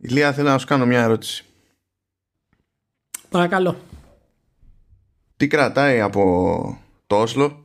[0.00, 1.44] Ηλία, θέλω να σου κάνω μια ερώτηση.
[3.28, 3.80] Παρακαλώ.
[5.36, 7.64] Τι κρατάει από το Όσλο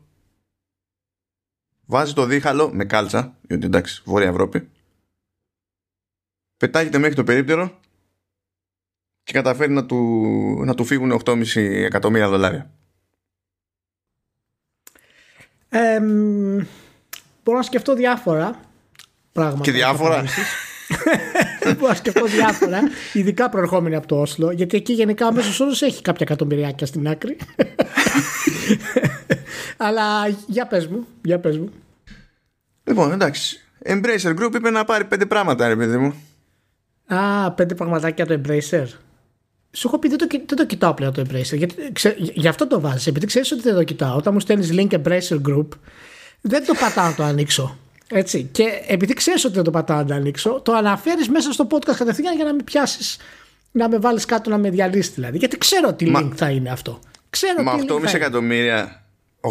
[1.85, 4.69] βάζει το δίχαλο με κάλτσα, διότι εντάξει, Βόρεια Ευρώπη,
[6.57, 7.79] πετάγεται μέχρι το περίπτερο
[9.23, 9.97] και καταφέρει να του,
[10.65, 12.71] να του φύγουν 8,5 εκατομμύρια δολάρια.
[15.70, 15.99] Ε,
[17.43, 18.59] μπορώ να σκεφτώ διάφορα
[19.31, 19.63] πράγματα.
[19.63, 20.23] Και διάφορα.
[21.77, 22.79] μπορώ να σκεφτώ διάφορα,
[23.13, 27.07] ειδικά προερχόμενοι από το Όσλο, γιατί εκεί γενικά ο μέσος όρος έχει κάποια εκατομμυριάκια στην
[27.07, 27.38] άκρη.
[29.78, 31.69] Αλλά για πες μου, για πες μου.
[32.83, 33.59] Λοιπόν, εντάξει.
[33.86, 36.14] Embracer Group είπε να πάρει πέντε πράγματα, ρε παιδί μου.
[37.08, 38.86] Α, πέντε πραγματάκια το Embracer.
[39.72, 41.58] Σου έχω πει δεν το, δεν το κοιτάω πλέον το Embracer.
[41.58, 43.08] Γιατί, ξε, γι' αυτό το βάζεις.
[43.08, 44.16] Επειδή ξέρεις ότι δεν το κοιτάω.
[44.16, 45.67] Όταν μου στέλνεις link Embracer Group,
[46.41, 47.77] δεν το πατάω να το ανοίξω.
[48.17, 48.50] Έτσι.
[48.52, 51.95] Και επειδή ξέρεις ότι δεν το πατάω να το ανοίξω, το αναφέρεις μέσα στο podcast
[51.95, 53.17] κατευθείαν για να με πιάσεις,
[53.72, 55.38] να με βάλεις κάτω να με διαλύσεις δηλαδή.
[55.38, 56.19] Γιατί ξέρω τι Μα...
[56.19, 56.99] link θα είναι αυτό.
[57.30, 59.05] Ξέρω Μα 8,5 εκατομμύρια.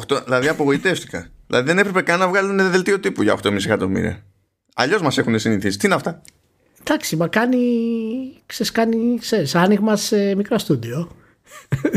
[0.08, 1.26] 8, δηλαδή απογοητεύτηκα.
[1.46, 4.22] δηλαδή δεν έπρεπε καν να βγάλουν δελτίο τύπου για 8,5 εκατομμύρια.
[4.74, 5.78] Αλλιώς μας έχουν συνηθίσει.
[5.78, 6.22] Τι είναι αυτά;
[6.80, 7.58] Εντάξει, μα κάνει,
[8.46, 11.16] ξέρεις, κάνει ξέρεις, άνοιγμα σε μικρό στούντιο.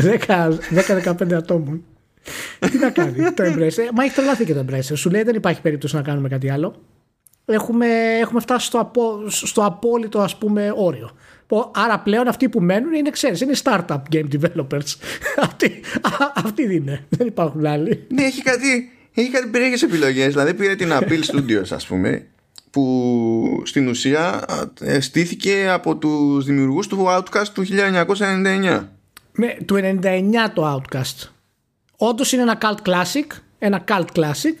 [1.04, 1.84] 10-15 ατόμων.
[2.70, 3.90] Τι να κάνει το Embracer.
[3.94, 4.92] Μα έχει τρελαθεί και το Embracer.
[4.94, 6.82] Σου λέει δεν υπάρχει περίπτωση να κάνουμε κάτι άλλο.
[7.44, 7.86] Έχουμε,
[8.20, 11.10] έχουμε φτάσει στο, απο, στο απόλυτο ας πούμε όριο.
[11.72, 14.94] Άρα πλέον αυτοί που μένουν είναι, ξέρεις, είναι startup game developers.
[15.46, 15.80] αυτοί,
[16.34, 17.04] αυτοί είναι.
[17.08, 18.06] Δεν υπάρχουν άλλοι.
[18.08, 20.32] Ναι, έχει κάτι, έχει κάτι περίεργες επιλογές.
[20.32, 22.26] Δηλαδή πήρε την Apple Studios ας πούμε
[22.70, 24.44] που στην ουσία
[24.80, 28.84] ε, στήθηκε από τους δημιουργούς του Outcast του 1999.
[29.32, 30.00] Ναι, του 99
[30.54, 31.28] το Outcast.
[32.00, 33.26] Όντως είναι ένα cult classic,
[33.58, 34.54] ένα cult classic,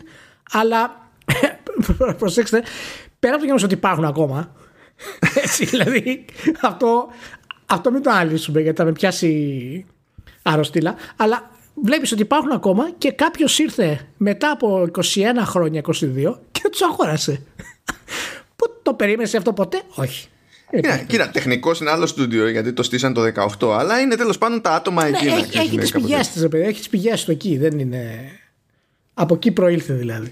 [0.52, 1.10] αλλά
[2.18, 2.62] προσέξτε,
[3.18, 4.52] πέρα από το γεγονός ότι υπάρχουν ακόμα,
[5.44, 6.24] έτσι δηλαδή,
[6.60, 7.08] αυτό,
[7.66, 9.86] αυτό μην το αναλύσουμε γιατί θα με πιάσει
[10.42, 15.02] αρρωστήλα, αλλά βλέπεις ότι υπάρχουν ακόμα και κάποιος ήρθε μετά από 21
[15.42, 17.42] χρόνια, 22 και τους αγόρασε.
[18.56, 20.28] Πού το περίμενες αυτό ποτέ, όχι.
[20.70, 23.22] Κοίτα, κοίτα τεχνικό είναι άλλο στούντιο γιατί το στήσαν το
[23.58, 25.34] 18, αλλά είναι τέλος πάντων τα άτομα ναι, εκείνα.
[25.36, 27.56] Έχει, έχει τις πηγές της, Έχεις τι πηγές του εκεί.
[27.56, 28.30] Δεν είναι.
[29.14, 30.30] Από εκεί προήλθε δηλαδή.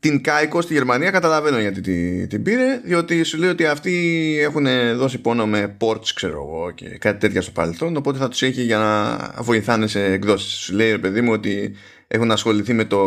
[0.00, 4.66] Την Κάικο στη Γερμανία καταλαβαίνω γιατί την, την πήρε, διότι σου λέει ότι αυτοί έχουν
[4.96, 7.96] δώσει πόνο με ports, ξέρω εγώ, και κάτι τέτοια στο παρελθόν.
[7.96, 10.52] Οπότε θα τους έχει για να βοηθάνε σε εκδόσεις.
[10.52, 11.76] Σου λέει, ρε παιδί μου, ότι
[12.12, 12.98] έχουν ασχοληθεί με το,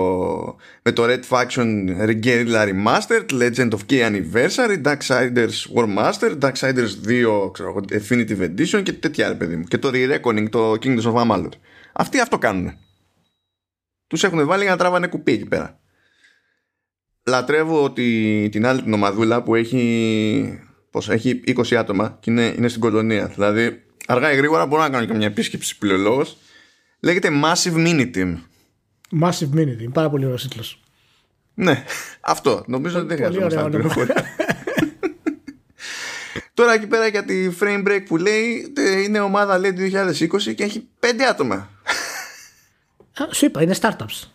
[0.82, 1.88] με το Red Faction
[2.24, 8.94] Guerrilla Remastered, Legend of K Anniversary, Darksiders War Master, Darksiders 2 ξέρω, Definitive Edition και
[8.94, 9.64] τέτοια ρε παιδί μου.
[9.64, 11.50] Και το Re-Reckoning, το Kingdoms of Amalur.
[11.94, 12.78] Αυτοί αυτό κάνουν.
[14.08, 15.80] Τους έχουν βάλει για να τράβανε κουπί εκεί πέρα.
[17.26, 20.60] Λατρεύω ότι την άλλη την ομαδούλα που έχει,
[20.90, 23.28] πώς, έχει 20 άτομα και είναι, είναι στην κολονία.
[23.28, 26.38] Δηλαδή αργά ή γρήγορα μπορώ να κάνω και μια επίσκεψη πλειολόγος.
[27.00, 28.38] Λέγεται Massive Mini Team.
[29.22, 29.80] Massive Minute.
[29.82, 30.80] Είναι πάρα πολύ ωραίος τίτλος.
[31.54, 31.84] Ναι,
[32.22, 32.64] αυτό.
[32.68, 34.26] Νομίζω ότι δεν χρειάζεται να πληροφορία.
[36.54, 38.74] Τώρα εκεί πέρα για τη frame break που λέει
[39.06, 41.70] είναι ομάδα λέει 2020 και έχει πέντε άτομα.
[43.32, 44.28] σου είπα, είναι startups.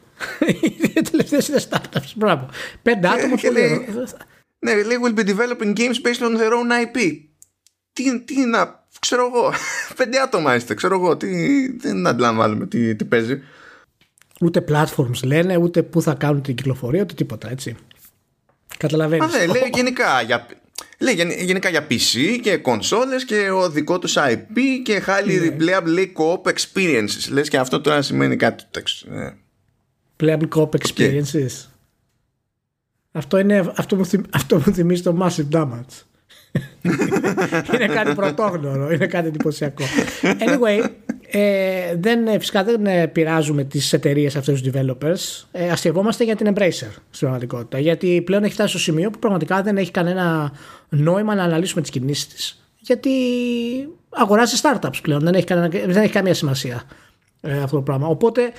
[0.95, 2.13] Οι τελευταίες είναι startups.
[2.17, 2.49] Μπράβο.
[2.83, 3.89] Πέντε άτομα και λέει,
[4.59, 7.21] Ναι, λέει will be developing games based on their own IP.
[7.93, 8.87] Τι, τι να.
[9.01, 9.53] Ξέρω εγώ.
[9.99, 10.75] Πέντε άτομα είστε.
[10.75, 11.17] Ξέρω εγώ.
[11.17, 11.29] Τι,
[11.77, 13.43] δεν αντιλαμβάνομαι τι, τι παίζει.
[14.41, 17.77] Ούτε platforms λένε, ούτε πού θα κάνουν την κυκλοφορία, ούτε τίποτα έτσι.
[18.77, 19.35] Καταλαβαίνεις.
[19.35, 20.47] Α, ναι, λέει γενικά για,
[20.99, 25.57] λέει γενικά για PC και κονσόλες και ο δικό τους IP και highly ναι.
[25.59, 27.31] replayable co-op experiences.
[27.31, 29.35] Λες και αυτό τώρα σημαίνει κάτι το ναι.
[30.21, 31.67] Playable co-op experiences.
[33.13, 36.03] Αυτό, είναι, αυτό, μου θυμ, αυτό μου θυμίζει το Massive Damage.
[37.75, 39.85] είναι κάτι πρωτόγνωρο, είναι κάτι εντυπωσιακό.
[40.23, 40.89] Anyway,
[41.31, 45.47] ε, δεν, ε, φυσικά δεν ε, πειράζουμε τις εταιρείες αυτές τους developers.
[45.53, 47.79] Ε, αστευόμαστε για την Embracer στην πραγματικότητα.
[47.79, 50.53] Γιατί πλέον έχει φτάσει στο σημείο που πραγματικά δεν έχει κανένα
[50.89, 52.63] νόημα να αναλύσουμε τις κινήσεις της.
[52.79, 53.11] Γιατί
[54.09, 55.21] αγοράζει startups πλέον.
[55.21, 56.83] Δεν έχει, κανένα, δεν έχει καμία σημασία
[57.41, 58.07] ε, αυτό το πράγμα.
[58.07, 58.53] Οπότε,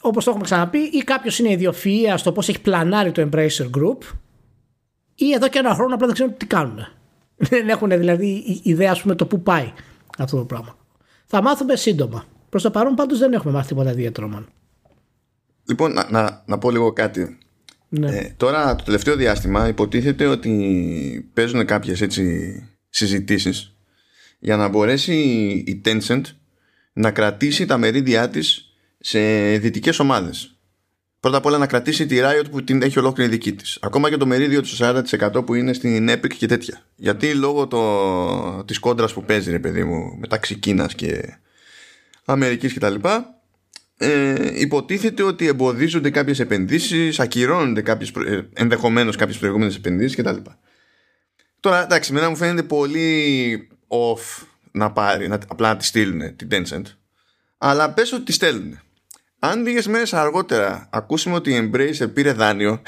[0.00, 3.98] όπως το έχουμε ξαναπεί, ή κάποιος είναι ιδιοφυα στο πώς έχει πλανάρει το Embracer Group,
[5.14, 6.86] ή εδώ και ένα χρόνο απλά δεν ξέρουν τι κάνουν.
[7.50, 9.72] Δεν έχουν δηλαδή ιδέα, ας πούμε, το πού πάει
[10.18, 10.76] αυτό το πράγμα.
[11.30, 12.24] Θα μάθουμε σύντομα.
[12.48, 14.44] Προς το παρόν πάντως δεν έχουμε μάθει τίποτα ιδιαίτερο.
[15.64, 17.38] Λοιπόν, να, να, να πω λίγο κάτι.
[17.88, 18.16] Ναι.
[18.16, 22.52] Ε, τώρα το τελευταίο διάστημα υποτίθεται ότι παίζουν κάποιες έτσι
[22.88, 23.76] συζητήσεις
[24.38, 25.14] για να μπορέσει
[25.66, 26.22] η Tencent
[26.92, 29.20] να κρατήσει τα μερίδια της σε
[29.58, 30.57] δυτικές ομάδες.
[31.20, 33.78] Πρώτα απ' όλα να κρατήσει τη Riot που την έχει ολόκληρη δική της.
[33.80, 36.82] Ακόμα και το μερίδιο του 40% που είναι στην Epic και τέτοια.
[36.96, 41.38] Γιατί λόγω το, της κόντρας που παίζει ρε παιδί μου μεταξύ Κίνας και
[42.24, 42.94] Αμερικής κτλ.
[44.00, 50.36] Ε, υποτίθεται ότι εμποδίζονται κάποιες επενδύσεις, ακυρώνονται κάποιες, ε, ενδεχομένως κάποιες προηγούμενες επενδύσεις κτλ.
[51.60, 56.48] Τώρα εντάξει, μένα μου φαίνεται πολύ off να πάρει, να, απλά να τη στείλουν την
[56.50, 56.82] Tencent.
[57.58, 58.80] Αλλά πες ότι τη στέλνουν.
[59.38, 62.82] Αν λίγες μέρες αργότερα ακούσουμε ότι η Embracer πήρε δάνειο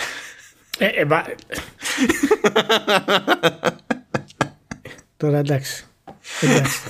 [0.79, 1.25] ε, ε, μα...
[5.17, 5.85] Τώρα εντάξει.
[6.41, 6.81] εντάξει.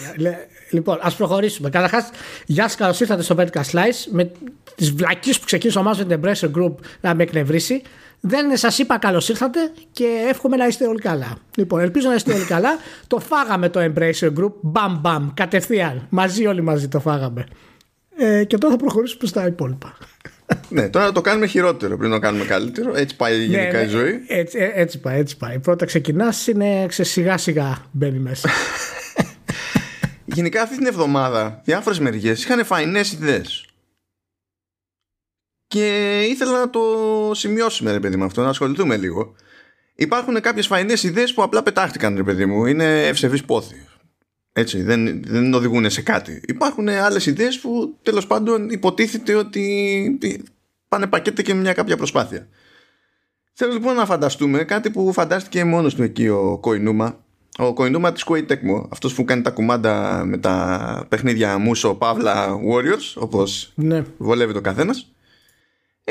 [0.70, 1.70] λοιπόν, ας προχωρήσουμε.
[1.70, 2.10] Καταρχάς,
[2.46, 4.30] γεια σας, καλώς ήρθατε στο Vertical Slice με
[4.74, 7.82] τις βλακίες που ξεκίνησε ο Μάζο Embracer Group να με εκνευρίσει.
[8.20, 11.36] Δεν σας είπα καλώς ήρθατε και εύχομαι να είστε όλοι καλά.
[11.56, 12.78] Λοιπόν, ελπίζω να είστε όλοι καλά.
[13.06, 14.52] Το φάγαμε το Embracer Group.
[14.60, 15.28] Μπαμ, μπαμ.
[15.34, 16.06] Κατευθείαν.
[16.08, 17.46] Μαζί, όλοι μαζί το φάγαμε.
[18.22, 19.96] Ε, και τώρα θα προχωρήσουμε στα υπόλοιπα.
[20.68, 22.96] ναι, τώρα το κάνουμε χειρότερο πριν το κάνουμε καλύτερο.
[22.96, 24.20] Έτσι πάει ναι, γενικά ναι, η ζωή.
[24.26, 25.58] Έτσι, ε, έτσι πάει, έτσι πάει.
[25.58, 28.48] Πρώτα ξεκινάς, είναι σιγά σιγά μπαίνει μέσα.
[30.24, 33.64] Γενικά αυτή την εβδομάδα διάφορες μεριές είχαν φαϊνές ιδέες.
[35.66, 36.80] Και ήθελα να το
[37.34, 39.34] σημειώσουμε, ρε παιδί μου, αυτό, να ασχοληθούμε λίγο.
[39.94, 42.66] Υπάρχουν κάποιες φαϊνές ιδέες που απλά πετάχτηκαν, ρε παιδί μου.
[42.66, 43.86] Είναι ευσεβεί πόθη.
[44.52, 46.40] Έτσι, δεν, δεν οδηγούν σε κάτι.
[46.46, 50.14] Υπάρχουν άλλες ιδέες που τέλος πάντων υποτίθεται ότι
[50.88, 52.48] πάνε πακέτα και με μια κάποια προσπάθεια.
[53.52, 57.24] Θέλω λοιπόν να φανταστούμε κάτι που φαντάστηκε μόνος του εκεί ο Κοϊνούμα.
[57.58, 62.54] Ο Κοϊνούμα της Koei Tecmo, αυτός που κάνει τα κουμάντα με τα παιχνίδια Μούσο, Παύλα,
[62.54, 64.04] Warriors, όπως ναι.
[64.16, 65.09] βολεύει το καθένας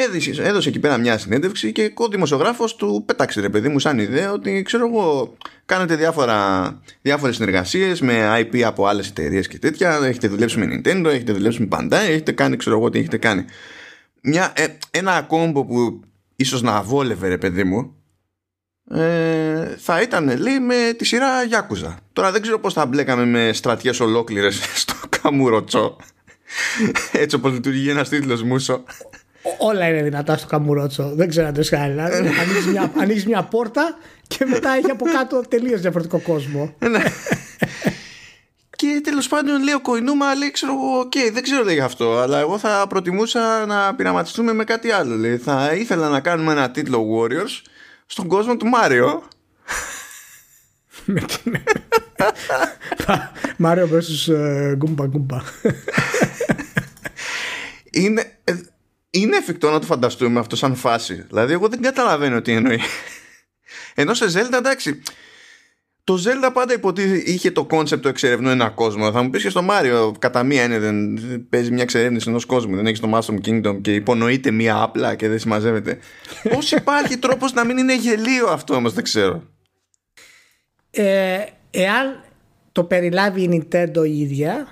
[0.04, 4.00] έδωσε, έδωσε εκεί πέρα μια συνέντευξη και ο δημοσιογράφος του πέταξε ρε παιδί μου σαν
[4.00, 10.00] ιδέα ότι ξέρω εγώ κάνετε διάφορα, διάφορες συνεργασίες με IP από άλλες εταιρείες και τέτοια.
[10.04, 13.46] Έχετε δουλέψει με Nintendo, έχετε δουλέψει με Bandai έχετε κάνει ξέρω εγώ τι έχετε κάνει
[14.22, 16.02] μια, ε, ένα κόμπο που
[16.36, 17.94] ίσως να βόλευε ρε παιδί μου
[18.92, 21.96] ε, θα ήταν λέει με τη σειρά Yakuza.
[22.14, 25.98] Τώρα δεν ξέρω πως θα μπλέκαμε με στρατιές ολόκληρες στο Καμουροτσό
[27.12, 28.84] έτσι όπως λειτουργεί ένας τίτλος μουσο
[29.58, 31.12] όλα είναι δυνατά στο καμουρότσο.
[31.16, 31.92] Δεν ξέρω αν το κάνει.
[31.92, 33.98] Δηλαδή, ανοίγεις μια, ανοίγεις μια πόρτα
[34.28, 36.76] και μετά έχει από κάτω τελείως διαφορετικό κόσμο.
[36.80, 37.04] Ναι.
[38.76, 42.40] Και τέλος πάντων λέει ο Κοϊνούμα, λέει ξέρω εγώ, okay, δεν ξέρω για αυτό, αλλά
[42.40, 45.16] εγώ θα προτιμούσα να πειραματιστούμε με κάτι άλλο.
[45.16, 45.38] Λέει.
[45.38, 47.62] Θα ήθελα να κάνουμε ένα τίτλο Warriors
[48.06, 49.24] στον κόσμο του Μάριο.
[53.58, 54.34] Μάριο vs
[54.76, 55.38] Γκούμπα Γκούμπα.
[57.92, 58.54] Είναι, ε,
[59.10, 61.14] είναι εφικτό να το φανταστούμε αυτό σαν φάση.
[61.28, 62.80] Δηλαδή, εγώ δεν καταλαβαίνω τι εννοεί.
[63.96, 65.02] Ενώ σε Zelda, εντάξει.
[66.04, 69.12] Το Zelda πάντα υποτίθεται είχε το concept του εξερευνού ένα κόσμο.
[69.12, 72.76] Θα μου πεις και στο Μάριο, κατά μία έννοια, δεν παίζει μια εξερεύνηση ενός κόσμου.
[72.76, 75.98] Δεν έχεις το Mushroom Kingdom και υπονοείται μία απλά και δεν συμμαζεύεται.
[76.54, 79.44] Πώς υπάρχει τρόπος να μην είναι γελίο αυτό όμως, δεν ξέρω.
[80.92, 82.24] Ε, εάν
[82.72, 84.68] το περιλάβει η Nintendo η ίδια,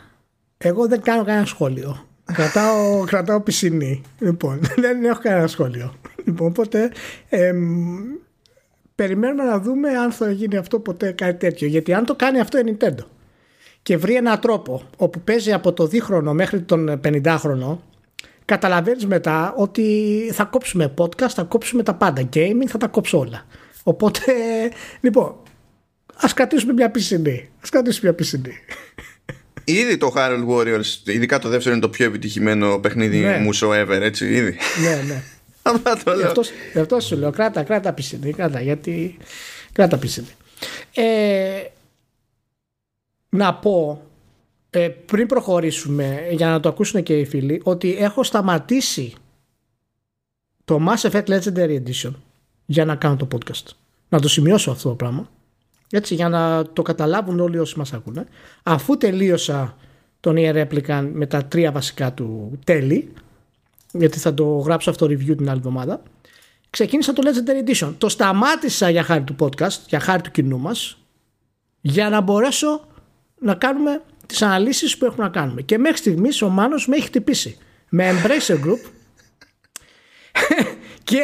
[0.58, 2.07] εγώ δεν κάνω κανένα σχόλιο.
[2.34, 4.02] Κρατάω, κρατάω πισινή.
[4.20, 5.94] Λοιπόν, δεν έχω κανένα σχόλιο.
[6.26, 6.92] Λοιπόν, οπότε
[8.96, 11.68] περιμένουμε να δούμε αν θα γίνει αυτό ποτέ κάτι τέτοιο.
[11.68, 13.06] Γιατί αν το κάνει αυτό η Nintendo
[13.82, 17.78] και βρει έναν τρόπο όπου παίζει από το δίχρονο μέχρι τον 50χρονο,
[18.46, 22.30] καταλαβαίνεις μετά ότι θα κόψουμε podcast, θα κόψουμε τα πάντα.
[22.34, 23.46] Gaming θα τα κόψω όλα.
[23.84, 24.22] Οπότε,
[25.02, 25.36] λοιπόν,
[26.16, 27.50] ας κρατήσουμε μια πισινή.
[27.62, 28.54] Ας κρατήσουμε μια πισινή.
[29.70, 33.38] Ήδη το Harold Warriors, ειδικά το δεύτερο είναι το πιο επιτυχημένο παιχνίδι ναι.
[33.38, 34.58] μουσο ever, έτσι, ήδη.
[34.82, 35.24] Ναι, ναι.
[36.74, 39.18] Γι' αυτό σου λέω, κράτα, κράτα πισίνη, κράτα, γιατί
[39.72, 40.28] κράτα πισίνη.
[40.94, 41.64] Ε,
[43.30, 44.02] να πω,
[44.70, 49.14] ε, πριν προχωρήσουμε, για να το ακούσουν και οι φίλοι, ότι έχω σταματήσει
[50.66, 52.14] το Mass Effect Legendary Edition
[52.66, 53.66] για να κάνω το podcast.
[54.10, 55.30] Να το σημειώσω αυτό το πράγμα
[55.90, 58.26] έτσι για να το καταλάβουν όλοι όσοι μας ακούνε.
[58.64, 59.78] Αφού τελείωσα
[60.20, 63.14] τον Air Replicant με τα τρία βασικά του τέλη
[63.92, 66.02] γιατί θα το γράψω αυτό review την άλλη εβδομάδα
[66.70, 67.94] ξεκίνησα το Legendary Edition.
[67.98, 70.98] Το σταμάτησα για χάρη του podcast για χάρη του κοινού μας
[71.82, 72.88] για να μπορέσω
[73.40, 75.62] να κάνουμε τις αναλύσεις που έχουμε να κάνουμε.
[75.62, 77.58] Και μέχρι στιγμής ο Μάνος με έχει χτυπήσει.
[77.90, 78.80] Με Embracer Group
[81.08, 81.24] και,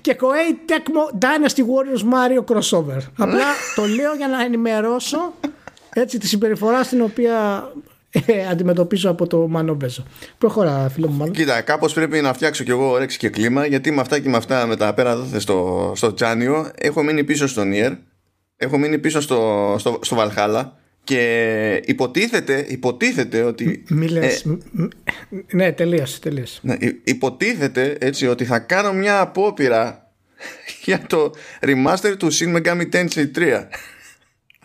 [0.00, 3.00] και Koei Tecmo Dynasty Warriors Mario Crossover.
[3.18, 5.32] Απλά το λέω για να ενημερώσω
[5.92, 7.68] έτσι τη συμπεριφορά στην οποία
[8.26, 10.02] ε, αντιμετωπίζω από το Μάνο Μπέζο.
[10.38, 11.32] Προχωρά, φίλο μου, Μάνο.
[11.32, 14.36] Κοίτα, κάπως πρέπει να φτιάξω κι εγώ όρεξη και κλίμα, γιατί με αυτά και με
[14.36, 17.92] αυτά με τα πέρα δόθε στο, στο Τζάνιο έχω μείνει πίσω στον Ιερ,
[18.56, 20.64] έχω μείνει πίσω στο, στο, στο Valhalla
[21.04, 23.84] Και υποτίθεται, υποτίθεται ότι.
[23.88, 24.58] Μίλες, ε,
[25.50, 26.60] ναι, τελείωσε, τελείωσε.
[26.62, 30.10] Ναι, υποτίθεται έτσι ότι θα κάνω μια απόπειρα
[30.84, 33.64] για το remaster του Shin Megami Tensei 3.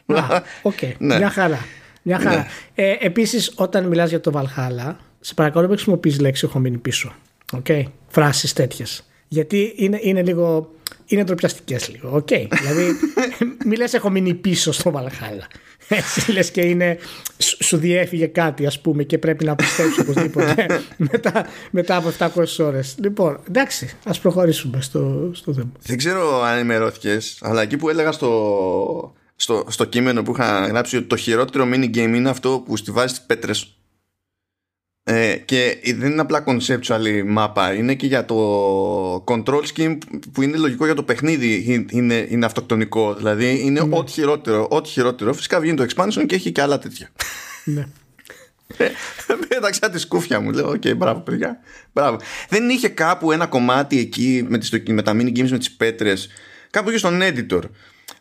[0.62, 0.92] OK, okay.
[0.98, 1.18] ναι.
[1.18, 1.66] μια χαρά.
[2.02, 2.36] Μια χαρά.
[2.36, 2.48] Ναι.
[2.76, 7.16] Ε, επίσης, όταν μιλάς για το Valhalla, σε παρακαλώ μην χρησιμοποιείς λέξη έχω μείνει πίσω.
[7.64, 7.84] Okay.
[8.08, 9.09] Φράσεις τέτοιες.
[9.30, 10.74] Γιατί είναι, είναι λίγο
[11.10, 12.16] είναι ντροπιαστικές λίγο.
[12.16, 12.28] OK.
[12.30, 12.48] Okay.
[12.62, 12.96] δηλαδή,
[13.68, 15.48] μη λες, έχω μείνει πίσω στο Valhalla.
[15.88, 16.98] Έτσι λες και είναι.
[17.38, 20.82] Σου διέφυγε κάτι, ας πούμε, και πρέπει να επιστρέψεις οπωσδήποτε
[21.12, 22.96] μετά, μετά από 700 ώρες.
[23.00, 25.72] Λοιπόν, εντάξει, ας προχωρήσουμε στο, στο θέμα.
[25.82, 30.98] Δεν ξέρω αν ενημερώθηκες, αλλά εκεί που έλεγα στο, στο, στο κείμενο που είχα γράψει
[30.98, 33.79] ότι το χειρότερο mini game είναι αυτό που στοιβάζεις τις πέτρες
[35.12, 39.98] ε, και δεν είναι απλά conceptual μάπα, είναι και για το control scheme
[40.32, 43.14] που είναι λογικό για το παιχνίδι είναι, είναι αυτοκτονικό.
[43.14, 43.98] Δηλαδή είναι ναι.
[43.98, 45.34] ό,τι χειρότερο, ό,τι χειρότερο.
[45.34, 47.10] Φυσικά βγαίνει το expansion και έχει και άλλα τέτοια.
[47.64, 47.88] Ναι.
[49.48, 50.52] Πέταξα τη σκούφια μου.
[50.52, 51.60] Λέω, OK, okay, μπράβο, παιδιά.
[51.94, 52.18] Μπράβο.
[52.50, 56.30] Δεν είχε κάπου ένα κομμάτι εκεί με, τις, με τα mini games με τις πέτρες.
[56.70, 57.62] Κάπου εκεί στον editor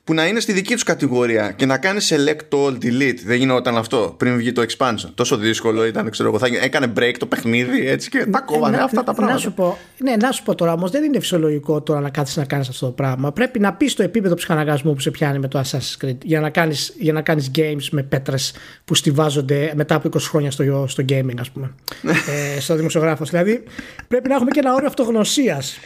[0.08, 3.18] που να είναι στη δική τους κατηγορία και να κάνει select all delete.
[3.24, 5.10] Δεν γινόταν αυτό πριν βγει το expansion.
[5.14, 6.38] Τόσο δύσκολο ήταν, ξέρω εγώ.
[6.38, 9.32] Θα έκανε break το παιχνίδι έτσι και τα κόβανε αυτά τα πράγματα.
[9.32, 12.38] Να σου πω, ναι, να σου πω τώρα όμως, δεν είναι φυσιολογικό τώρα να κάτσει
[12.38, 13.32] να κάνεις αυτό το πράγμα.
[13.32, 16.50] Πρέπει να πεις το επίπεδο ψυχαναγκασμού που σε πιάνει με το Assassin's Creed για να
[16.50, 16.74] κάνει
[17.12, 18.52] να κάνεις games με πέτρες
[18.84, 21.74] που στηβάζονται μετά από 20 χρόνια στο, στο gaming, ας πούμε.
[22.56, 23.30] ε, στο δημοσιογράφος.
[23.30, 23.62] Δηλαδή
[24.08, 25.78] πρέπει να έχουμε και ένα όριο αυτογνωσίας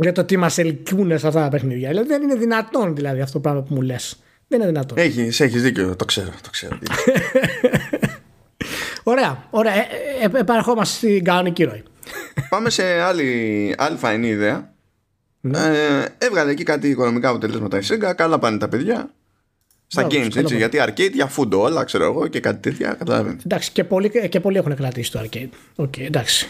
[0.00, 1.88] για το τι μας ελκύουν σε αυτά τα παιχνίδια.
[1.88, 4.16] Δηλαδή δεν είναι δυνατόν δηλαδή αυτό το πράγμα που μου λες.
[4.48, 4.98] Δεν είναι δυνατόν.
[4.98, 6.30] Έχεις έχεις δίκιο, το ξέρω.
[6.42, 6.78] Το ξέρω.
[9.02, 9.74] ωραία, ωραία.
[9.74, 9.88] Ε,
[10.22, 11.82] ε, ε, επανερχόμαστε στην κανονική ροή.
[12.48, 14.74] Πάμε σε άλλη, άλλη φαεινή ιδέα.
[15.40, 15.58] Ναι.
[15.58, 18.12] Ε, έβγαλε εκεί κάτι οικονομικά αποτελέσματα η Sega.
[18.16, 19.10] Καλά πάνε τα παιδιά.
[19.86, 20.56] Στα games, έτσι.
[20.56, 22.92] Γιατί arcade για food όλα, ξέρω εγώ και κάτι τέτοια.
[22.92, 23.42] Καταλαβαίνετε.
[23.44, 25.48] Εντάξει, και πολλοί, και πολλοί έχουν κρατήσει το arcade.
[25.76, 26.48] OK, okay, εντάξει.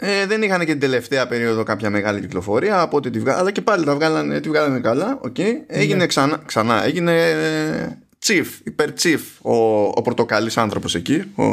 [0.00, 3.50] Ε, δεν είχαν και την τελευταία περίοδο κάποια μεγάλη κυκλοφορία από ό,τι τη βγάλανε, αλλά
[3.50, 5.20] και πάλι τα βγάλανε, τη βγάλανε καλά.
[5.24, 5.52] Okay.
[5.66, 6.06] Έγινε ναι.
[6.06, 11.24] ξανά, ξανά, έγινε ε, chief, υπερ chief ο, ο πορτοκαλής άνθρωπος εκεί.
[11.34, 11.44] Ο...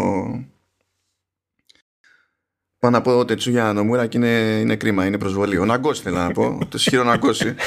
[2.80, 5.58] Πάω να πω Τετσούγια Νομούρα και είναι, είναι κρίμα, είναι προσβολή.
[5.58, 7.56] Ο Ναγκός θέλω να πω, το σχήρο Ναγκώση.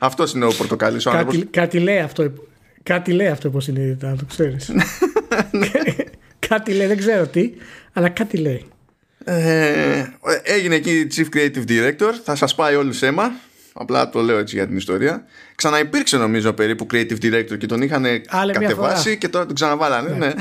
[0.00, 2.32] Αυτός είναι ο πορτοκαλής ο κάτι, κάτι λέει αυτό,
[2.82, 4.70] κάτι λέει αυτό υποσυνείδητα, το ξέρεις.
[6.48, 7.52] κάτι λέει, δεν ξέρω τι,
[7.92, 8.64] αλλά κάτι λέει.
[9.24, 10.04] Ε,
[10.42, 12.12] έγινε εκεί Chief Creative Director.
[12.24, 13.32] Θα σας πάει όλου αίμα.
[13.72, 15.24] Απλά το λέω έτσι για την ιστορία.
[15.54, 18.04] Ξαναυπήρξε νομίζω περίπου Creative Director και τον είχαν
[18.52, 20.10] κατεβάσει και τώρα τον ξαναβάλανε.
[20.10, 20.26] Ναι.
[20.26, 20.32] ναι.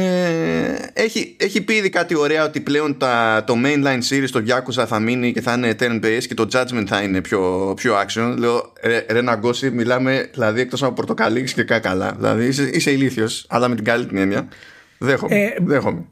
[0.00, 4.84] Ε, έχει, έχει πει ήδη κάτι ωραία ότι πλέον τα, το mainline series το Yakuza
[4.86, 8.34] θα μείνει και θα είναι turn based και το judgment θα είναι πιο, πιο action
[8.38, 13.46] λέω ρε, ρε Ναγκώση μιλάμε δηλαδή εκτός από πορτοκαλί και καλά δηλαδή είσαι, είσαι ηλίθιος
[13.48, 14.48] αλλά με την καλή την έννοια
[14.98, 15.36] Δέχομαι.
[15.36, 16.04] Ε, δέχομαι.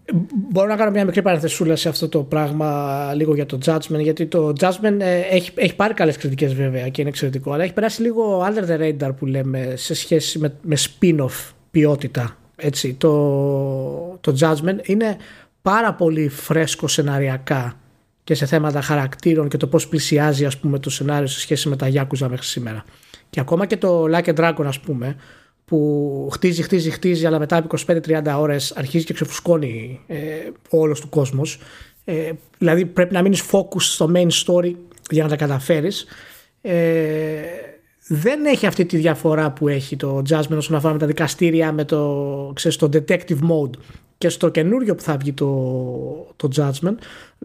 [0.50, 4.26] Μπορώ να κάνω μια μικρή παραθεσούλα σε αυτό το πράγμα λίγο για το Judgment γιατί
[4.26, 8.02] το Judgment ε, έχει, έχει πάρει καλές κριτικές βέβαια και είναι εξαιρετικό αλλά έχει περάσει
[8.02, 14.37] λίγο under the radar που λέμε σε σχέση με, με spin-off ποιότητα έτσι, το, το
[14.40, 15.16] Judgment είναι
[15.62, 17.78] πάρα πολύ φρέσκο σεναριακά
[18.25, 21.76] και σε θέματα χαρακτήρων και το πώς πλησιάζει ας πούμε το σενάριο σε σχέση με
[21.76, 22.85] τα Yakuza μέχρι σήμερα.
[23.30, 25.16] Και ακόμα και το Like a Dragon ας πούμε
[25.64, 30.16] που χτίζει, χτίζει, χτίζει αλλά μετά από 25-30 ώρες αρχίζει και ξεφουσκώνει ε,
[30.71, 31.59] ο όλος του κόσμος.
[32.04, 34.73] Ε, δηλαδή πρέπει να μείνεις focus στο main story
[35.11, 36.06] για να τα καταφέρεις.
[36.61, 37.40] Ε,
[38.06, 41.84] δεν έχει αυτή τη διαφορά που έχει το Jasmine όσον αφορά με τα δικαστήρια με
[41.84, 43.70] το, ξέρεις, το detective mode.
[44.18, 46.94] Και στο καινούριο που θα βγει το, το Judgment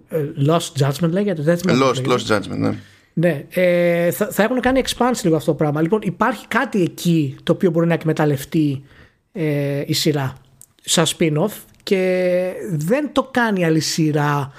[0.10, 2.78] ε, Lost Judgment λέγεται Lost, Lost Judgment ναι.
[3.14, 5.82] Ναι, ε, θα, θα έχουν κάνει expanse λίγο αυτό το πράγμα.
[5.82, 8.84] Λοιπόν, υπάρχει κάτι εκεί το οποίο μπορεί να εκμεταλλευτεί
[9.32, 10.34] ε, η σειρά
[10.82, 11.52] σαν spin-off
[11.84, 14.52] και δεν το κάνει άλλη σειρά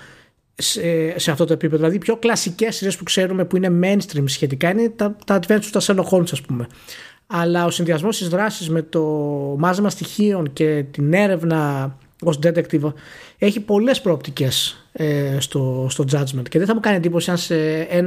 [0.61, 1.76] σε, σε αυτό το επίπεδο.
[1.76, 5.69] Δηλαδή, οι πιο κλασικές σειρές που ξέρουμε που είναι mainstream σχετικά είναι τα, τα adventures,
[5.73, 6.67] τα Sherlock Holmes, ας πούμε.
[7.26, 9.02] Αλλά ο συνδυασμός της δράσης με το
[9.59, 12.93] μάζεμα στοιχείων και την έρευνα ως detective
[13.38, 16.49] έχει πολλές προοπτικές ε, στο, στο judgment.
[16.49, 17.57] Και δεν θα μου κάνει εντύπωση αν σε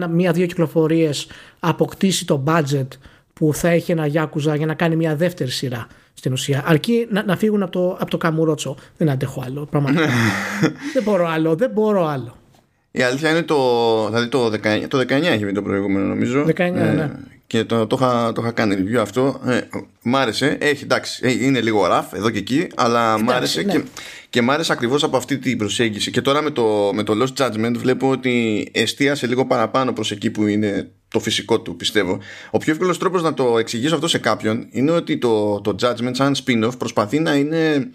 [0.10, 1.28] μία-δύο κυκλοφορίες
[1.60, 2.88] αποκτήσει το budget
[3.34, 6.64] που θα έχει ένα Yakuza για να κάνει μια δεύτερη σειρά στην ουσία.
[6.66, 8.76] Αρκεί να, να φύγουν από το, από το καμουρότσο.
[8.98, 9.66] Δεν αντέχω άλλο.
[9.66, 10.10] Πραγματικά.
[10.94, 11.56] δεν μπορώ άλλο.
[11.56, 12.36] Δεν μπορώ άλλο.
[12.96, 13.58] Η αλήθεια είναι το.
[14.08, 16.46] Δηλαδή το 19, το 19 έχει βγει το προηγούμενο νομίζω.
[16.48, 17.12] 19, ε, ναι.
[17.48, 19.42] Και το, το, είχα, το είχα κάνει review αυτό.
[19.46, 19.62] Ε,
[20.02, 20.58] μ' άρεσε.
[20.60, 23.74] Έχει, εντάξει, ε, είναι λίγο ραφ εδώ και εκεί, αλλά εντάξει, μ' άρεσε ναι.
[23.74, 23.84] και,
[24.30, 26.12] και μ' άρεσε ακριβώς από αυτή την προσέγγιση.
[26.12, 30.30] Και τώρα με το, με το Lost Judgment βλέπω ότι εστίασε λίγο παραπάνω προς εκεί
[30.30, 32.20] που είναι το φυσικό του πιστεύω.
[32.52, 36.12] Ο πιο εύκολος τρόπος να το εξηγήσω αυτό σε κάποιον είναι ότι το, το Judgment
[36.12, 37.90] σαν spin-off προσπαθεί να είναι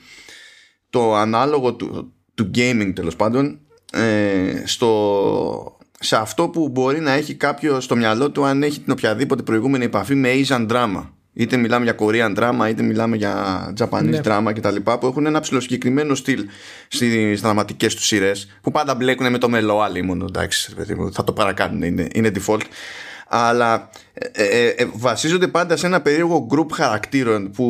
[0.90, 3.60] το ανάλογο του, του gaming τέλος πάντων
[3.92, 8.92] ε, στο, σε αυτό που μπορεί να έχει κάποιος στο μυαλό του αν έχει την
[8.92, 11.02] οποιαδήποτε προηγούμενη επαφή με Asian drama
[11.32, 14.20] είτε μιλάμε για Korean drama είτε μιλάμε για Japanese ναι.
[14.24, 16.46] drama κτλ που έχουν ένα ψηλοσκεκριμένο στυλ
[16.88, 20.74] στις δραματικές τους σειρές που πάντα μπλέκουν με το μελό άλλη μόνο εντάξει
[21.12, 22.60] θα το παρακάνουν είναι, είναι default
[23.28, 27.64] αλλά ε, ε, ε, βασίζονται πάντα σε ένα περίεργο group χαρακτήρων που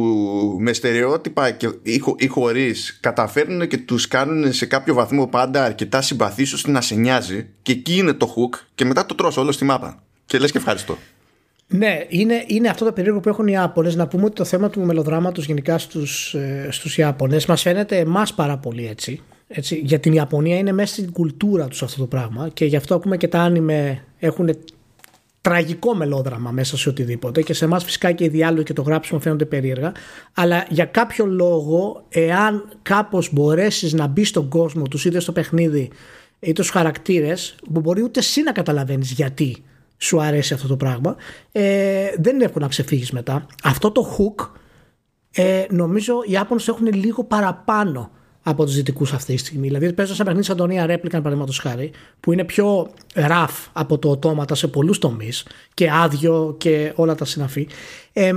[0.61, 1.71] με στερεότυπα και,
[2.17, 6.95] ή, χωρίς καταφέρνουν και τους κάνουν σε κάποιο βαθμό πάντα αρκετά συμπαθείς ώστε να σε
[6.95, 10.51] νοιάζει και εκεί είναι το hook και μετά το τρως όλο στη μάπα και λες
[10.51, 10.99] και ευχαριστώ.
[11.71, 13.95] Ναι, είναι, είναι αυτό το περίεργο που έχουν οι Ιάπωνες.
[13.95, 18.35] Να πούμε ότι το θέμα του μελοδράματος γενικά στους, ε, στους Ιάπωνες μας φαίνεται εμάς
[18.35, 19.21] πάρα πολύ έτσι.
[19.49, 19.81] έτσι.
[19.85, 23.17] Για την Ιαπωνία είναι μέσα στην κουλτούρα τους αυτό το πράγμα και γι' αυτό ακούμε
[23.17, 24.57] και τα άνιμε έχουν
[25.41, 29.21] τραγικό μελόδραμα μέσα σε οτιδήποτε και σε εμάς φυσικά και οι διάλογοι και το γράψιμο
[29.21, 29.93] φαίνονται περίεργα
[30.33, 35.91] αλλά για κάποιο λόγο εάν κάπως μπορέσεις να μπεις στον κόσμο τους είτε στο παιχνίδι
[36.41, 39.63] είτε στους χαρακτήρες που μπορεί ούτε εσύ να καταλαβαίνεις γιατί
[39.97, 41.17] σου αρέσει αυτό το πράγμα
[41.53, 43.47] ε, δεν είναι εύκολο να ξεφύγεις μετά.
[43.63, 44.49] Αυτό το hook
[45.31, 48.11] ε, νομίζω οι Ιάπωνες έχουν λίγο παραπάνω
[48.49, 49.67] από τους δυτικούς αυτή τη στιγμή.
[49.67, 51.91] Δηλαδή, παίζω σε παιχνίδι σαν τον Nia Replica, παραδείγματος χάρη,
[52.21, 57.25] που είναι πιο rough από το οτόματα σε πολλούς τομείς και άδειο και όλα τα
[57.25, 57.69] συναφή.
[58.13, 58.33] Ε,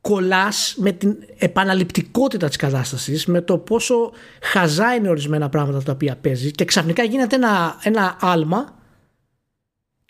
[0.00, 6.16] κολλάς με την επαναληπτικότητα της κατάστασης με το πόσο χαζά είναι ορισμένα πράγματα τα οποία
[6.16, 8.81] παίζεις και ξαφνικά γίνεται ένα, ένα άλμα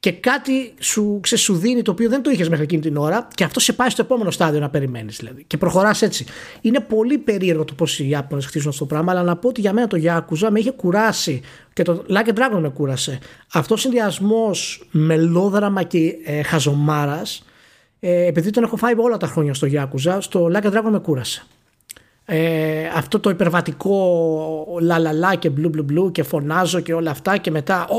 [0.02, 3.28] και κάτι σου, ξε, σου δίνει το οποίο δεν το είχες μέχρι εκείνη την ώρα
[3.34, 5.44] και αυτό σε πάει στο επόμενο στάδιο να περιμένεις δηλαδή.
[5.46, 6.24] Και προχωράς έτσι.
[6.60, 9.60] Είναι πολύ περίεργο το πώς οι Ιάπωνες χτίζουν αυτό το πράγμα, αλλά να πω ότι
[9.60, 11.40] για μένα το Yakuza με είχε κουράσει
[11.72, 13.18] και το Like a Dragon με κούρασε.
[13.52, 17.44] Αυτός ο συνδυασμός μελόδραμα και ε, χαζομάρας,
[18.00, 20.98] ε, επειδή τον έχω φάει όλα τα χρόνια στο Yakuza, στο Like a Dragon με
[20.98, 21.46] κούρασε
[22.24, 27.50] ε, αυτό το υπερβατικό λαλαλά και μπλου μπλου μπλου και φωνάζω και όλα αυτά και
[27.50, 27.96] μετά ο,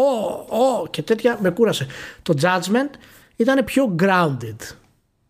[0.55, 1.87] ο και τέτοια με κούρασε.
[2.21, 2.97] Το judgment
[3.35, 4.75] ήταν πιο grounded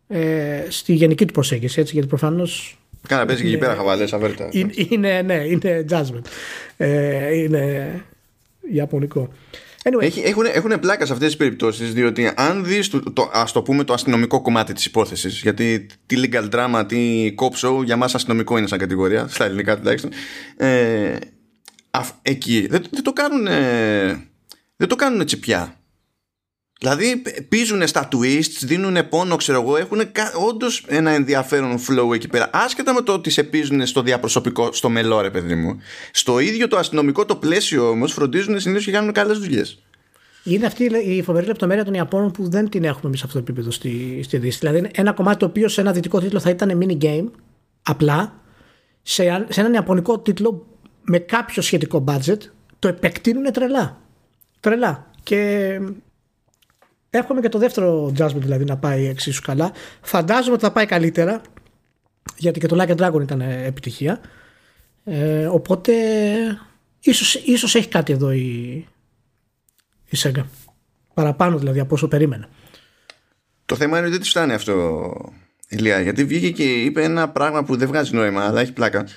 [0.08, 2.78] ε, στη γενική του προσέγγιση έτσι γιατί προφανώς
[3.08, 4.48] Κάνα παίζει και εκεί πέρα χαβαλές αβέρτα.
[4.52, 6.26] Είναι, είναι, ναι, είναι judgment.
[6.78, 7.92] Ε, είναι
[8.72, 9.30] ιαπωνικό.
[9.84, 10.02] Anyway.
[10.02, 13.62] Έχει, έχουν, έχουν πλάκα σε αυτές τις περιπτώσεις διότι αν δεις το, το, ας το
[13.62, 18.16] πούμε το αστυνομικό κομμάτι της υπόθεσης γιατί τι legal drama, τι cop show για μας
[18.16, 20.12] αστυνομικό είναι σαν κατηγορία στα ελληνικά τουλάχιστον
[20.58, 21.16] ε,
[22.22, 23.46] εκεί δεν, δεν, το κάνουν
[24.76, 25.78] δεν το κάνουν έτσι πια
[26.84, 30.00] Δηλαδή πίζουν στα twists, δίνουν πόνο, ξέρω εγώ, έχουν
[30.48, 32.50] όντως ένα ενδιαφέρον flow εκεί πέρα.
[32.54, 35.78] Άσχετα με το ότι σε πίζουν στο διαπροσωπικό, στο μελό, ρε παιδί μου.
[36.12, 39.84] Στο ίδιο το αστυνομικό το πλαίσιο όμως φροντίζουν συνήθως και κάνουν καλές δουλειές.
[40.44, 43.44] Είναι αυτή η φοβερή λεπτομέρεια των Ιαπώνων που δεν την έχουμε εμείς σε αυτό το
[43.48, 44.58] επίπεδο στη, στη Δύση.
[44.60, 47.26] Δηλαδή, ένα κομμάτι το οποίο σε ένα δυτικό τίτλο θα ήταν mini game,
[47.84, 48.42] απλά,
[49.02, 50.68] σε, σε έναν Ιαπωνικό τίτλο
[51.02, 52.40] με κάποιο σχετικό budget,
[52.80, 54.02] το επεκτείνουν τρελά.
[54.60, 55.12] Τρελά.
[55.24, 55.80] Και
[57.16, 59.72] Εύχομαι και το δεύτερο Jasmine δηλαδή να πάει εξίσου καλά.
[60.02, 61.42] Φαντάζομαι ότι θα πάει καλύτερα
[62.38, 64.20] γιατί και το Like a Dragon ήταν ε, επιτυχία.
[65.04, 65.94] Ε, οπότε
[67.00, 68.42] ίσως, ίσως έχει κάτι εδώ η,
[70.10, 70.44] η Sega.
[71.14, 72.48] Παραπάνω δηλαδή από όσο περίμενα.
[73.66, 75.12] Το θέμα είναι ότι δεν της φτάνει αυτό
[75.68, 79.08] Ηλία γιατί βγήκε και είπε ένα πράγμα που δεν βγάζει νόημα αλλά έχει πλάκα.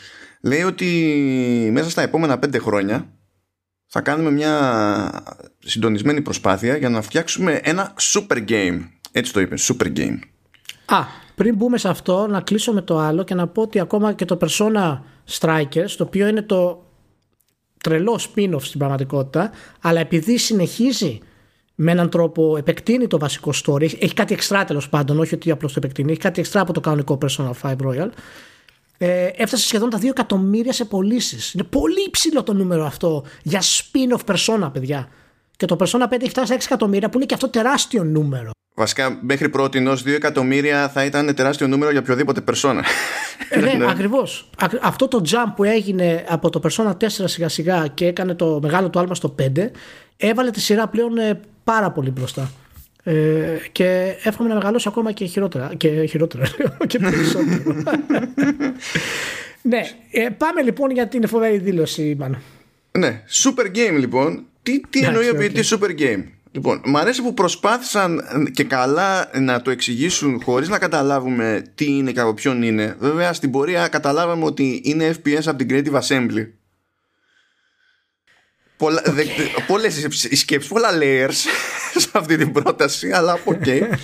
[0.41, 0.87] Λέει ότι
[1.73, 3.09] μέσα στα επόμενα πέντε χρόνια
[3.97, 5.25] θα κάνουμε μια
[5.59, 8.81] συντονισμένη προσπάθεια για να φτιάξουμε ένα super game.
[9.13, 10.19] Έτσι το είπες, super game.
[10.87, 11.05] Α,
[11.35, 14.25] πριν μπούμε σε αυτό, να κλείσω με το άλλο και να πω ότι ακόμα και
[14.25, 14.99] το Persona
[15.39, 16.85] Strikers, το οποίο είναι το
[17.83, 21.19] τρελό spin-off στην πραγματικότητα, αλλά επειδή συνεχίζει
[21.75, 25.73] με έναν τρόπο επεκτείνει το βασικό story, έχει κάτι εξτρά τέλος πάντων, όχι ότι απλώς
[25.73, 28.09] το επεκτείνει, έχει κάτι εξτρά από το κανονικό Persona 5 Royal,
[28.99, 31.53] ε, έφτασε σχεδόν τα 2 εκατομμύρια σε πωλήσεις.
[31.53, 35.09] Είναι πολύ υψηλό το νούμερο αυτό για spin-off persona, παιδιά.
[35.57, 38.51] Και το Persona 5 έχει φτάσει σε 6 εκατομμύρια που είναι και αυτό τεράστιο νούμερο.
[38.75, 42.81] Βασικά μέχρι πρώτη ενός 2 εκατομμύρια θα ήταν τεράστιο νούμερο για οποιοδήποτε persona.
[43.49, 43.91] Ε, ναι, ναι.
[43.91, 44.51] ακριβώς.
[44.81, 48.91] Αυτό το jump που έγινε από το Persona 4 σιγά σιγά και έκανε το μεγάλο
[48.91, 49.71] του άλμα στο 5
[50.17, 52.51] έβαλε τη σειρά πλέον ε, πάρα πολύ μπροστά.
[53.09, 55.73] Ε, και εύχομαι να μεγαλώσει ακόμα και χειρότερα.
[55.77, 56.45] Και χειρότερα,
[56.87, 57.83] και περισσότερο.
[59.63, 62.39] ναι, ε, πάμε λοιπόν για την φοβερή δήλωση, Μάνο.
[62.99, 64.45] Ναι, super game λοιπόν.
[64.63, 69.63] Τι, τι εννοεί ο ποιητής super game; Λοιπόν, μου αρέσει που προσπάθησαν και καλά να
[69.63, 72.97] το εξηγήσουν χωρίς να καταλάβουμε τι είναι και από ποιον είναι.
[72.99, 76.65] Βέβαια, στην πορεία καταλάβαμε ότι είναι FPS από την Creative Assembly Πολλά,
[78.79, 79.63] okay.
[79.67, 81.35] πολλές οι σκέψεις, πολλά layers
[82.03, 83.63] σε αυτή την πρόταση, αλλά OK.
[83.65, 83.81] Okay.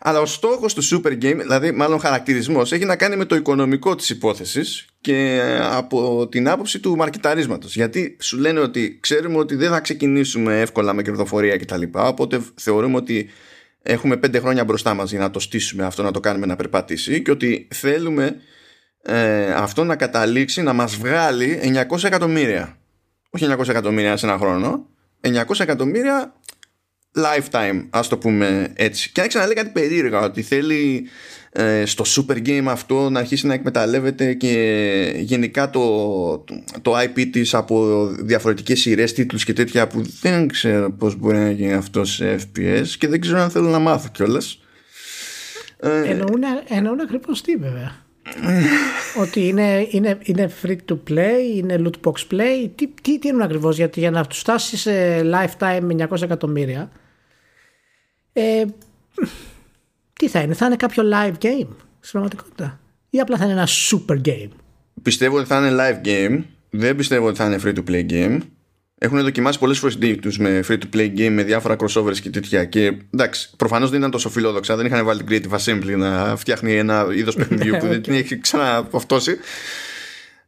[0.00, 3.94] αλλά ο στόχος του Super Game, δηλαδή μάλλον χαρακτηρισμός, έχει να κάνει με το οικονομικό
[3.94, 7.74] της υπόθεσης και από την άποψη του μαρκεταρίσματος.
[7.74, 11.82] Γιατί σου λένε ότι ξέρουμε ότι δεν θα ξεκινήσουμε εύκολα με κερδοφορία κτλ.
[11.92, 13.30] Οπότε θεωρούμε ότι
[13.82, 17.22] έχουμε πέντε χρόνια μπροστά μας για να το στήσουμε αυτό, να το κάνουμε να περπατήσει
[17.22, 18.36] και ότι θέλουμε
[19.02, 22.77] ε, αυτό να καταλήξει να μας βγάλει 900 εκατομμύρια
[23.30, 24.86] όχι 900 εκατομμύρια σε ένα χρόνο.
[25.20, 26.32] 900 εκατομμύρια
[27.14, 29.12] lifetime ας το πούμε έτσι.
[29.12, 31.08] Και άρχισε να λέει κάτι περίεργα ότι θέλει
[31.52, 36.44] ε, στο super game αυτό να αρχίσει να εκμεταλλεύεται και γενικά το,
[36.82, 41.50] το, IP της από διαφορετικές σειρές, τίτλους και τέτοια που δεν ξέρω πώς μπορεί να
[41.50, 44.60] γίνει αυτό σε FPS και δεν ξέρω αν θέλω να μάθω κιόλας.
[45.80, 48.06] Ε, εννοούν, εννοούν ακριβώς τι βέβαια
[49.22, 52.70] ότι είναι, είναι, είναι free to play, είναι loot box play.
[52.74, 56.90] Τι, τι, τι είναι ακριβώς, γιατί για να τους φτάσεις σε lifetime με 900 εκατομμύρια.
[58.32, 58.64] Ε,
[60.12, 61.68] τι θα είναι, θα είναι κάποιο live game
[62.00, 62.80] στην πραγματικότητα.
[63.10, 64.50] Ή απλά θα είναι ένα super game.
[65.02, 66.42] Πιστεύω ότι θα είναι live game.
[66.70, 68.40] Δεν πιστεύω ότι θα είναι free to play game.
[69.00, 72.64] Έχουν δοκιμάσει πολλές φορές τους με free to play game με διάφορα crossovers και τέτοια.
[72.64, 74.76] Και εντάξει, προφανώς δεν ήταν τόσο φιλόδοξα.
[74.76, 78.38] Δεν είχαν βάλει την Creative Assembly να φτιάχνει ένα είδος παιχνιδιού που δεν την έχει
[78.38, 79.38] ξαναπαυτώσει.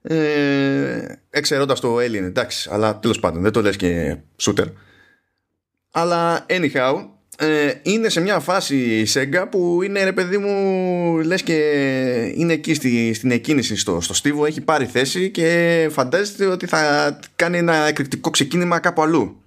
[0.02, 4.72] Ε, Εξαιρώντας το Alien, εντάξει, αλλά τέλος πάντων δεν το λες και shooter.
[5.90, 7.06] Αλλά anyhow,
[7.42, 11.54] ε, είναι σε μια φάση η Sega που είναι ρε παιδί μου λες και
[12.34, 17.18] είναι εκεί στη, στην εκκίνηση στο, στο στίβο έχει πάρει θέση και φαντάζεται ότι θα
[17.36, 19.42] κάνει ένα εκρηκτικό ξεκίνημα κάπου αλλού.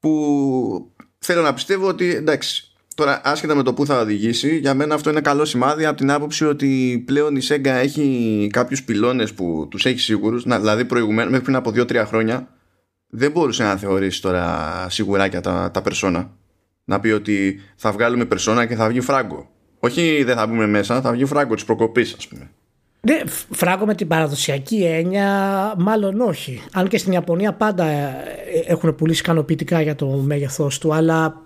[0.00, 4.94] Που θέλω να πιστεύω ότι εντάξει τώρα άσχετα με το που θα οδηγήσει για μένα
[4.94, 9.66] αυτό είναι καλό σημάδι από την άποψη ότι πλέον η Sega έχει κάποιους πυλώνες που
[9.70, 10.42] τους έχει σίγουρους.
[10.42, 12.48] Δηλαδή προηγουμένως μέχρι πριν από 2-3 χρόνια
[13.08, 16.37] δεν μπορούσε να θεωρήσει τώρα σιγουράκια τα, τα περσόνα
[16.88, 19.48] να πει ότι θα βγάλουμε περσόνα και θα βγει φράγκο.
[19.78, 22.50] Όχι δεν θα μπούμε μέσα, θα βγει φράγκο της προκοπής, ας πούμε.
[23.00, 23.20] Ναι,
[23.50, 26.62] φράγκο με την παραδοσιακή έννοια, μάλλον όχι.
[26.72, 28.22] Αν και στην Ιαπωνία πάντα ε,
[28.66, 31.42] έχουν πουλήσει ικανοποιητικά για το μέγεθό του, αλλά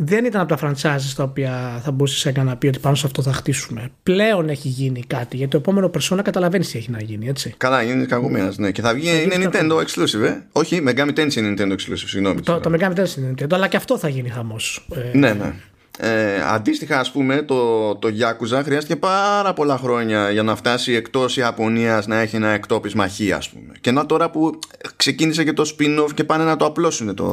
[0.00, 3.22] δεν ήταν από τα franchises τα οποία θα μπορούσες να πει ότι πάνω σε αυτό
[3.22, 3.90] θα χτίσουμε.
[4.02, 5.36] Πλέον έχει γίνει κάτι.
[5.36, 7.54] Γιατί το επόμενο persona καταλαβαίνεις τι έχει να γίνει, έτσι.
[7.56, 8.58] Καλά, είναι κακομοίρας.
[8.58, 8.70] Ναι.
[8.70, 12.40] Και θα βγει, θα είναι Nintendo exclusive, ε; Όχι, Megami Tensei είναι Nintendo exclusive, συγγνώμη.
[12.40, 14.86] Το, το Megami Tensei είναι Nintendo, αλλά και αυτό θα γίνει χαμός.
[15.12, 15.54] Ε, ναι, ναι.
[16.00, 21.36] Ε, αντίστοιχα ας πούμε το, το Yakuza χρειάστηκε πάρα πολλά χρόνια για να φτάσει εκτός
[21.36, 24.58] Ιαπωνίας να έχει ένα εκτόπισμα χ ας πούμε και να τώρα που
[24.96, 27.24] ξεκίνησε και το spin-off και πάνε να το απλώσουν το,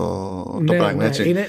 [0.66, 1.08] το ναι, πράγμα ναι.
[1.08, 1.48] έτσι είναι,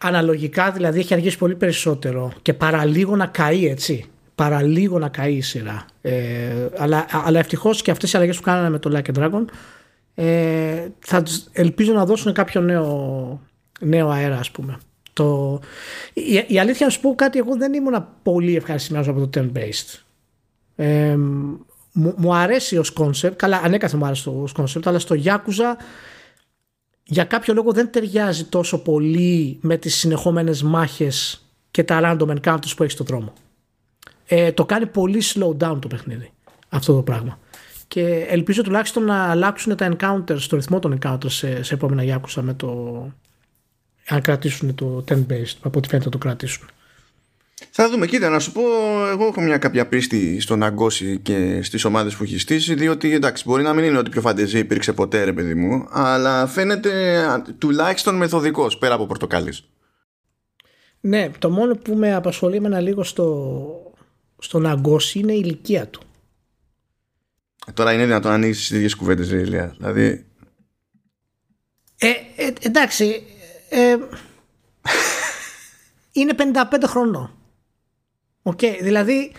[0.00, 4.04] αναλογικά δηλαδή έχει αργήσει πολύ περισσότερο και παραλίγο να καεί έτσι.
[4.34, 5.84] Παραλίγο να καεί η σειρά.
[6.00, 9.44] Ε, αλλά, αλλά ευτυχώς και αυτές οι αλλαγές που κάνανε με το Like a Dragon
[10.14, 13.40] ε, θα ελπίζω να δώσουν κάποιο νέο,
[13.80, 14.78] νέο αέρα ας πούμε.
[15.12, 15.60] Το,
[16.12, 19.98] η, η αλήθεια να σου πω κάτι εγώ δεν ήμουν πολύ ευχαριστημένος από το turn-based.
[20.76, 21.16] Ε,
[21.92, 25.76] μου, μου αρέσει ως concept καλά ανέκαθεν μου αρέσει το concept αλλά στο Yakuza
[27.10, 32.76] για κάποιο λόγο δεν ταιριάζει τόσο πολύ με τις συνεχόμενες μάχες και τα random encounters
[32.76, 33.32] που έχει στο δρόμο.
[34.26, 36.30] Ε, το κάνει πολύ slow down το παιχνίδι
[36.68, 37.38] αυτό το πράγμα.
[37.88, 42.42] Και ελπίζω τουλάχιστον να αλλάξουν τα encounters, το ρυθμό των encounters σε, σε επόμενα Γιάκουσα
[42.42, 42.68] με το
[44.08, 46.68] αν κρατήσουν το 10 based από ό,τι φαίνεται να το κρατήσουν.
[47.70, 48.62] Θα δούμε, κοίτα, να σου πω,
[49.08, 53.42] εγώ έχω μια κάποια πίστη στον Αγκώση και στις ομάδες που έχει στήσει, διότι εντάξει,
[53.46, 57.24] μπορεί να μην είναι ότι πιο φαντεζή υπήρξε ποτέ, ρε παιδί μου, αλλά φαίνεται
[57.58, 59.52] τουλάχιστον μεθοδικός πέρα από πορτοκάλι.
[61.00, 63.92] Ναι, το μόνο που με απασχολεί ένα λίγο στο,
[64.38, 66.00] στον Αγκώση είναι η ηλικία του.
[67.66, 69.74] Ε, τώρα είναι δυνατόν να ανοίξεις τις ίδιες κουβέντες, Ηλία.
[69.78, 70.26] Δηλαδή.
[71.98, 73.22] Ε, ε, εντάξει.
[73.68, 73.96] Ε,
[76.12, 77.37] είναι 55 χρονών.
[78.52, 79.32] Okay, δηλαδή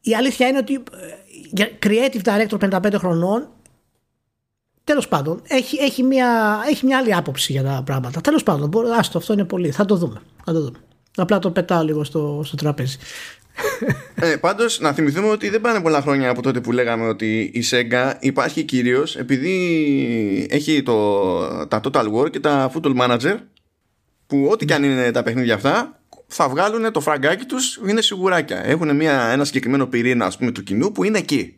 [0.00, 0.80] η αλήθεια είναι ότι ε,
[1.50, 3.48] για creative director 55 χρονών
[4.86, 8.20] Τέλος πάντων, έχει, έχει, μια, έχει μια άλλη άποψη για τα πράγματα.
[8.20, 9.70] Τέλος πάντων, άστο, αυτό είναι πολύ.
[9.70, 10.20] Θα το δούμε.
[10.44, 10.78] Θα το δούμε.
[11.16, 12.96] Απλά το πετάω λίγο στο, στο τραπέζι.
[14.14, 17.64] Ε, Πάντως, να θυμηθούμε ότι δεν πάνε πολλά χρόνια από τότε που λέγαμε ότι η
[17.70, 23.36] Sega υπάρχει κυρίως επειδή έχει το, τα Total War και τα Football Manager
[24.26, 28.64] που ό,τι και αν είναι τα παιχνίδια αυτά θα βγάλουν το φραγκάκι τους, είναι σιγουράκια.
[28.64, 31.56] Έχουν μια, ένα συγκεκριμένο πυρήνα ας πούμε, του κοινού που είναι εκεί.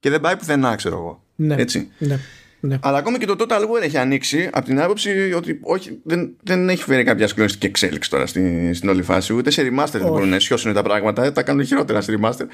[0.00, 1.22] Και δεν πάει πουθενά, ξέρω εγώ.
[1.34, 1.90] Ναι, Έτσι.
[1.98, 2.18] Ναι,
[2.60, 2.78] ναι.
[2.82, 6.68] Αλλά ακόμη και το Total War έχει ανοίξει από την άποψη ότι όχι, δεν, δεν
[6.68, 9.32] έχει φέρει κάποια συγκλονιστική εξέλιξη τώρα στην, στην όλη φάση.
[9.32, 11.32] Ούτε σε remaster δεν μπορούν να αισιώσουν τα πράγματα.
[11.32, 12.46] Τα κάνουν χειρότερα σε remaster.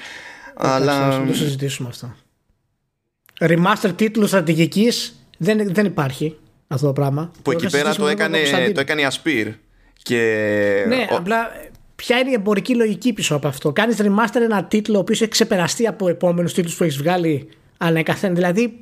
[0.55, 1.19] Αλλά.
[1.19, 2.15] Να το συζητήσουμε αυτό.
[3.39, 6.37] Remaster τίτλου στρατηγικής δεν, δεν υπάρχει.
[6.67, 7.31] αυτό το πράγμα.
[7.41, 8.37] Που εκεί πέρα το έκανε,
[8.73, 9.47] το έκανε η Ασπίρ.
[10.05, 10.85] Και...
[10.87, 11.15] Ναι, ο...
[11.15, 11.51] απλά
[11.95, 15.29] ποια είναι η εμπορική λογική πίσω από αυτό; Κάνεις remaster ένα τίτλο ο οποίος έχει
[15.29, 18.79] ξεπεραστεί από επόμενους τίτλους που έχεις βγάλει ανέκαθεν; Δηλαδή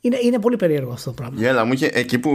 [0.00, 1.40] είναι, είναι πολύ περίεργο αυτό το πράγμα.
[1.40, 2.30] Γέλα, μου είχε εκεί που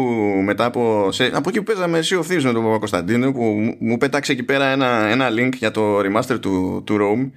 [0.45, 1.11] μετά από.
[1.11, 4.43] Σε, από εκεί που παίζαμε Sea of Thieves με τον Παπα-Κωνσταντίνο, που μου πέταξε εκεί
[4.43, 7.31] πέρα ένα, ένα link για το remaster του, του Rome.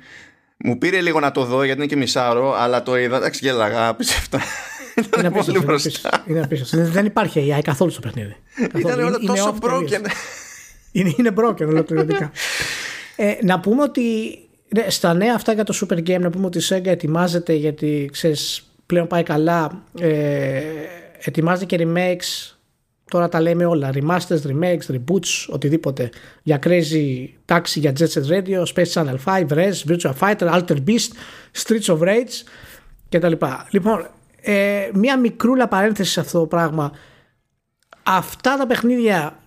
[0.56, 3.16] Μου πήρε λίγο να το δω γιατί είναι και μισάρο, αλλά το είδα.
[3.16, 4.40] Εντάξει, γέλαγα, απίστευτα.
[5.18, 6.10] Είναι απίστευτο.
[6.26, 6.90] Είναι απίστευτο.
[6.90, 8.36] Δεν υπάρχει AI καθόλου στο παιχνίδι.
[8.76, 10.06] Ήταν όλα τόσο broken.
[10.92, 12.32] Είναι, είναι broken ολοκληρωτικά.
[13.16, 14.02] ε, να πούμε ότι
[14.68, 18.08] ναι, στα νέα αυτά για το Super Game, να πούμε ότι η Sega ετοιμάζεται γιατί
[18.12, 19.82] ξέρεις, πλέον πάει καλά.
[20.00, 20.60] Ε,
[21.18, 22.54] ετοιμάζεται και remakes.
[23.10, 23.90] Τώρα τα λέμε όλα.
[23.94, 26.10] Remasters, remakes, reboots, οτιδήποτε.
[26.42, 31.10] Για Crazy Taxi, για Jet Set Radio, Space Channel 5, Res, Virtua Fighter, Alter Beast,
[31.62, 32.44] Streets of Rage
[33.08, 33.32] κτλ.
[33.70, 34.06] Λοιπόν,
[34.40, 36.92] ε, μία μικρούλα παρένθεση σε αυτό το πράγμα.
[38.03, 39.42] Αυτά τα παιχνίδια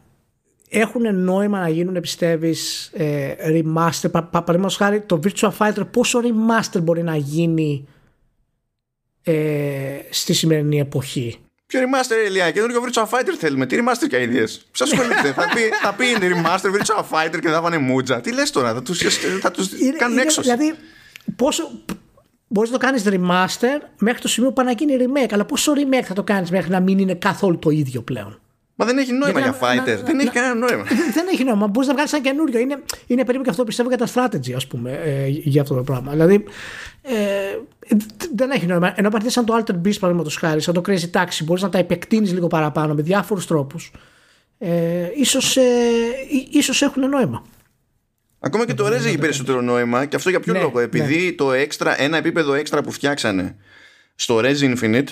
[0.70, 6.82] έχουν νόημα να γίνουν πιστεύεις ε, remaster; Πα, παραδείγματος χάρη το Virtua Fighter πόσο remaster
[6.82, 7.88] μπορεί να γίνει
[9.24, 13.66] ε, στη σημερινή εποχή; Ποιο remaster, Ελία, καινούργιο Virtua Fighter θέλουμε.
[13.66, 17.50] Τι remaster και ιδέες; Σα ασχολείται; θα, πει, θα πει είναι remaster Virtua Fighter και
[17.50, 18.22] θα πάνε μούτζα.
[18.22, 18.98] Τι λες τώρα, θα τους
[19.54, 20.42] τους κάνουν έξω.
[20.42, 20.74] Δηλαδή,
[21.36, 21.72] πόσο,
[22.54, 25.30] μπορείς να το κάνεις remaster μέχρι το σημείο που πάει να γίνει remake.
[25.32, 28.40] Αλλά πόσο remake θα το κάνεις μέχρι να μην είναι καθόλου το ίδιο πλέον;
[28.76, 30.00] Μα δεν έχει νόημα για fighter.
[30.06, 30.84] δεν έχει κανένα νόημα.
[31.16, 31.68] Δεν έχει νόημα.
[31.68, 32.60] Μπορείς να βγάλεις ένα καινούριο.
[32.60, 35.84] Είναι, είναι περίπου και αυτό πιστεύω για τα strategy, ας πούμε, ε, για αυτό το
[35.84, 36.12] πράγμα.
[36.12, 36.44] Δηλαδή,
[37.02, 37.14] ε,
[38.36, 38.94] δεν έχει νόημα.
[38.96, 41.78] Ενώ πάρει σαν το Alter Beast, παραδείγματος χάρη, σαν το Crazy Taxi, μπορείς να τα
[41.78, 43.92] επεκτείνεις λίγο παραπάνω με διάφορους τρόπους.
[44.58, 45.62] Ε, ίσως, ε,
[46.52, 47.44] ίσως έχουν νόημα.
[48.46, 50.80] Ακόμα και το Rez έχει περισσότερο νόημα και αυτό για ποιο ναι, λόγο.
[50.80, 51.32] Επειδή ναι.
[51.32, 53.56] το extra, ένα επίπεδο έξτρα που φτιάξανε
[54.16, 55.08] στο Rez Infinite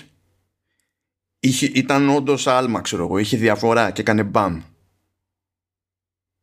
[1.39, 3.17] είχε, ήταν όντως άλμα, ξέρω εγώ.
[3.17, 4.61] Είχε διαφορά και έκανε μπαμ.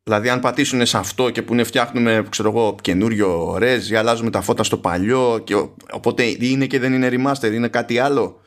[0.02, 4.30] Δηλαδή, αν πατήσουν σε αυτό και που είναι φτιάχνουμε ξέρω εγώ, καινούριο ρεζ ή αλλάζουμε
[4.30, 5.54] τα φώτα στο παλιό, και,
[5.90, 8.42] οπότε είναι και δεν είναι remaster, είναι κάτι άλλο,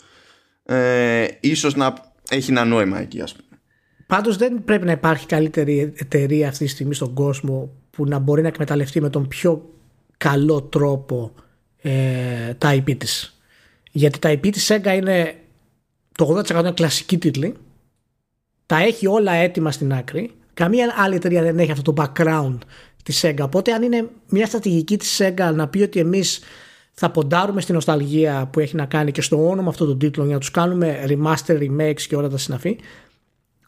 [0.63, 1.93] ε, ίσως να
[2.29, 3.59] έχει ένα νόημα εκεί, ας πούμε.
[4.07, 8.41] Πάντως δεν πρέπει να υπάρχει καλύτερη εταιρεία αυτή τη στιγμή στον κόσμο που να μπορεί
[8.41, 9.69] να εκμεταλλευτεί με τον πιο
[10.17, 11.31] καλό τρόπο
[11.81, 13.41] ε, τα IP της.
[13.91, 15.35] Γιατί τα IP της Sega είναι
[16.17, 17.55] το 80% είναι κλασική τίτλη.
[18.65, 20.31] Τα έχει όλα έτοιμα στην άκρη.
[20.53, 22.57] Καμία άλλη εταιρεία δεν έχει αυτό το background
[23.03, 23.39] της Sega.
[23.41, 26.39] Οπότε, αν είναι μια στρατηγική της Sega να πει ότι εμείς
[26.93, 30.35] θα ποντάρουμε στην νοσταλγία που έχει να κάνει και στο όνομα αυτών των τίτλων για
[30.35, 32.79] να τους κάνουμε remaster, remakes και όλα τα συναφή,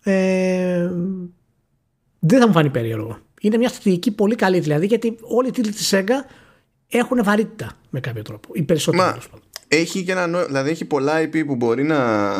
[0.04, 0.90] ε,
[2.20, 3.18] δεν θα μου φανεί περίεργο.
[3.44, 6.26] Είναι μια στρατηγική πολύ καλή δηλαδή γιατί όλοι οι τίτλοι της Sega
[6.90, 8.50] έχουν βαρύτητα με κάποιο τρόπο.
[8.54, 9.20] Οι περισσότεροι
[9.68, 12.38] έχει, και ένα, δηλαδή έχει πολλά IP που μπορεί να,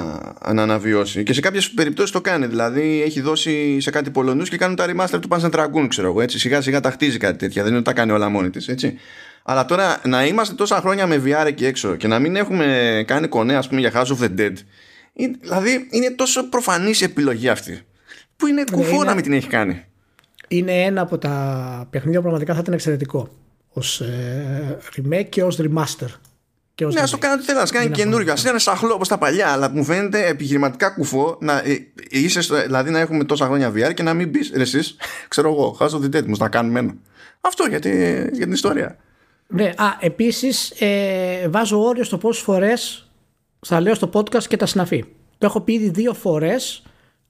[0.54, 2.46] να αναβιώσει και σε κάποιες περιπτώσεις το κάνει.
[2.46, 6.22] Δηλαδή έχει δώσει σε κάτι Πολωνούς και κάνουν τα remaster του Panzer Dragoon ξέρω εγώ
[6.22, 6.40] έτσι.
[6.40, 7.62] Σιγά σιγά τα χτίζει κάτι τέτοια.
[7.62, 8.98] Δεν είναι ότι τα κάνει όλα μόνη της έτσι.
[9.44, 13.28] Αλλά τώρα να είμαστε τόσα χρόνια με VR εκεί έξω και να μην έχουμε κάνει
[13.28, 14.54] κονέ ας πούμε για House of the Dead
[15.42, 17.82] δηλαδή είναι τόσο προφανής η επιλογή αυτή.
[18.36, 19.86] Που είναι ναι, κουφό να μην την έχει κάνει
[20.58, 23.30] είναι ένα από τα παιχνίδια που πραγματικά θα ήταν εξαιρετικό
[23.70, 26.10] ως ε, remake και ως remaster
[26.82, 28.34] ναι, ας το κάνει ό,τι θέλει, να κάνει καινούριο.
[28.34, 32.92] Α είναι σαχλό όπως τα παλιά, αλλά μου φαίνεται επιχειρηματικά κουφό να ε, είσαι, δηλαδή
[32.92, 34.96] να έχουμε τόσα χρόνια VR και να μην πεις εσείς,
[35.28, 36.94] ξέρω εγώ, χάσω την τέτοιμο, να κάνουμε ένα.
[37.42, 37.80] Αυτό για,
[38.32, 38.98] για την ιστορία.
[39.48, 43.10] Ναι, α, επίσης ε, βάζω όριο στο πόσες φορές
[43.60, 45.06] θα λέω στο podcast και τα συναφή.
[45.38, 46.84] Το έχω πει ήδη δύο φορές,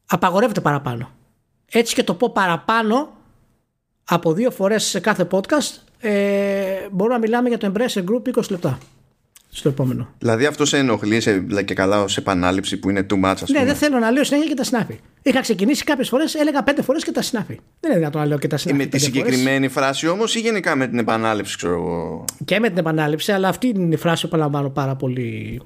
[0.05, 1.11] απαγορεύεται παραπάνω.
[1.73, 3.17] Έτσι και το πω παραπάνω
[4.03, 6.11] από δύο φορές σε κάθε podcast, ε,
[6.91, 8.77] μπορούμε να μιλάμε για το Embracer Group 20 λεπτά
[9.49, 10.13] στο επόμενο.
[10.17, 13.75] Δηλαδή αυτό σε ενοχλεί σε, και καλά ως επανάληψη που είναι too much, Ναι, δεν
[13.75, 14.99] θέλω να λέω συνέχεια και τα συνάφη.
[15.21, 17.59] Είχα ξεκινήσει κάποιες φορές, έλεγα πέντε φορές και τα συνάφη.
[17.79, 18.79] Δεν είναι δυνατόν να λέω και τα συνάφη.
[18.79, 19.71] Με τη συγκεκριμένη φορές.
[19.71, 23.67] φράση όμως ή γενικά με την επανάληψη, ξέρω εγώ; Και με την επανάληψη, αλλά αυτή
[23.67, 25.61] είναι η φράση που επαναλαμβάνω πάρα πολύ.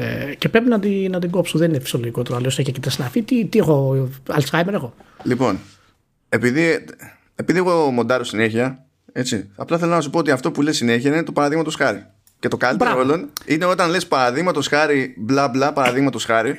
[0.00, 1.58] Ε, και πρέπει να την, να την κόψω.
[1.58, 3.22] Δεν είναι φυσιολογικό το να λέω συνέχεια και τα συνάφη.
[3.22, 4.94] Τι, τι έχω, Αλτσχάιμερ έχω.
[5.22, 5.58] Λοιπόν,
[6.28, 6.84] επειδή,
[7.34, 11.10] επειδή εγώ μοντάρω συνέχεια, έτσι, απλά θέλω να σου πω ότι αυτό που λες συνέχεια
[11.10, 12.06] είναι το παραδείγματος χάρη.
[12.38, 16.58] Και το καλύτερο όλων είναι όταν λες παραδείγματος χάρη, μπλα μπλα παραδείγματος χάρη,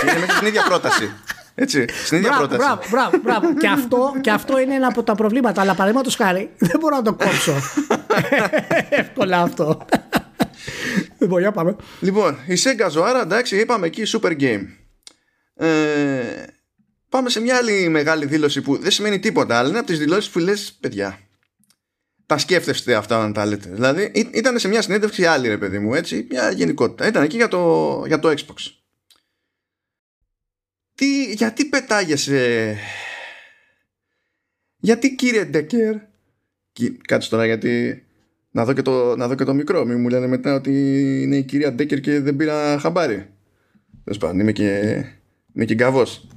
[0.00, 1.10] και είναι μέσα στην ίδια πρόταση.
[1.54, 2.88] Έτσι, στην ίδια μπράβο, πρόταση.
[2.90, 3.58] Μπράβο, μπράβο, μπράβο.
[3.58, 5.60] και, αυτό, και αυτό είναι ένα από τα προβλήματα.
[5.60, 7.54] Αλλά παραδείγματος χάρη, δεν μπορώ να το κόψω.
[9.00, 9.86] Εύκολα αυτό.
[11.18, 11.76] Λοιπόν, για πάμε.
[12.00, 14.66] Λοιπόν, η Sega ζωάρα, εντάξει, είπαμε εκεί super game.
[15.54, 16.42] Ε,
[17.08, 20.30] πάμε σε μια άλλη μεγάλη δήλωση που δεν σημαίνει τίποτα, αλλά είναι από τις δηλώσεις
[20.30, 21.18] που λες, παιδιά
[22.28, 23.68] τα σκέφτεστε αυτά να τα λέτε.
[23.68, 27.06] Δηλαδή ήταν σε μια συνέντευξη άλλη ρε παιδί μου έτσι, μια γενικότητα.
[27.06, 28.72] Ήταν εκεί για το, για το Xbox.
[30.94, 32.76] τι, γιατί πετάγεσαι;
[34.76, 35.96] Γιατί κύριε Ντέκερ
[37.06, 38.02] κάτσε τώρα γιατί
[38.58, 40.72] να δω, και το, να δω και το μικρό μην μου λένε μετά ότι
[41.22, 43.26] είναι η κυρία Ντέκερ και δεν πήρα χαμπάρι
[44.04, 45.04] Τέλος πάντων, είμαι και,
[45.54, 46.28] είμαι και γκαβός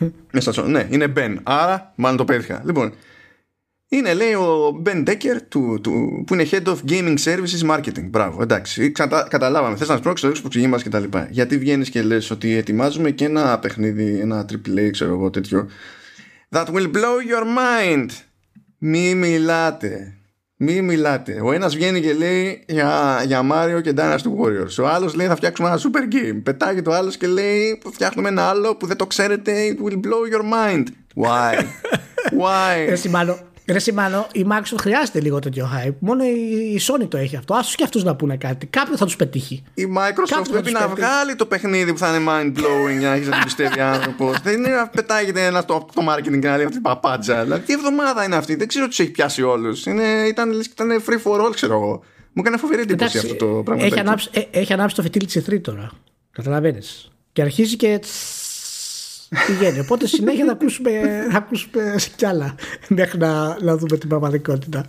[0.32, 1.40] Μέσα στο, ναι, είναι Μπεν.
[1.42, 2.62] Άρα, μάλλον το πέτυχα.
[2.64, 2.92] Λοιπόν,
[3.88, 8.04] είναι λέει ο Ben Decker του, του, που είναι Head of Gaming Services Marketing.
[8.04, 8.90] Μπράβο, εντάξει.
[8.90, 9.76] Κατα, καταλάβαμε.
[9.76, 11.28] Θες να σπρώξεις το Xbox μα και τα λοιπά.
[11.30, 15.68] Γιατί βγαίνεις και λες ότι ετοιμάζουμε και ένα παιχνίδι, ένα AAA, ξέρω εγώ τέτοιο.
[16.50, 18.08] That will blow your mind.
[18.78, 20.14] Μη μιλάτε.
[20.62, 21.40] Μη μιλάτε.
[21.44, 24.82] Ο ένας βγαίνει και λέει για, για Mario και Dynasty Warriors.
[24.82, 26.40] Ο άλλος λέει θα φτιάξουμε ένα super game.
[26.42, 29.52] Πετάγει το άλλος και λέει φτιάχνουμε ένα άλλο που δεν το ξέρετε.
[29.70, 30.84] It will blow your mind.
[31.24, 31.54] Why?
[32.42, 32.88] Why?
[32.88, 35.94] Έτσι μάλλον Ρε Σιμάνο, η Microsoft χρειάζεται λίγο τέτοιο hype.
[35.98, 37.54] Μόνο η Sony το έχει αυτό.
[37.54, 38.66] Άσου και αυτούς να πούνε κάτι.
[38.66, 39.64] Κάποιον θα τους πετύχει.
[39.74, 43.26] Η Microsoft πρέπει να βγάλει το παιχνίδι που θα είναι mind blowing για να έχεις
[43.28, 44.40] να την πιστεύει άνθρωπος.
[44.40, 47.42] Δεν είναι να πετάγεται ένα το, το marketing και να λέει αυτή την παπάντζα.
[47.42, 49.86] Δηλαδή, τι εβδομάδα είναι αυτή; Δεν ξέρω τι τους έχει πιάσει όλους.
[50.28, 52.02] Ήταν, ήταν free for all, ξέρω εγώ.
[52.32, 53.84] Μου έκανε φοβερή εντύπωση αυτό το πράγμα.
[53.84, 55.90] Έχει ανάψει, ε, έχει ανάψει το φετίλι τη 3 τώρα.
[56.30, 57.10] Καταλαβαίνεις.
[57.32, 58.00] Και αρχίζει και
[59.46, 59.78] πηγαίνει.
[59.78, 60.90] Οπότε συνέχεια θα ακούσουμε,
[61.30, 62.54] θα ακούσουμε κι άλλα
[62.88, 64.86] μέχρι να, να δούμε την πραγματικότητα.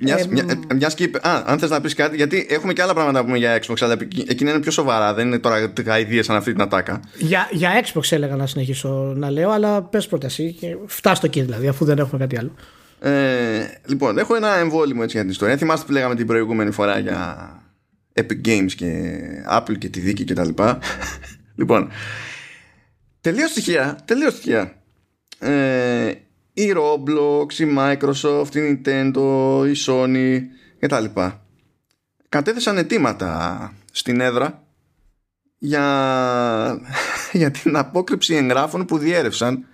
[0.00, 2.94] Μιας, ε, μια, μιας και, α, αν θες να πεις κάτι γιατί έχουμε και άλλα
[2.94, 6.36] πράγματα να πούμε για Xbox αλλά εκείνα είναι πιο σοβαρά δεν είναι τώρα γαϊδίες σαν
[6.36, 10.56] αυτή την ατάκα για, για Xbox έλεγα να συνεχίσω να λέω αλλά πες πρώτα εσύ
[10.86, 12.54] φτάσ' το εκεί δηλαδή αφού δεν έχουμε κάτι άλλο
[13.00, 16.98] ε, λοιπόν έχω ένα εμβόλυμο έτσι για την ιστορία θυμάστε που λέγαμε την προηγούμενη φορά
[16.98, 17.48] για
[18.14, 19.18] Epic Games και
[19.50, 20.78] Apple και τη δίκη και τα λοιπά
[21.58, 21.90] λοιπόν
[23.26, 24.82] Τελείως στοιχεία, τελείως στοιχεία.
[25.38, 26.12] Ε,
[26.52, 30.40] η Roblox, η Microsoft, η Nintendo, η Sony
[30.78, 31.46] και τα λοιπά.
[32.28, 34.66] Κατέθεσαν αιτήματα στην έδρα
[35.58, 35.84] για,
[37.32, 39.66] για την απόκρυψη εγγράφων που διέρευσαν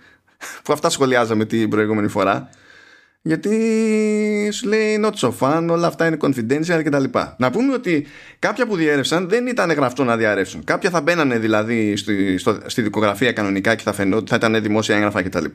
[0.63, 2.49] που αυτά σχολιάζαμε την προηγούμενη φορά
[3.25, 7.03] γιατί σου λέει not so fun, όλα αυτά είναι confidential κτλ.
[7.37, 8.07] Να πούμε ότι
[8.39, 10.63] κάποια που διέρευσαν δεν ήταν γραφτό να διαρρεύσουν.
[10.63, 14.95] Κάποια θα μπαίνανε δηλαδή στη, στο, στη δικογραφία κανονικά και θα φαινόταν θα ήταν δημόσια
[14.95, 15.45] έγγραφα κτλ.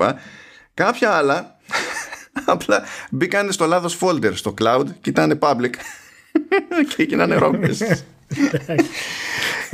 [0.74, 1.56] Κάποια άλλα
[2.44, 5.72] απλά μπήκαν στο λάθος folder στο cloud και ήταν public
[6.88, 8.04] και έγιναν ρόμπες.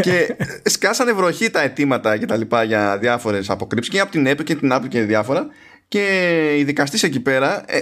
[0.02, 4.44] και σκάσανε βροχή τα αιτήματα και τα λοιπά για διάφορες αποκρύψεις και από την Apple
[4.44, 5.46] και την Apple και διάφορα
[5.88, 7.80] και η δικαστής εκεί πέρα ε,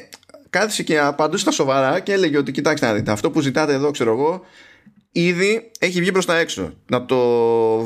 [0.51, 3.91] κάθισε και απαντούσε στα σοβαρά και έλεγε ότι κοιτάξτε να δείτε, αυτό που ζητάτε εδώ,
[3.91, 4.43] ξέρω εγώ,
[5.13, 6.75] ήδη έχει βγει προς τα έξω.
[6.87, 7.17] Να το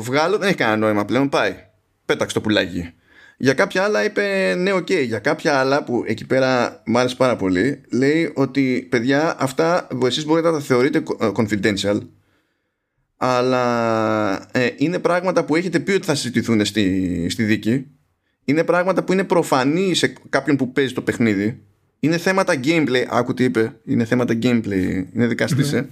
[0.01, 1.29] βγάλω δεν έχει κανένα νόημα πλέον.
[1.29, 1.55] Πάει.
[2.05, 2.93] Πέταξε το πουλάκι.
[3.37, 4.87] Για κάποια άλλα είπε ναι, OK.
[4.89, 5.05] Okay.
[5.05, 10.25] Για κάποια άλλα που εκεί πέρα μου άρεσε πάρα πολύ, λέει ότι παιδιά, αυτά εσείς
[10.25, 11.99] μπορείτε να τα θεωρείτε ε, confidential,
[13.17, 17.87] αλλά ε, είναι πράγματα που έχετε πει ότι θα συζητηθούν στη, στη δίκη
[18.49, 21.59] είναι πράγματα που είναι προφανή σε κάποιον που παίζει το παιχνίδι.
[21.99, 23.05] Είναι θέματα gameplay.
[23.09, 23.75] Άκου τι είπε.
[23.85, 25.05] Είναι θέματα gameplay.
[25.13, 25.89] Είναι δικαστής, ε.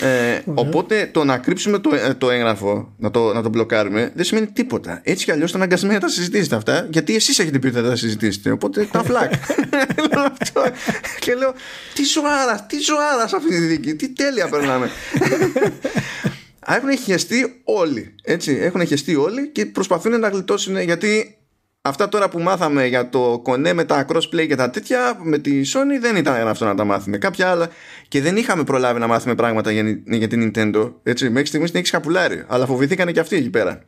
[0.00, 4.24] Ε, οπότε το να κρύψουμε το, ε, το έγγραφο, να το, να το μπλοκάρουμε, δεν
[4.24, 5.00] σημαίνει τίποτα.
[5.04, 7.82] Έτσι κι αλλιώς το αναγκασμένοι να τα συζητήσετε αυτά, γιατί εσείς έχετε πει ότι θα
[7.82, 8.50] τα συζητήσετε.
[8.50, 9.32] Οπότε τα φλακ.
[11.24, 11.54] και λέω,
[11.94, 14.90] τι ζωάρας, τι ζωάρας σε αυτή τη δίκη, τι τέλεια περνάμε.
[16.66, 18.14] Έχουν χεστεί όλοι.
[18.22, 21.36] Έτσι, έχουν χεστεί όλοι και προσπαθούν να γλιτώσουν γιατί
[21.84, 25.60] Αυτά τώρα που μάθαμε για το κονέ με τα crossplay και τα τέτοια με τη
[25.66, 27.18] Sony δεν ήταν αυτό να τα μάθουμε.
[27.18, 27.70] Κάποια άλλα
[28.08, 30.94] και δεν είχαμε προλάβει να μάθουμε πράγματα για, για την Nintendo.
[31.02, 32.44] Έτσι, μέχρι στιγμής την έχει καπουλάρει.
[32.48, 33.84] Αλλά φοβηθήκανε και αυτοί εκεί πέρα.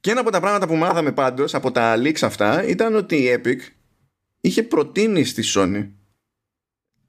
[0.00, 3.40] Και ένα από τα πράγματα που μάθαμε πάντως από τα leaks αυτά ήταν ότι η
[3.42, 3.58] Epic
[4.40, 5.90] είχε προτείνει στη Sony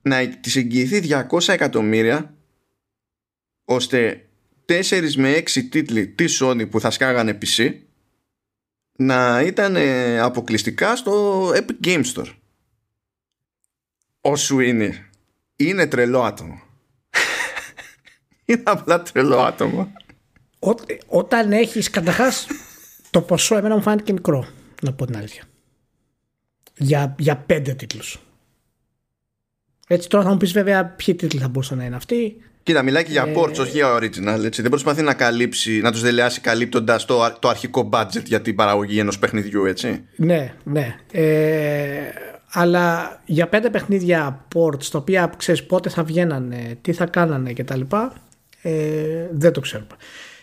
[0.01, 2.37] να της εγγυηθεί 200 εκατομμύρια
[3.65, 4.29] ώστε
[4.67, 7.84] 4 με 6 τίτλοι της Sony που θα σκάγανε PC
[8.95, 9.75] να ήταν
[10.21, 12.33] αποκλειστικά στο Epic Game Store.
[14.21, 15.09] Όσο είναι.
[15.55, 16.61] Είναι τρελό άτομο.
[18.45, 19.91] είναι απλά τρελό άτομο.
[20.59, 20.73] Ό,
[21.07, 22.47] όταν έχεις καταρχάς
[23.09, 24.47] το ποσό εμένα μου φάνηκε μικρό
[24.81, 25.43] να πω την αλήθεια.
[26.77, 28.19] Για, για πέντε τίτλους.
[29.87, 32.37] Έτσι τώρα θα μου πεις βέβαια ποιοι τίτλοι θα μπορούσαν να είναι αυτοί.
[32.65, 33.33] Κοίτα, μιλάει και για ε...
[33.35, 34.43] ports, όχι για original.
[34.43, 34.61] Έτσι.
[34.61, 38.99] Δεν προσπαθεί να καλύψει, να τους δελεάσει καλύπτοντας το, το αρχικό budget για την παραγωγή
[38.99, 40.03] ενός παιχνιδιού, έτσι.
[40.15, 40.95] Ναι, ναι.
[41.11, 41.99] Ε,
[42.51, 47.81] αλλά για πέντε παιχνίδια ports, τα οποία ξέρεις πότε θα βγαίνανε, τι θα κάνανε κτλ.
[48.61, 48.71] Ε,
[49.31, 49.95] δεν το ξέρουμε.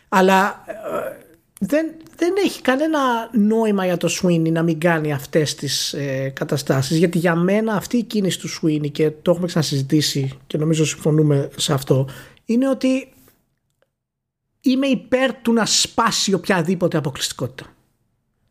[0.08, 0.72] Αλλά ε,
[1.64, 6.98] δεν, δεν έχει κανένα νόημα για το Sweeney να μην κάνει αυτές τις ε, καταστάσεις
[6.98, 11.48] γιατί για μένα αυτή η κίνηση του Sweeney και το έχουμε ξανασυζητήσει και νομίζω συμφωνούμε
[11.56, 12.08] σε αυτό
[12.44, 13.12] είναι ότι
[14.60, 17.74] είμαι υπέρ του να σπάσει οποιαδήποτε αποκλειστικότητα.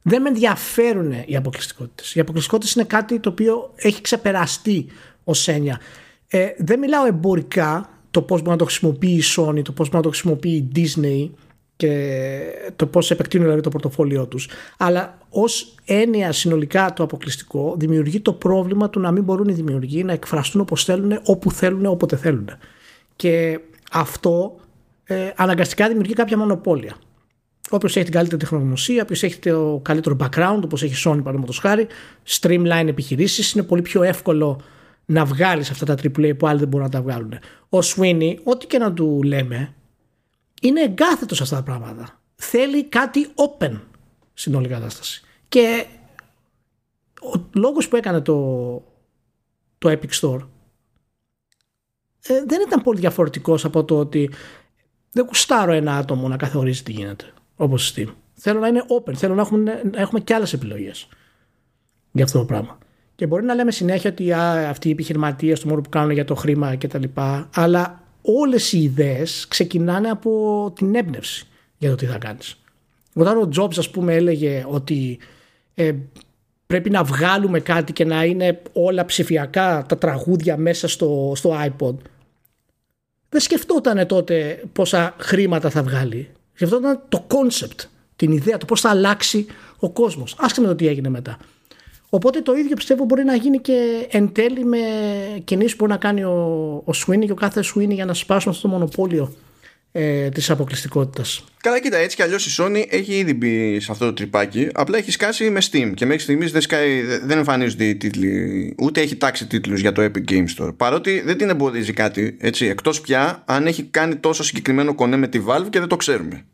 [0.01, 2.15] Δεν με ενδιαφέρουν οι αποκλειστικότητες.
[2.15, 4.85] Οι αποκλειστικότητες είναι κάτι το οποίο έχει ξεπεραστεί
[5.23, 5.79] ως έννοια.
[6.27, 9.95] Ε, δεν μιλάω εμπορικά το πώς μπορεί να το χρησιμοποιεί η Sony, το πώς μπορεί
[9.95, 11.29] να το χρησιμοποιεί η Disney
[11.81, 14.49] και το πώς επεκτείνουν δηλαδή το πορτοφόλιό τους.
[14.77, 20.03] Αλλά ως έννοια συνολικά το αποκλειστικό δημιουργεί το πρόβλημα του να μην μπορούν οι δημιουργοί
[20.03, 22.49] να εκφραστούν όπως θέλουν, όπου θέλουν, όποτε θέλουν.
[23.15, 23.59] Και
[23.91, 24.59] αυτό
[25.03, 26.95] ε, αναγκαστικά δημιουργεί κάποια μονοπόλια.
[27.69, 31.59] Όποιος έχει την καλύτερη τεχνογνωσία, όποιος έχει το καλύτερο background, όπως έχει η Sony παραδείγματος
[31.59, 31.87] χάρη,
[32.39, 34.61] streamline επιχειρήσεις, είναι πολύ πιο εύκολο
[35.05, 37.33] να βγάλεις αυτά τα AAA που άλλοι δεν μπορούν να τα βγάλουν.
[37.69, 39.73] Ο Sweeney, ό,τι και να του λέμε,
[40.61, 42.21] είναι εγκάθετος σε αυτά τα πράγματα.
[42.35, 43.79] Θέλει κάτι open
[44.33, 45.23] στην όλη κατάσταση.
[45.47, 45.85] Και
[47.21, 48.73] ο λόγος που έκανε το,
[49.77, 50.47] το Epic Store
[52.21, 54.31] ε, δεν ήταν πολύ διαφορετικός από το ότι
[55.11, 58.07] δεν κουστάρω ένα άτομο να καθορίζει τι γίνεται όπως Steam.
[58.33, 61.07] Θέλω να είναι open, θέλω να έχουμε, να έχουμε και άλλες επιλογές
[62.11, 62.77] για αυτό το πράγμα.
[63.15, 66.25] Και μπορεί να λέμε συνέχεια ότι α, αυτοί οι επιχειρηματίες στο μόνο που κάνουν για
[66.25, 67.03] το χρήμα κτλ.
[67.55, 71.47] Αλλά όλες οι ιδέες ξεκινάνε από την έμπνευση
[71.77, 72.55] για το τι θα κάνεις.
[73.13, 75.19] Όταν ο Jobs ας πούμε έλεγε ότι
[75.73, 75.93] ε,
[76.67, 81.95] πρέπει να βγάλουμε κάτι και να είναι όλα ψηφιακά τα τραγούδια μέσα στο, στο iPod
[83.31, 86.29] δεν σκεφτόταν τότε πόσα χρήματα θα βγάλει.
[86.53, 89.45] Σκεφτόταν το concept, την ιδέα, το πώς θα αλλάξει
[89.79, 90.35] ο κόσμος.
[90.39, 91.37] Άσχετα με το τι έγινε μετά.
[92.13, 94.77] Οπότε το ίδιο πιστεύω μπορεί να γίνει και εν τέλει με
[95.43, 96.31] κινήσεις που μπορεί να κάνει ο,
[96.85, 99.35] ο Sweeney και ο κάθε Sweeney για να σπάσουν αυτό το μονοπόλιο
[99.91, 101.43] ε, της αποκλειστικότητας.
[101.61, 104.69] Καλά, κοίτα, έτσι κι αλλιώς η Sony έχει ήδη μπει σε αυτό το τρυπάκι.
[104.73, 106.63] Απλά έχει σκάσει με Steam και μέχρι στιγμής δεν,
[107.23, 110.75] δεν εμφανίζονται οι τίτλοι, ούτε έχει τάξει τίτλους για το Epic Game Store.
[110.77, 115.27] Παρότι δεν την εμποδίζει κάτι, έτσι, εκτός πια αν έχει κάνει τόσο συγκεκριμένο κονέ με
[115.27, 116.45] τη Valve και δεν το ξέρουμε.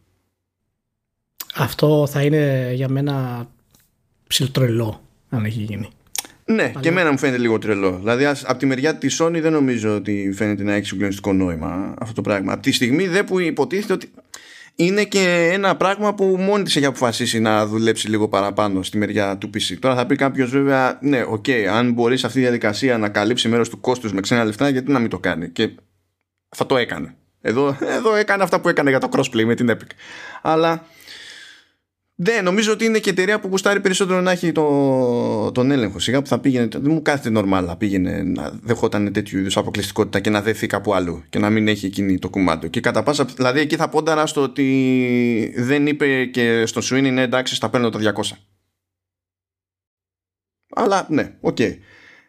[1.56, 3.48] Αυτό θα είναι για μένα
[4.28, 5.90] ψιλοτρελό αν έχει γίνει.
[6.46, 7.98] Ναι, και εμένα μου φαίνεται λίγο τρελό.
[7.98, 12.14] Δηλαδή, από τη μεριά της Sony δεν νομίζω ότι φαίνεται να έχει συγκλονιστικό νόημα αυτό
[12.14, 12.54] το πράγμα.
[12.54, 14.12] Από τη στιγμή δε που υποτίθεται ότι
[14.76, 19.38] είναι και ένα πράγμα που μόνη της έχει αποφασίσει να δουλέψει λίγο παραπάνω στη μεριά
[19.38, 19.76] του PC.
[19.80, 23.48] Τώρα θα πει κάποιος βέβαια, ναι, OK, okay, αν μπορείς αυτή τη διαδικασία να καλύψει
[23.48, 25.50] μέρος του κόστους με ξένα λεφτά, γιατί να μην το κάνει.
[25.50, 25.70] Και
[26.56, 27.16] θα το έκανε.
[27.42, 29.90] Εδώ, εδώ έκανε αυτά που έκανε για το crossplay με την Epic.
[30.42, 30.86] Αλλά
[32.20, 36.00] ναι, νομίζω ότι είναι και εταιρεία που γουστάρει περισσότερο να έχει το, τον έλεγχο.
[36.00, 36.68] Σιγά που θα πήγαινε.
[36.72, 40.94] Δεν μου κάθεται νορμάλ να πήγαινε να δεχόταν τέτοιου είδους αποκλειστικότητα και να δεθεί κάπου
[40.94, 42.68] αλλού και να μην έχει εκείνη το κουμάντο.
[42.68, 43.26] Και κατά πάσα.
[43.26, 47.90] Δηλαδή εκεί θα πόνταρα στο ότι δεν είπε και στο Sweeney ναι, εντάξει, στα παίρνω
[47.90, 48.22] τα 200.
[50.76, 51.56] Αλλά ναι, OK.
[51.60, 51.78] Okay.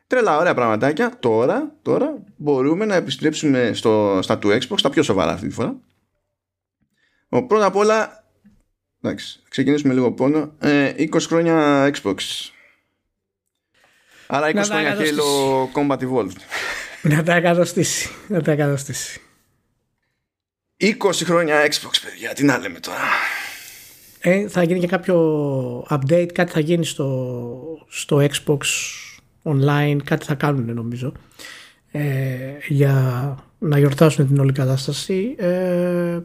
[0.07, 1.19] Τρελά, ωραία πραγματάκια.
[1.21, 5.81] Τώρα, τώρα μπορούμε να επιστρέψουμε στο, στα του Xbox, τα πιο σοβαρά αυτή τη φορά.
[7.29, 8.28] Πρώτα απ' όλα
[9.03, 10.53] Εντάξει, ξεκινήσουμε λίγο πόνο.
[10.59, 12.17] Ε, 20 χρόνια Xbox.
[14.27, 16.37] Άρα 20 χρόνια Halo Combat Evolved.
[17.03, 18.11] Να τα εκατοστήσει.
[18.29, 19.21] Να τα εκατοστήσει.
[20.77, 20.95] 20
[21.25, 22.33] χρόνια Xbox, παιδιά.
[22.35, 22.99] Τι να λέμε τώρα.
[24.21, 25.17] Ε, θα γίνει και κάποιο
[25.91, 28.59] update, κάτι θα γίνει στο, στο Xbox
[29.43, 31.13] online, κάτι θα κάνουν νομίζω
[31.91, 32.03] ε,
[32.69, 35.35] για να γιορτάσουν την όλη κατάσταση.
[35.39, 36.19] Ε,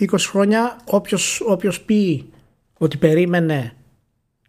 [0.00, 2.32] 20 χρόνια όποιος, όποιος πει
[2.78, 3.76] ότι περίμενε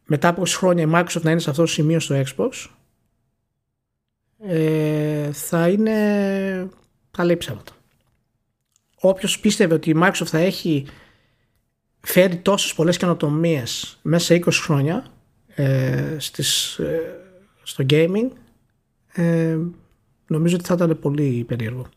[0.05, 2.49] μετά από 20 χρόνια η Microsoft να είναι σε αυτό το σημείο στο Xbox
[4.39, 6.69] ε, θα είναι
[7.11, 7.71] θα λέει ψέματα.
[8.99, 10.85] Όποιος πίστευε ότι η Microsoft θα έχει
[12.01, 15.05] φέρει τόσες πολλές καινοτομίες μέσα σε 20 χρόνια
[15.47, 16.99] ε, στις, ε,
[17.63, 18.29] στο gaming
[19.13, 19.57] ε,
[20.27, 21.87] νομίζω ότι θα ήταν πολύ περίεργο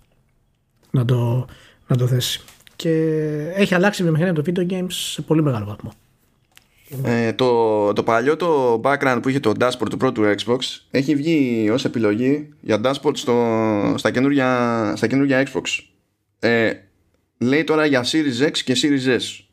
[0.90, 1.46] να το,
[1.86, 2.42] να το θέσει
[2.78, 2.92] και
[3.54, 5.92] έχει αλλάξει η βιομηχανία των video games σε πολύ μεγάλο βαθμό.
[7.04, 10.58] Ε, το, το παλιό το background που είχε το dashboard του πρώτου Xbox
[10.90, 15.62] έχει βγει ως επιλογή για dashboard στο, στα, καινούργια, στα καινούργια Xbox.
[16.38, 16.72] Ε,
[17.38, 19.44] λέει τώρα για Series X και Series S.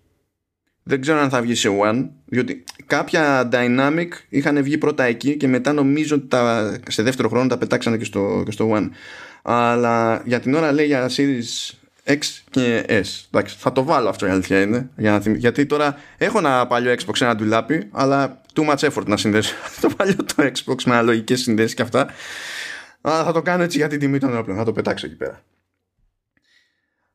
[0.84, 5.48] Δεν ξέρω αν θα βγει σε One, διότι κάποια Dynamic είχαν βγει πρώτα εκεί και
[5.48, 8.90] μετά νομίζω ότι τα, σε δεύτερο χρόνο τα πετάξανε και στο, και στο One.
[9.42, 11.74] Αλλά για την ώρα λέει για Series
[12.08, 12.18] X
[12.50, 13.26] και S.
[13.32, 14.90] Εντάξει, θα το βάλω αυτό η αλήθεια είναι.
[14.98, 15.34] Για να θυμ...
[15.34, 19.90] Γιατί τώρα έχω ένα παλιό Xbox, ένα ντουλάπι, αλλά too much effort να συνδέσω το
[19.98, 22.10] παλιό το Xbox με αναλογικές συνδέσεις και αυτά.
[23.02, 24.58] Αλλά θα το κάνω έτσι για την τιμή των όπλων.
[24.58, 25.42] Θα το πετάξω εκεί πέρα.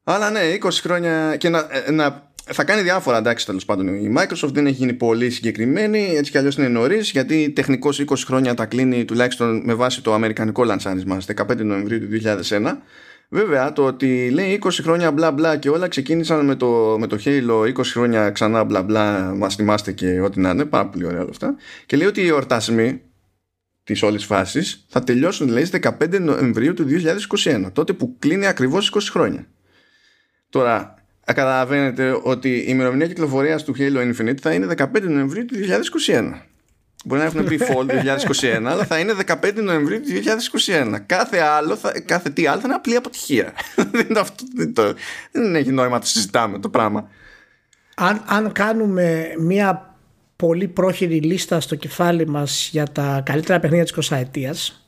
[0.04, 3.94] Αλλά ναι, 20 χρόνια και να, ε, να θα κάνει διάφορα εντάξει τέλος πάντων.
[3.94, 8.04] Η Microsoft δεν έχει γίνει πολύ συγκεκριμένη, έτσι κι αλλιώς είναι νωρίς, γιατί τεχνικώ 20
[8.24, 12.76] χρόνια τα κλείνει τουλάχιστον με βάση το αμερικανικό λανσάρισμα στις 15 Νοεμβρίου του 2001
[13.32, 17.18] Βέβαια, το ότι λέει 20 χρόνια μπλα μπλα και όλα ξεκίνησαν με το, με το
[17.24, 21.20] Halo 20 χρόνια ξανά μπλα μπλα, μας θυμάστε και ό,τι να είναι, πάρα πολύ ωραία
[21.20, 21.56] όλα αυτά.
[21.86, 23.00] Και λέει ότι οι εορτάσιμοι
[23.84, 26.86] της όλης φάσης θα τελειώσουν, λέει, στις 15 Νοεμβρίου του
[27.44, 29.46] 2021, τότε που κλείνει ακριβώς 20 χρόνια.
[30.48, 35.54] Τώρα, καταλαβαίνετε ότι η ημερομηνία κυκλοφορίας του Halo Infinite θα είναι 15 Νοεμβρίου του
[36.06, 36.49] 2021.
[37.04, 40.00] Μπορεί να έχουν πει Fall 2021, αλλά θα είναι 15 Νοεμβρίου
[40.66, 40.96] 2021.
[41.06, 43.52] Κάθε, άλλο θα, κάθε τι άλλο θα είναι απλή αποτυχία.
[43.92, 44.94] δεν, αυτό, δεν, το,
[45.32, 47.08] δεν έχει νόημα να το συζητάμε το πράγμα.
[47.94, 49.94] Αν, αν κάνουμε μια
[50.36, 54.84] πολύ πρόχειρη λίστα στο κεφάλι μας για τα καλύτερα παιχνίδια της 20 ετίας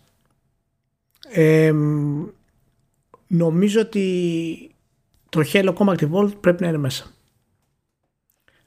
[1.29, 1.73] ε,
[3.27, 4.75] νομίζω ότι
[5.29, 7.07] το Halo Combat Evolved πρέπει να είναι μέσα.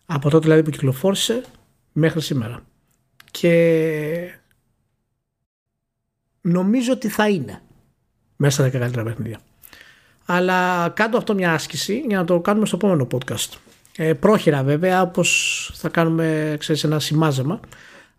[0.06, 1.44] Από τότε δηλαδή που κυκλοφόρησε
[1.92, 2.64] μέχρι σήμερα
[3.40, 4.40] και
[6.42, 7.62] νομίζω ότι θα είναι
[8.36, 9.40] μέσα στα καλύτερα παιχνίδια.
[10.26, 13.58] Αλλά κάτω αυτό μια άσκηση για να το κάνουμε στο επόμενο podcast.
[13.96, 17.60] Ε, πρόχειρα βέβαια, όπως θα κάνουμε ξέρεις, ένα σημάζεμα.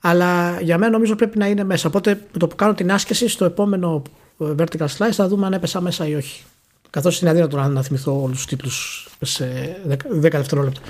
[0.01, 1.89] Αλλά για μένα νομίζω πρέπει να είναι μέσα.
[1.89, 4.03] Οπότε με το που κάνω την άσκηση στο επόμενο
[4.39, 6.45] vertical slice θα δούμε αν έπεσα μέσα ή όχι.
[6.91, 10.81] Καθώς είναι αδύνατο να θυμηθώ όλους τους τίτλους σε 10 δευτερόλεπτα.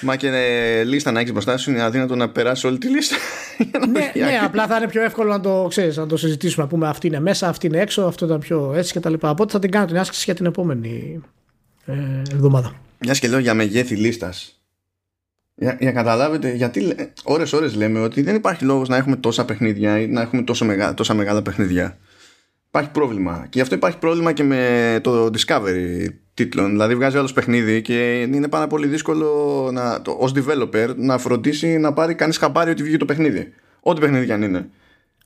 [0.00, 3.16] Μα και ε, λίστα να έχεις μπροστά σου είναι αδύνατο να περάσει όλη τη λίστα.
[3.92, 6.64] ναι, ναι, απλά θα είναι πιο εύκολο να το, ξέρεις, να το συζητήσουμε.
[6.64, 9.14] Να πούμε αυτή είναι μέσα, αυτή είναι έξω, αυτό ήταν πιο έτσι κτλ.
[9.20, 11.20] Οπότε θα την κάνω την άσκηση για την επόμενη
[11.84, 11.92] ε,
[12.32, 12.74] εβδομάδα.
[12.98, 14.62] Μια και λέω για μεγέθη λίστας.
[15.54, 20.06] Για, για καταλάβετε, γιατί ώρες-ώρες λέμε ότι δεν υπάρχει λόγος να έχουμε τόσα παιχνίδια ή
[20.06, 21.98] να έχουμε τόσο μεγά, τόσα μεγάλα παιχνίδια
[22.68, 23.42] υπάρχει πρόβλημα.
[23.42, 26.70] Και γι' αυτό υπάρχει πρόβλημα και με το Discovery τίτλων.
[26.70, 31.78] Δηλαδή βγάζει άλλος παιχνίδι και είναι πάρα πολύ δύσκολο να, το, ως developer να φροντίσει
[31.78, 33.52] να πάρει κανείς χαμπάρι ότι βγήκε το παιχνίδι.
[33.80, 34.70] Ό,τι παιχνίδι και αν είναι.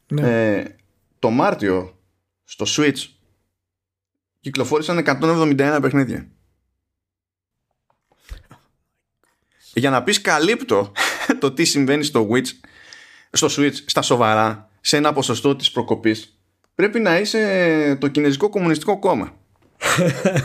[0.08, 0.56] Ναι.
[0.56, 0.76] Ε,
[1.18, 1.98] το Μάρτιο
[2.44, 3.08] στο Switch
[4.40, 6.26] κυκλοφόρησαν 171 παιχνίδια.
[9.74, 10.92] Για να πεις καλύπτω
[11.40, 12.48] το τι συμβαίνει στο, Witch,
[13.30, 16.41] στο Switch στα σοβαρά σε ένα ποσοστό της προκοπής
[16.74, 19.32] πρέπει να είσαι το Κινέζικο Κομμουνιστικό Κόμμα.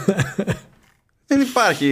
[1.27, 1.87] δεν υπάρχει,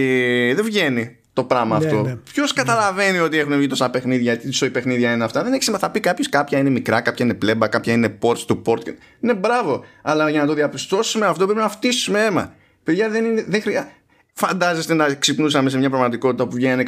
[0.54, 2.02] δεν βγαίνει το πράγμα ναι, αυτό.
[2.02, 2.16] Ναι.
[2.32, 5.86] Ποιος καταλαβαίνει ότι έχουν βγει τόσα παιχνίδια, τι σοϊ παιχνίδια είναι αυτά; Δεν έχει σημασία.
[5.86, 8.82] Θα πει κάποιος κάποια είναι μικρά, κάποια είναι πλέμπα, κάποια είναι ports to port.
[9.20, 9.84] Ναι, μπράβο.
[10.02, 12.54] Αλλά για να το διαπιστώσουμε αυτό πρέπει να φτύσουμε αίμα.
[12.84, 13.44] Παιδιά δεν είναι.
[13.48, 13.90] Δεν χρειά...
[14.32, 16.86] Φαντάζεστε να ξυπνούσαμε σε μια πραγματικότητα που βγαίνουν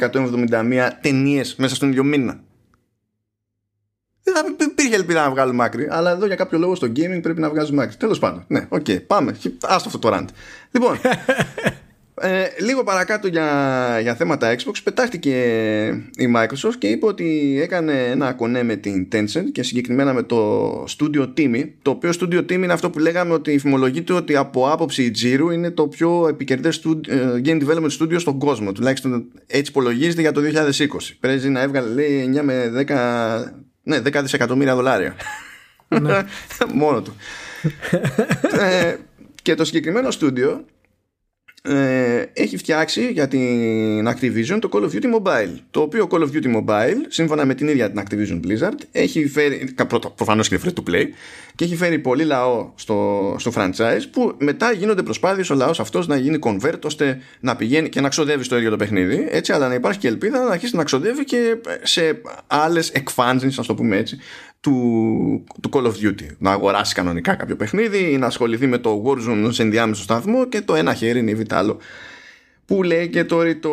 [0.49, 2.43] 171 ταινίες μέσα στον ίδιο μήνα
[4.33, 5.87] δεν θα υπήρχε ελπίδα να βγάλουμε άκρη.
[5.89, 7.95] Αλλά εδώ για κάποιο λόγο στο gaming πρέπει να βγάζουμε άκρη.
[7.95, 8.43] Τέλος πάντων.
[8.47, 9.35] Ναι, OK, okay, πάμε.
[9.61, 10.27] Άστο αυτό το rant.
[10.71, 10.97] Λοιπόν,
[12.21, 15.31] ε, λίγο παρακάτω για, για θέματα Xbox πετάχτηκε
[16.17, 20.83] η Microsoft και είπε ότι έκανε ένα κονέ με την Tencent και συγκεκριμένα με το
[20.83, 25.11] Studio TiMi το οποίο Studio TiMi είναι αυτό που λέγαμε ότι φημολογείται ότι από άποψη
[25.23, 26.77] τζίρο είναι το πιο επικερδές
[27.07, 30.85] ε, game development studio στον κόσμο τουλάχιστον έτσι υπολογίζεται για το 2020
[31.19, 35.15] πρέπει να έβγαλε λέει 9 με 10 ναι, 10 δισεκατομμύρια δολάρια.
[35.87, 36.23] Ναι.
[36.73, 37.15] Μόνο του.
[38.59, 38.95] ε,
[39.41, 40.65] και το συγκεκριμένο στούντιο
[41.61, 45.53] ε, έχει φτιάξει για την Activision το Call of Duty Mobile.
[45.71, 49.75] Το οποίο Call of Duty Mobile, σύμφωνα με την ίδια την Activision Blizzard, έχει φέρει,
[50.15, 51.05] προφανώς και free to play,
[51.55, 56.07] και έχει φέρει πολύ λαό στο, στο franchise που μετά γίνονται προσπάθειες ο λαός αυτός
[56.07, 59.67] να γίνει convert ώστε να πηγαίνει και να ξοδεύει στο ίδιο το παιχνίδι, έτσι, αλλά
[59.67, 63.97] να υπάρχει και ελπίδα να αρχίσει να ξοδεύει και σε άλλες εκφάνσεις, ας το πούμε
[63.97, 64.17] έτσι,
[64.59, 66.27] του, του Call of Duty.
[66.37, 70.61] Να αγοράσει κανονικά κάποιο παιχνίδι ή να ασχοληθεί με το Warzone ως ενδιάμεσο σταθμό και
[70.61, 71.77] το ένα χέρι είναι η βιτάλο
[72.65, 73.71] που λέει και το ρητό.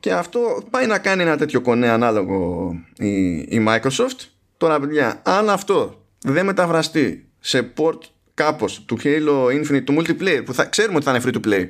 [0.00, 4.26] Και αυτό πάει να κάνει ένα τέτοιο κονέ ανάλογο η, η Microsoft.
[4.56, 7.98] Τώρα παιδιά αν αυτό δεν μεταφραστεί σε port
[8.34, 11.68] κάπως του Halo Infinite του multiplayer που θα, ξέρουμε ότι θα είναι free to play.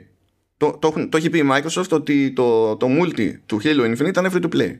[0.57, 4.31] Το, το, το έχει πει η Microsoft ότι το, το multi του Halo Infinite ήταν
[4.33, 4.77] free to play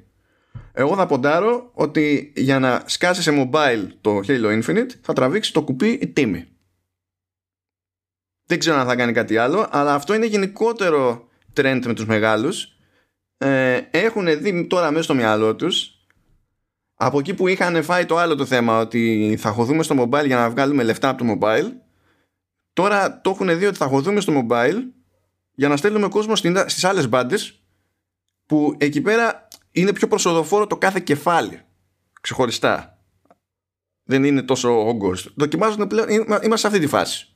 [0.73, 5.63] εγώ θα ποντάρω ότι για να σκάσει σε mobile το Halo Infinite θα τραβήξει το
[5.63, 6.47] κουπί η τίμη.
[8.47, 12.77] Δεν ξέρω αν θα κάνει κάτι άλλο, αλλά αυτό είναι γενικότερο trend με τους μεγάλους.
[13.39, 15.95] Ε, έχουν δει τώρα μέσα στο μυαλό τους
[16.95, 20.37] από εκεί που είχαν φάει το άλλο το θέμα ότι θα χωθούμε στο mobile για
[20.37, 21.71] να βγάλουμε λεφτά από το mobile
[22.73, 24.83] τώρα το έχουν δει ότι θα χωθούμε στο mobile
[25.55, 27.63] για να στέλνουμε κόσμο στις άλλες μπάντες
[28.47, 29.44] που εκεί πέρα
[29.75, 31.61] είναι πιο προσοδοφόρο το κάθε κεφάλι
[32.21, 32.99] ξεχωριστά.
[34.05, 35.15] Δεν είναι τόσο όγκο.
[35.35, 36.09] Δοκιμάζουν πλέον.
[36.11, 37.29] Είμαστε σε αυτή τη φάση.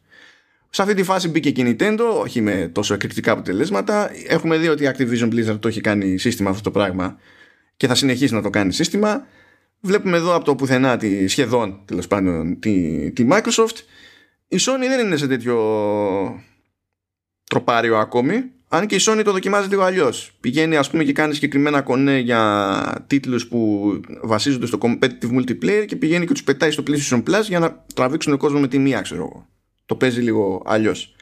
[0.71, 4.11] Σε αυτή τη φάση μπήκε και η Nintendo, όχι με τόσο εκρηκτικά αποτελέσματα.
[4.27, 7.17] Έχουμε δει ότι η Activision Blizzard το έχει κάνει σύστημα αυτό το πράγμα
[7.77, 9.27] και θα συνεχίσει να το κάνει σύστημα.
[9.81, 13.77] Βλέπουμε εδώ από το πουθενά τη, σχεδόν τέλος πάντων τη, τη Microsoft.
[14.49, 15.55] Η Sony δεν είναι σε τέτοιο
[17.45, 20.33] τροπάριο ακόμη αν και η Sony το δοκιμάζει λίγο αλλιώς.
[20.41, 23.91] Πηγαίνει ας πούμε και κάνει συγκεκριμένα κονέ για τίτλους που
[24.23, 28.31] βασίζονται στο competitive multiplayer και πηγαίνει και τους πετάει στο PlayStation Plus για να τραβήξουν
[28.31, 29.47] τον κόσμο με τη μία ξέρω εγώ.
[29.87, 31.15] Το παίζει λίγο αλλιώς.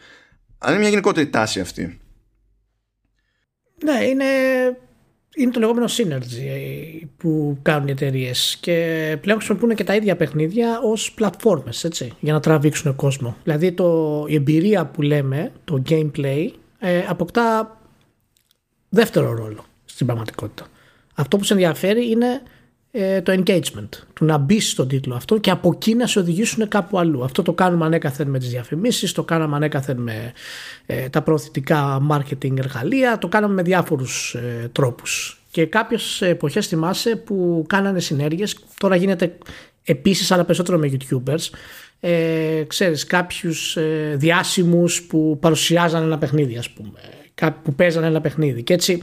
[0.58, 2.00] Αλλά είναι μια γενικότερη τάση αυτή.
[3.84, 4.24] Ναι, είναι,
[5.36, 10.80] είναι το λεγόμενο synergy που κάνουν οι εταιρείες και πλέον χρησιμοποιούν και τα ίδια παιχνίδια
[10.82, 11.88] ως πλατφόρμες
[12.20, 13.36] για να τραβήξουν κόσμο.
[13.42, 16.50] Δηλαδή το, η εμπειρία που λέμε, το gameplay
[16.86, 17.76] ε, αποκτά
[18.88, 20.66] δεύτερο ρόλο στην πραγματικότητα.
[21.14, 22.42] Αυτό που σε ενδιαφέρει είναι
[22.90, 26.68] ε, το engagement, του να μπει στον τίτλο αυτό και από εκεί να σε οδηγήσουν
[26.68, 27.24] κάπου αλλού.
[27.24, 30.32] Αυτό το κάνουμε ανέκαθεν με τις διαφημίσεις, το κάναμε ανέκαθεν με
[30.86, 35.40] ε, τα προωθητικά marketing εργαλεία, το κάναμε με διάφορους ε, τρόπους.
[35.50, 39.38] Και κάποιες εποχές θυμάσαι που κάνανε συνέργειες, τώρα γίνεται
[39.84, 41.48] επίσης αλλά περισσότερο με youtubers,
[42.00, 46.98] ε, ξέρεις κάποιους ε, διάσημους που παρουσιάζαν ένα παιχνίδι ας πούμε.
[47.62, 48.62] Που παίζαν ένα παιχνίδι.
[48.62, 49.02] Και έτσι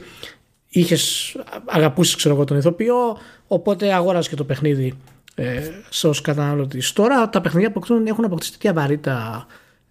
[0.68, 4.94] είχες αγαπούσει ξέρω εγώ τον ηθοποιό οπότε αγόρασε και το παιχνίδι
[5.34, 5.70] ε,
[6.02, 6.92] ως καταναλωτής.
[6.92, 9.46] Τώρα τα παιχνίδια αποκτούν, έχουν αποκτήσει τέτοια βαρύτητα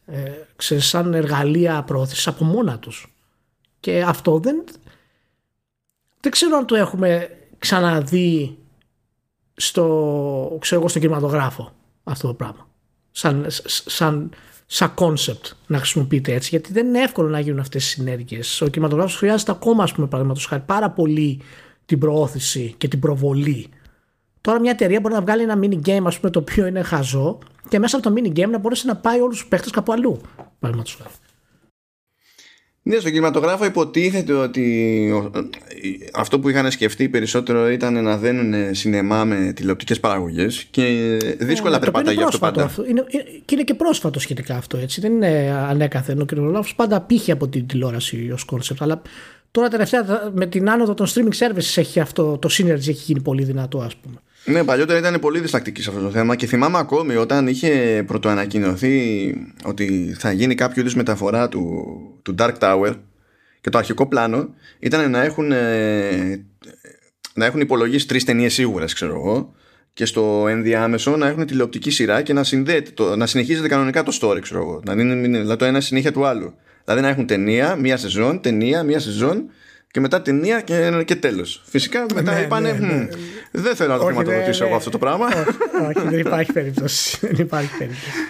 [0.05, 3.13] ε, ξέρεις, σαν εργαλεία προώθησης από μόνα τους.
[3.79, 4.63] Και αυτό δεν
[6.19, 8.57] δεν ξέρω αν το έχουμε ξαναδεί
[9.55, 11.73] στο, ξέρω εγώ, στον κινηματογράφο
[12.03, 12.67] αυτό το πράγμα
[13.13, 13.45] σαν,
[13.85, 14.29] σαν,
[14.65, 18.61] σαν concept να χρησιμοποιείται έτσι, γιατί δεν είναι εύκολο να γίνουν αυτές οι συνέργειες.
[18.61, 21.41] Ο κινηματογράφος χρειάζεται ακόμα, ας πούμε, παραδείγματος χάρη, πάρα πολύ
[21.85, 23.69] την προώθηση και την προβολή.
[24.41, 27.39] Τώρα μια εταιρεία μπορεί να βγάλει ένα mini game, ας πούμε, το οποίο είναι χαζό
[27.69, 30.21] και μέσα από το mini game να μπορέσει να πάει όλους τους παίχτες κάπου αλλού,
[30.59, 31.13] παραδείγματος χάρη.
[32.85, 35.11] Ναι, στον κινηματογράφο υποτίθεται ότι
[36.13, 40.83] αυτό που είχαν σκεφτεί περισσότερο ήταν να δένουν σινεμά με τηλεοπτικές παραγωγές και
[41.39, 42.63] δύσκολα yeah, περπατάει αυτό πάντα.
[42.63, 42.85] Αυτό.
[42.85, 43.05] Είναι,
[43.45, 45.01] και είναι και πρόσφατο σχετικά αυτό έτσι.
[45.01, 46.21] Δεν είναι ανέκαθεν.
[46.21, 48.81] Ο κινηματογράφος πάντα απείχε από την τηλεόραση ως κόνσεπτ.
[48.81, 49.01] Αλλά
[49.51, 53.43] τώρα τελευταία με την άνοδο των streaming services έχει αυτό, το synergy έχει γίνει πολύ
[53.43, 54.15] δυνατό ας πούμε.
[54.45, 59.35] Ναι, παλιότερα ήταν πολύ διστακτική σε αυτό το θέμα και θυμάμαι ακόμη όταν είχε πρωτοανακοινωθεί
[59.63, 61.85] ότι θα γίνει κάποιο είδους μεταφορά του,
[62.21, 62.93] του Dark Tower
[63.61, 66.45] και το αρχικό πλάνο ήταν να έχουν, ε,
[67.33, 69.53] να έχουν υπολογίσει τρεις ταινίες σίγουρες, ξέρω εγώ,
[69.93, 74.17] και στο ενδιάμεσο να έχουν τηλεοπτική σειρά και να, συνδέεται, το, να συνεχίζεται κανονικά το
[74.21, 74.81] story, ξέρω εγώ.
[74.85, 76.53] Να είναι δηλαδή το ένα συνέχεια του άλλου.
[76.83, 79.49] Δηλαδή να έχουν ταινία, μία σεζόν, ταινία, μία σεζόν
[79.93, 81.61] και μετά ταινία και, και τέλος.
[81.65, 82.71] Φυσικά μετά ναι, είπανε.
[82.71, 83.07] Ναι, ναι.
[83.51, 85.27] Δεν θέλω να το χρηματοδοτήσω εγώ αυτό το πράγμα.
[85.89, 87.17] Όχι, δεν υπάρχει περίπτωση.
[87.21, 88.11] Δεν υπάρχει περίπτωση.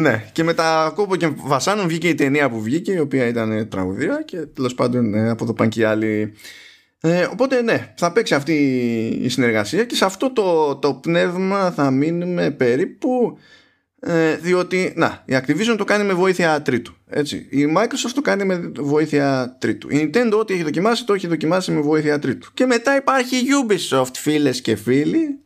[0.00, 4.22] Ναι, και μετά κόπο και βασάνων βγήκε η ταινία που βγήκε, η οποία ήταν τραγουδία
[4.24, 6.32] και τέλος πάντων από το πάνε και άλλοι.
[7.00, 8.54] Ε, οπότε ναι, θα παίξει αυτή
[9.22, 13.38] η συνεργασία και σε αυτό το, το πνεύμα θα μείνουμε περίπου
[14.04, 16.94] ε, διότι, να, η Activision το κάνει με βοήθεια τρίτου.
[17.06, 17.36] Έτσι.
[17.50, 19.90] Η Microsoft το κάνει με βοήθεια τρίτου.
[19.90, 22.50] Η Nintendo ό,τι έχει δοκιμάσει το έχει δοκιμάσει με βοήθεια τρίτου.
[22.54, 25.38] Και μετά υπάρχει η Ubisoft, φίλες και φίλοι.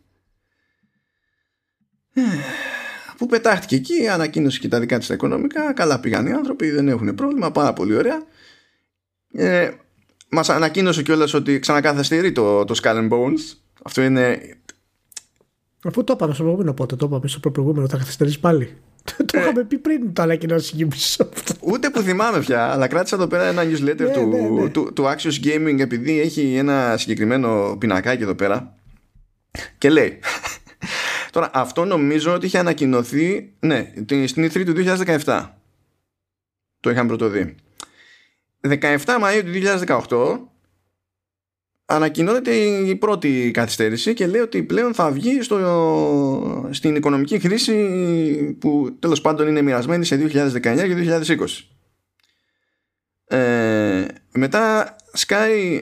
[3.17, 5.73] Που πετάχτηκε εκεί, ανακοίνωσε και τα δικά της τα οικονομικά.
[5.73, 8.23] Καλά πήγαν οι άνθρωποι, δεν έχουν πρόβλημα, πάρα πολύ ωραία.
[9.33, 9.71] Ε,
[10.29, 13.57] μας ανακοίνωσε κιόλας ότι ξανακαθαστηρεί το, το Skull and Bones.
[13.83, 14.41] Αυτό είναι
[15.85, 18.77] Αφού το είπαμε στο προηγούμενο πότε, το είπαμε στο προηγούμενο, θα καθυστερήσει πάλι.
[19.27, 21.55] το είχαμε πει πριν το ανακοινώσει η Ubisoft.
[21.61, 24.69] Ούτε που θυμάμαι πια, αλλά κράτησα εδώ πέρα ένα newsletter ναι, του, ναι, ναι.
[24.69, 28.75] του, του Axios Gaming επειδή έχει ένα συγκεκριμένο πινακάκι εδώ πέρα
[29.79, 30.19] και λέει
[31.37, 33.93] Τώρα αυτό νομίζω ότι είχε ανακοινωθεί ναι,
[34.27, 34.75] στην E3 του
[35.25, 35.47] 2017
[36.81, 37.55] το είχαμε πρωτοδεί
[38.69, 39.51] 17 Μαΐου του
[39.87, 40.39] 2018
[41.87, 48.97] ανακοινώνεται η πρώτη καθυστέρηση και λέει ότι πλέον θα βγει στο, στην οικονομική χρήση που
[48.99, 51.23] τέλος πάντων είναι μοιρασμένη σε 2019 και
[53.29, 53.37] 2020.
[53.39, 55.81] Ε, μετά σκάει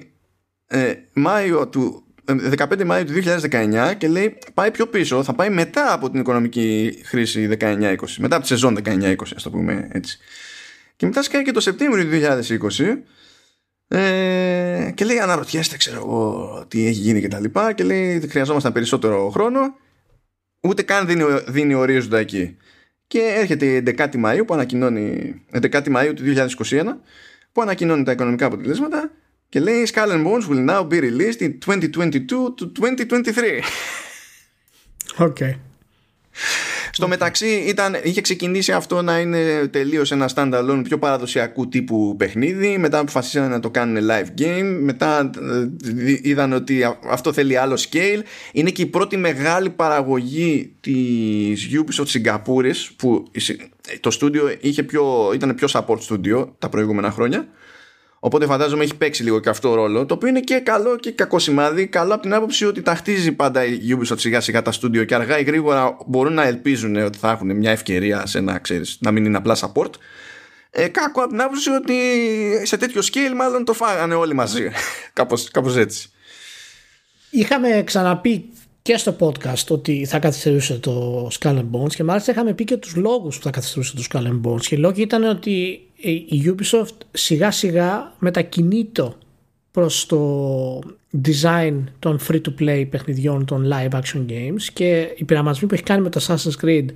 [0.66, 3.12] ε, Μάιο του, 15 ε, Μάιου του
[3.50, 8.34] 2019 και λέει πάει πιο πίσω, θα πάει μετά από την οικονομική χρήση 19-20, μετά
[8.36, 10.18] από τη σεζόν 19-20 ας το πούμε έτσι.
[10.96, 12.10] Και μετά σκάει και το Σεπτέμβριο του
[12.58, 12.84] 2020
[13.88, 18.72] ε, και λέει αναρωτιέστε ξέρω εγώ τι έχει γίνει και τα λοιπά και λέει χρειαζόμασταν
[18.72, 19.76] περισσότερο χρόνο
[20.60, 22.56] ούτε καν δίνει, δίνει ορίζοντα εκεί
[23.06, 26.22] και έρχεται η 11η Μαΐου που ανακοινώνει 11η Μαΐου του
[26.58, 26.82] 2021
[27.52, 29.10] που ανακοινώνει τα οικονομικά αποτελέσματα
[29.48, 33.62] και λέει Skull and Bones will now be released in 2022 to 2023
[35.18, 35.58] Okay.
[36.94, 42.78] Στο μεταξύ ήταν, είχε ξεκινήσει αυτό να είναι τελείως ένα standalone πιο παραδοσιακού τύπου παιχνίδι.
[42.78, 44.78] Μετά αποφασίσανε να το κάνουν live game.
[44.80, 48.22] Μετά ε, είδαν ότι αυτό θέλει άλλο scale.
[48.52, 53.24] Είναι και η πρώτη μεγάλη παραγωγή της Ubisoft Σιγκαπούρης που
[54.00, 54.50] το στούντιο
[55.34, 57.48] ήταν πιο support studio τα προηγούμενα χρόνια.
[58.24, 61.38] Οπότε φαντάζομαι έχει παίξει λίγο και αυτό ρόλο, το οποίο είναι και καλό και κακό
[61.38, 61.86] σημάδι.
[61.86, 65.14] Καλό από την άποψη ότι τα χτίζει πάντα η Ubisoft σιγά σιγά τα στούντιο και
[65.14, 69.10] αργά ή γρήγορα μπορούν να ελπίζουν ότι θα έχουν μια ευκαιρία σε να, ξέρεις, να
[69.10, 69.90] μην είναι απλά support.
[70.70, 71.94] Ε, κακό από την άποψη ότι
[72.62, 74.70] σε τέτοιο scale μάλλον το φάγανε όλοι μαζί.
[75.12, 76.08] κάπως, κάπως έτσι.
[77.30, 78.48] Είχαμε ξαναπεί
[78.82, 82.76] και στο podcast ότι θα καθυστερούσε το Skull and Bones και μάλιστα είχαμε πει και
[82.76, 85.80] τους λόγους που θα καθυστερούσε το Skull and Bones και οι λόγοι ήταν ότι
[86.10, 89.12] η Ubisoft σιγά σιγά μετακινείται
[89.70, 90.78] προς το
[91.26, 95.82] design των free to play παιχνιδιών των live action games και οι πειραματισμοί που έχει
[95.82, 96.86] κάνει με το Assassin's Creed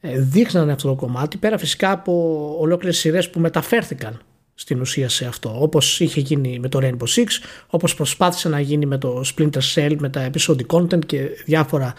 [0.00, 4.20] ε, δείχνανε αυτό το κομμάτι πέρα φυσικά από ολόκληρες σειρές που μεταφέρθηκαν
[4.54, 7.26] στην ουσία σε αυτό όπως είχε γίνει με το Rainbow Six
[7.66, 11.94] όπως προσπάθησε να γίνει με το Splinter Cell με τα episodic content και διάφορα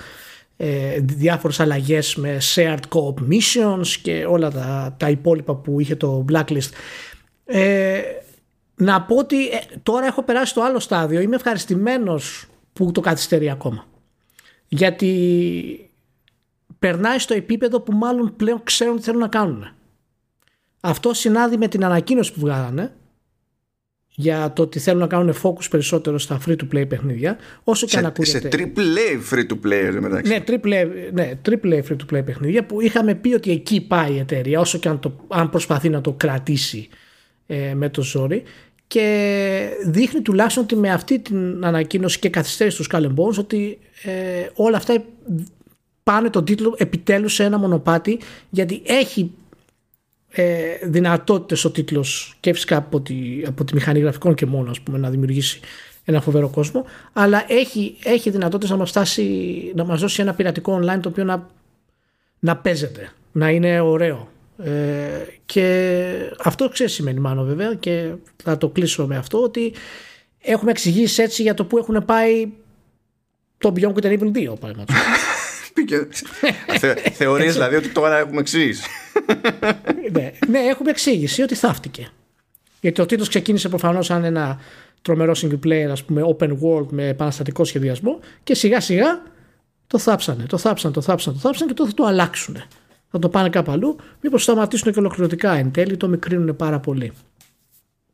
[0.62, 6.26] ε, διάφορες αλλαγές με shared co-op missions και όλα τα, τα υπόλοιπα που είχε το
[6.32, 6.70] blacklist.
[7.46, 8.02] Ε,
[8.76, 11.20] να πω ότι ε, τώρα έχω περάσει στο άλλο στάδιο.
[11.20, 13.86] Είμαι ευχαριστημένος που το καθυστερεί ακόμα.
[14.68, 15.92] Γιατί
[16.80, 19.66] περνάει στο επίπεδο που μάλλον πλέον ξέρουν τι θέλουν να κάνουν
[20.80, 22.94] αυτό συνάδει με την ανακοίνωση που βγάλανε
[24.20, 27.92] για το ότι θέλουν να κάνουν focus περισσότερο στα free to play παιχνίδια όσο και
[27.92, 28.40] σε, αν ακούγεται.
[28.40, 30.32] Σε triple free to play μεταξύ.
[30.32, 34.18] Ναι, triple, ναι, triple free to play παιχνίδια που είχαμε πει ότι εκεί πάει η
[34.18, 36.90] εταιρεία όσο και αν, το, αν προσπαθεί να το κρατήσει
[37.48, 38.44] ε, με το ζόρι
[38.88, 44.12] και δείχνει τουλάχιστον ότι με αυτή την ανακοίνωση και καθυστέρηση του Skull Bones ότι ε,
[44.54, 45.04] όλα αυτά
[46.04, 49.32] πάνε τον τίτλο επιτέλους σε ένα μονοπάτι γιατί έχει
[50.32, 53.16] ε, δυνατότητες ο τίτλος και φυσικά από τη,
[53.48, 55.60] από τη μηχανή γραφικών και μόνο ας πούμε, να δημιουργήσει
[56.06, 59.26] ένα φοβερό κόσμο αλλά έχει, έχει δυνατότητες να μας, φτάσει,
[59.76, 61.48] να μας δώσει ένα πειρατικό online το οποίο να,
[62.40, 64.28] να παίζεται να είναι ωραίο.
[64.64, 64.72] Ε,
[65.46, 65.96] και
[66.44, 68.12] αυτό ξέρεις σημαίνει μάλλον βέβαια και
[68.44, 69.74] θα το κλείσω με αυτό ότι
[70.40, 72.48] έχουμε εξηγήσει έτσι για το που έχουν πάει
[73.58, 74.54] το Beyond Good and Evil 2
[75.86, 76.24] παραδείγματος
[77.14, 78.84] Θεωρείς δηλαδή ότι τώρα έχουμε εξήγηση
[80.12, 82.12] ναι, ναι, έχουμε εξήγηση ότι θαύτηκε.
[82.82, 84.60] Γιατί ο τίτλος ξεκίνησε προφανώς σαν ένα
[85.02, 89.22] τρομερό single player, ας πούμε, open world με επαναστατικό σχεδιασμό και σιγά σιγά
[89.88, 92.58] το θάψανε, το θάψανε, το θάψανε, το θάψανε και τώρα θα το αλλάξουν.
[93.12, 97.12] Θα το πάνε κάπου αλλού, μήπως σταματήσουν και ολοκληρωτικά εν τέλει, το μικρύνουν πάρα πολύ.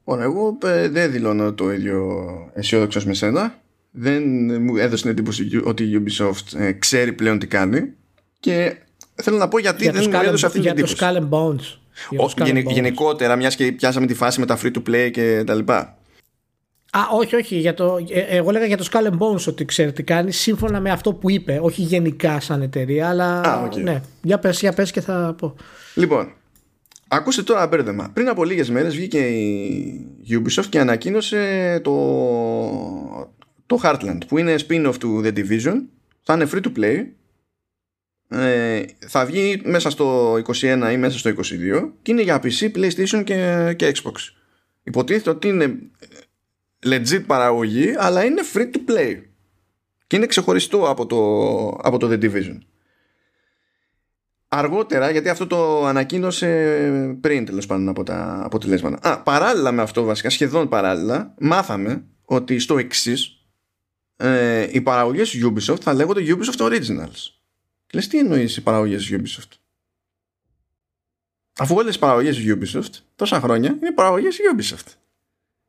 [0.03, 3.59] Ωραία, εγώ ε, δεν δηλώνω το ίδιο αισιόδοξο με σένα.
[3.97, 4.23] Δεν
[4.61, 7.93] μου έδωσε την εντύπωση ότι η Ubisoft ε, ξέρει πλέον τι κάνει
[8.39, 8.75] και
[9.15, 10.95] Θέλω να πω γιατί για δεν μου έδωσε αυτή την εντύπωση.
[10.97, 11.77] Για το Skull and Bones.
[12.17, 15.55] Ο, γενε, γενικότερα, μιας και πιάσαμε τη φάση με τα free to play και τα
[15.55, 15.97] λοιπά.
[16.91, 17.57] Α, όχι, όχι.
[17.57, 20.79] Για το, ε, εγώ έλεγα για το Skull and Bones ότι ξέρει τι κάνει σύμφωνα
[20.79, 21.59] με αυτό που είπε.
[21.61, 23.41] Όχι γενικά σαν εταιρεία, αλλά.
[23.41, 23.81] Α, okay.
[23.81, 25.55] Ναι, για πες, για πες και θα πω.
[25.93, 26.33] Λοιπόν,
[27.07, 28.09] ακούστε τώρα μπέρδεμα.
[28.13, 31.91] Πριν από λίγες μέρες βγήκε η Ubisoft και ανακοίνωσε το,
[33.65, 35.75] το Heartland που είναι spin-off του The Division.
[36.21, 37.05] Θα είναι free to play
[38.27, 43.23] ε, θα βγει μέσα στο 21 ή μέσα στο 22 και είναι για PC, PlayStation
[43.23, 44.13] και, και Xbox.
[44.83, 45.77] Υποτίθεται ότι είναι
[46.85, 49.21] legit παραγωγή αλλά είναι free to play
[50.07, 52.57] και είναι ξεχωριστό από το, από το The Division.
[54.47, 59.09] Αργότερα, γιατί αυτό το ανακοίνωσε πριν τέλος πάντων από τα αποτελέσματα.
[59.09, 63.44] Α, παράλληλα με αυτό βασικά, σχεδόν παράλληλα, μάθαμε ότι στο εξής
[64.17, 67.31] ε, οι παραγωγές Ubisoft θα λέγονται Ubisoft Originals.
[67.93, 69.57] Λες τι εννοείς οι παραγωγές τη Ubisoft;
[71.57, 74.93] Αφού όλες οι παραγωγές τη Ubisoft τόσα χρόνια είναι παραγωγές τη Ubisoft.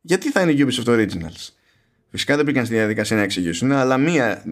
[0.00, 1.50] Γιατί θα είναι Ubisoft Originals;
[2.10, 4.42] Φυσικά δεν πήγαν στη διαδικασία να εξηγήσουν, αλλά μία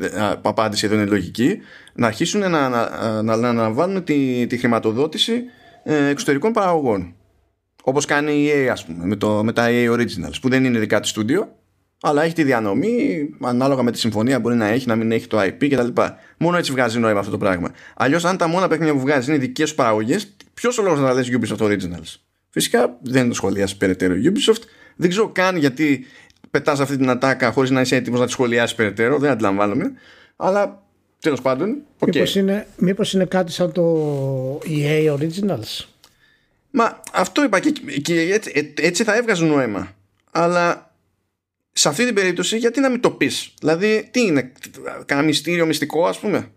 [0.43, 1.59] απάντηση εδώ είναι λογική
[1.95, 5.43] να αρχίσουν να, να, να, να αναλαμβάνουν τη, τη χρηματοδότηση
[5.83, 7.15] ε, εξωτερικών παραγωγών.
[7.83, 10.79] Όπως κάνει η EA, ας πούμε, με, το, με τα EA Originals, που δεν είναι
[10.79, 11.57] δικά της στούντιο,
[12.07, 15.41] αλλά έχει τη διανομή ανάλογα με τη συμφωνία μπορεί να έχει, να μην έχει το
[15.41, 16.03] IP κτλ.
[16.39, 17.71] Μόνο έτσι βγάζει νόημα αυτό το πράγμα.
[17.97, 21.07] Αλλιώς, αν τα μόνα παιχνίδια που βγάζει είναι δικές σου παραγωγές, ποιος ο λόγος να
[21.07, 22.15] τα λες Ubisoft Originals;
[22.51, 24.63] Φυσικά δεν το σχολιάσει περαιτέρω Ubisoft.
[24.97, 26.07] Δεν ξέρω καν γιατί
[26.51, 29.19] πετάς αυτή την ατάκα χωρίς να είσαι έτοιμος να τη σχολιάσεις περαιτέρω.
[29.19, 29.93] Δεν αντιλαμβάνομαι.
[30.37, 30.83] Αλλά
[31.21, 31.77] τέλος πάντων.
[31.99, 32.07] Okay.
[32.07, 35.85] Μήπως είναι, μήπως είναι κάτι σαν το EA Originals;
[36.71, 37.71] Μα αυτό είπα και,
[38.03, 39.95] και έτσι, έτσι θα έβγαζε νόημα.
[40.31, 40.94] Αλλά
[41.77, 44.53] σε αυτή την περίπτωση γιατί να μην το πεις; Δηλαδή τι είναι
[45.07, 46.53] κανένα μυστήριο μυστικό ας πούμε;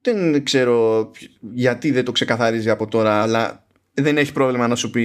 [0.00, 1.10] Δεν ξέρω
[1.40, 5.02] γιατί δεν το ξεκαθαρίζει από τώρα, αλλά δεν έχει πρόβλημα να σου πει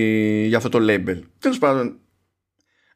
[0.47, 1.21] για αυτό το label.
[1.39, 1.99] Τέλος πάντων,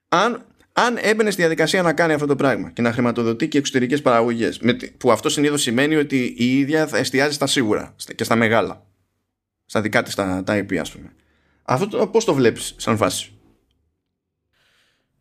[0.10, 4.02] αν, αν έμπαινε στη διαδικασία να κάνει αυτό το πράγμα και να χρηματοδοτεί και εξωτερικές
[4.02, 4.62] παραγωγές,
[4.98, 8.88] που αυτό συνήθως σημαίνει ότι η ίδια θα εστιάζει στα σίγουρα και στα μεγάλα.
[9.66, 11.14] Στα δικά της τα, τα IP, ας πούμε.
[11.64, 13.39] Αυτό πώς το βλέπεις σαν φάση;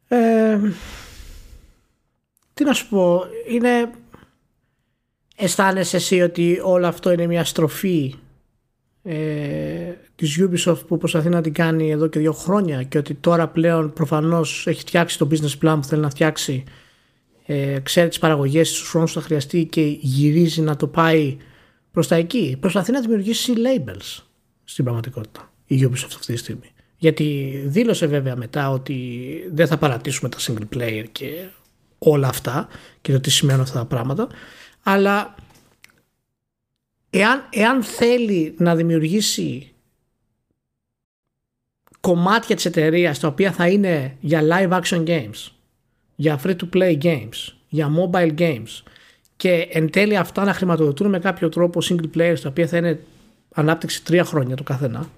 [0.09, 0.59] Ε,
[2.55, 3.91] τι να σου πω, είναι
[5.37, 8.15] αισθάνεσαι εσύ ότι όλο αυτό είναι μια στροφή
[9.03, 13.49] ε, της Ubisoft που προσπαθεί να την κάνει εδώ και δύο χρόνια και ότι τώρα
[13.49, 16.65] πλέον προφανώς έχει φτιάξει το business plan που θέλει να φτιάξει
[17.47, 21.37] ε, ξέρει τις παραγωγές τους χρόνους που θα χρειαστεί και γυρίζει να το πάει
[21.91, 22.57] προς τα εκεί.
[22.61, 24.23] Προσπαθεί να δημιουργήσει labels
[24.65, 29.21] στην πραγματικότητα η Ubisoft αυτή τη στιγμή γιατί δήλωσε βέβαια μετά ότι
[29.53, 31.49] δεν θα παρατήσουμε τα single player και
[31.99, 32.69] όλα αυτά
[33.01, 34.29] και το τι σημαίνουν αυτά τα πράγματα
[34.83, 35.35] αλλά
[37.11, 39.73] εάν, εάν θέλει να δημιουργήσει
[42.01, 45.51] κομμάτια της εταιρείας τα οποία θα είναι για live action games,
[46.17, 48.83] για free to play games, για mobile games
[49.37, 53.01] και εν τέλει αυτά να χρηματοδοτούν με κάποιο τρόπο single players τα οποία θα είναι
[53.55, 55.11] ανάπτυξη τρία χρόνια το καθένα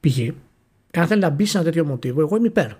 [0.00, 0.18] π.χ.
[0.90, 2.70] εάν θέλει να μπει σε ένα τέτοιο μοτίβο εγώ είμαι υπέρ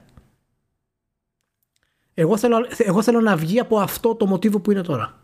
[2.14, 5.18] εγώ θέλω, εγώ θέλω να βγει από αυτό το μοτίβο που είναι τώρα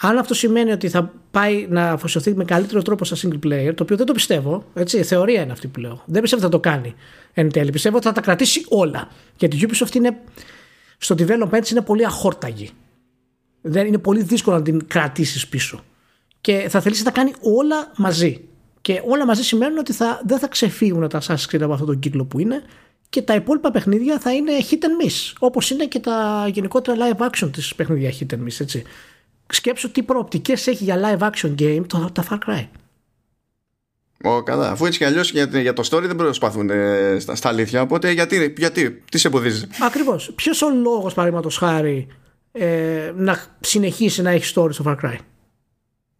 [0.00, 3.82] αν αυτό σημαίνει ότι θα πάει να αφοσιωθεί με καλύτερο τρόπο στα single player, το
[3.82, 6.02] οποίο δεν το πιστεύω, έτσι, θεωρία είναι αυτή που λέω.
[6.06, 6.94] Δεν πιστεύω ότι θα το κάνει
[7.32, 7.70] εν τέλει.
[7.70, 9.08] Πιστεύω ότι θα τα κρατήσει όλα.
[9.36, 10.20] Γιατί η Ubisoft είναι,
[10.98, 12.70] στο development είναι πολύ αχόρταγη.
[13.60, 15.84] Δεν είναι πολύ δύσκολο να την κρατήσεις πίσω.
[16.40, 18.48] Και θα θελήσει να τα κάνει όλα μαζί.
[18.84, 21.98] Και όλα μαζί σημαίνουν ότι θα, δεν θα ξεφύγουν τα Assassin's Creed από αυτόν τον
[21.98, 22.62] κύκλο που είναι
[23.08, 25.32] και τα υπόλοιπα παιχνίδια θα είναι hit and miss.
[25.38, 28.60] Όπως είναι και τα γενικότερα live action της παιχνίδια hit and miss.
[28.60, 28.82] Έτσι
[29.46, 32.66] σκέψου τι προοπτικές έχει για live action game το, τα Far Cry.
[34.24, 34.70] Ω, καλά.
[34.70, 37.82] Αφού έτσι κι αλλιώς για, για, το story δεν προσπαθούν ε, στα, στα, αλήθεια.
[37.82, 40.32] Οπότε γιατί, γιατί τι σε εμποδίζει; Ακριβώς.
[40.34, 42.06] Ποιος ο λόγος, παραδείγματος χάρη,
[42.52, 45.16] ε, να συνεχίσει να έχει story στο Far Cry;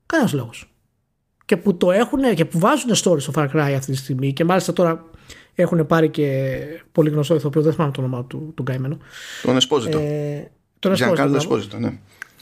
[0.06, 0.73] Κανένας λόγος.
[1.44, 4.44] Και που το έχουν και που βάζουν story στο Far Cry αυτή τη στιγμή και
[4.44, 5.04] μάλιστα τώρα
[5.54, 6.50] έχουν πάρει και
[6.92, 8.98] πολύ γνωστό ηθοποιό, δεν θυμάμαι το όνομα του, του καημένου.
[9.42, 9.98] Τον Εσπόζητο.
[9.98, 11.78] Ε, τον Εσπόζητο.
[11.78, 11.98] ναι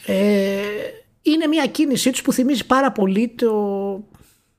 [0.06, 0.62] ε,
[1.22, 4.04] είναι μια κίνησή τους που θυμίζει πάρα πολύ το,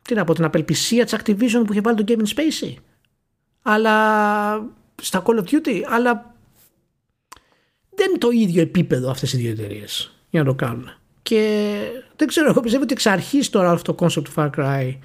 [0.01, 2.73] τι να πω, την απελπισία της Activision που είχε βάλει το Game Spacey
[3.61, 3.95] αλλά
[5.01, 6.35] στα Call of Duty αλλά
[7.95, 10.89] δεν είναι το ίδιο επίπεδο αυτές οι δύο εταιρείες για να το κάνουν
[11.23, 11.77] και
[12.15, 14.95] δεν ξέρω εγώ πιστεύω ότι εξ αρχής τώρα αυτό το concept του Far Cry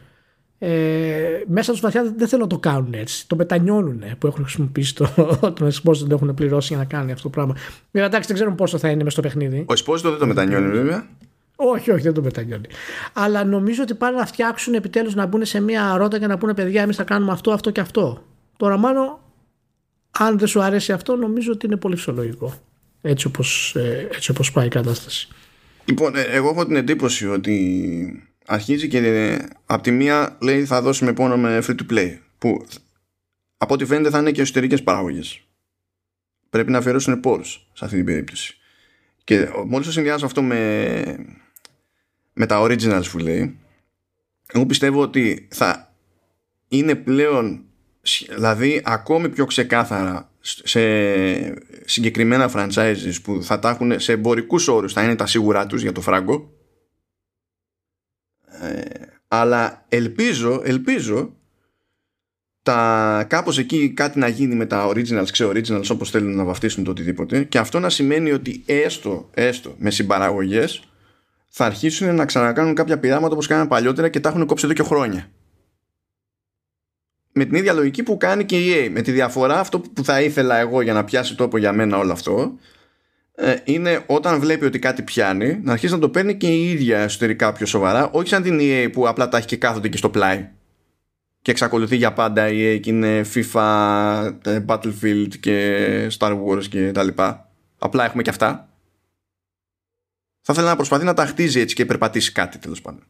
[0.59, 3.29] ε, μέσα τους βαθιά δεν θέλουν να το κάνουν έτσι.
[3.29, 5.09] Το μετανιώνουν που έχουν χρησιμοποιήσει το,
[5.57, 7.55] τον Esposito δεν έχουν πληρώσει για να κάνει αυτό το πράγμα.
[7.91, 9.65] Βέβαια, εντάξει, δεν ξέρουμε πόσο θα είναι μέσα στο παιχνίδι.
[9.69, 11.07] Ο Esposito δεν το μετανιώνει, βέβαια.
[11.57, 12.69] Όχι, όχι, δεν το μετανιώνει.
[13.13, 16.55] Αλλά νομίζω ότι πάνε να φτιάξουν επιτέλους να μπουν σε μια ρότα και να πούνε
[16.55, 18.23] παιδιά, εμείς θα κάνουμε αυτό, αυτό και αυτό.
[18.57, 19.19] Τώρα, μάλλον,
[20.11, 22.55] αν δεν σου αρέσει αυτό, νομίζω ότι είναι πολύ φυσιολογικό.
[23.01, 25.29] Έτσι όπως ε, έτσι όπως πάει η κατάσταση.
[25.89, 31.13] Λοιπόν, ε, εγώ έχω την εντύπωση ότι αρχίζει και από τη μία λέει θα δώσουμε
[31.13, 32.67] πόνο με free to play που
[33.57, 35.41] από ό,τι φαίνεται θα είναι και εσωτερικές παραγωγές.
[36.51, 38.57] Πρέπει να αφιερώσουν πόρους σε αυτή την περίπτωση.
[39.25, 41.17] Και μόλις το συνδυάζω αυτό με,
[42.33, 43.59] με τα originals που λέει,
[44.47, 45.95] εγώ πιστεύω ότι θα
[46.69, 47.65] είναι πλέον
[48.35, 50.31] δηλαδή ακόμη πιο ξεκάθαρα
[50.65, 50.81] σε
[51.85, 55.93] συγκεκριμένα franchises που θα τα έχουν σε εμπορικούς όρους θα είναι τα σίγουρά τους για
[55.93, 56.53] το φράγκο
[58.63, 58.81] ε,
[59.29, 61.37] αλλά ελπίζω, ελπίζω
[62.63, 66.85] τα, κάπως εκεί κάτι να γίνει με τα originals, ξέρω originals όπως θέλουν να βαφτίσουν
[66.85, 70.89] το οτιδήποτε και αυτό να σημαίνει ότι έστω, έστω με συμπαραγωγές
[71.49, 74.83] θα αρχίσουν να ξανακάνουν κάποια πειράματα όπως κάνανε παλιότερα και τα έχουν κόψει εδώ και
[74.83, 75.31] χρόνια.
[77.33, 78.91] Με την ίδια λογική που κάνει και η EA.
[78.93, 82.13] Με τη διαφορά αυτό που θα ήθελα εγώ για να πιάσει τόπο για μένα όλο
[82.13, 82.59] αυτό
[83.41, 86.99] ε, είναι όταν βλέπει ότι κάτι πιάνει να αρχίσει να το παίρνει και η ίδια
[86.99, 90.11] εσωτερικά πιο σοβαρά όχι σαν την EA που απλά τα έχει και κάθονται και στο
[90.11, 90.49] πλάι.
[91.43, 96.93] Και εξακολουθεί για πάντα η EA και είναι FIFA, ε, Battlefield και Star Wars και
[96.93, 97.51] τα λοιπά.
[97.79, 98.69] Απλά έχουμε και αυτά.
[100.41, 103.03] Θα ήθελα να προσπαθεί να τα χτίζει έτσι και περπατήσει κάτι τέλος πάντων.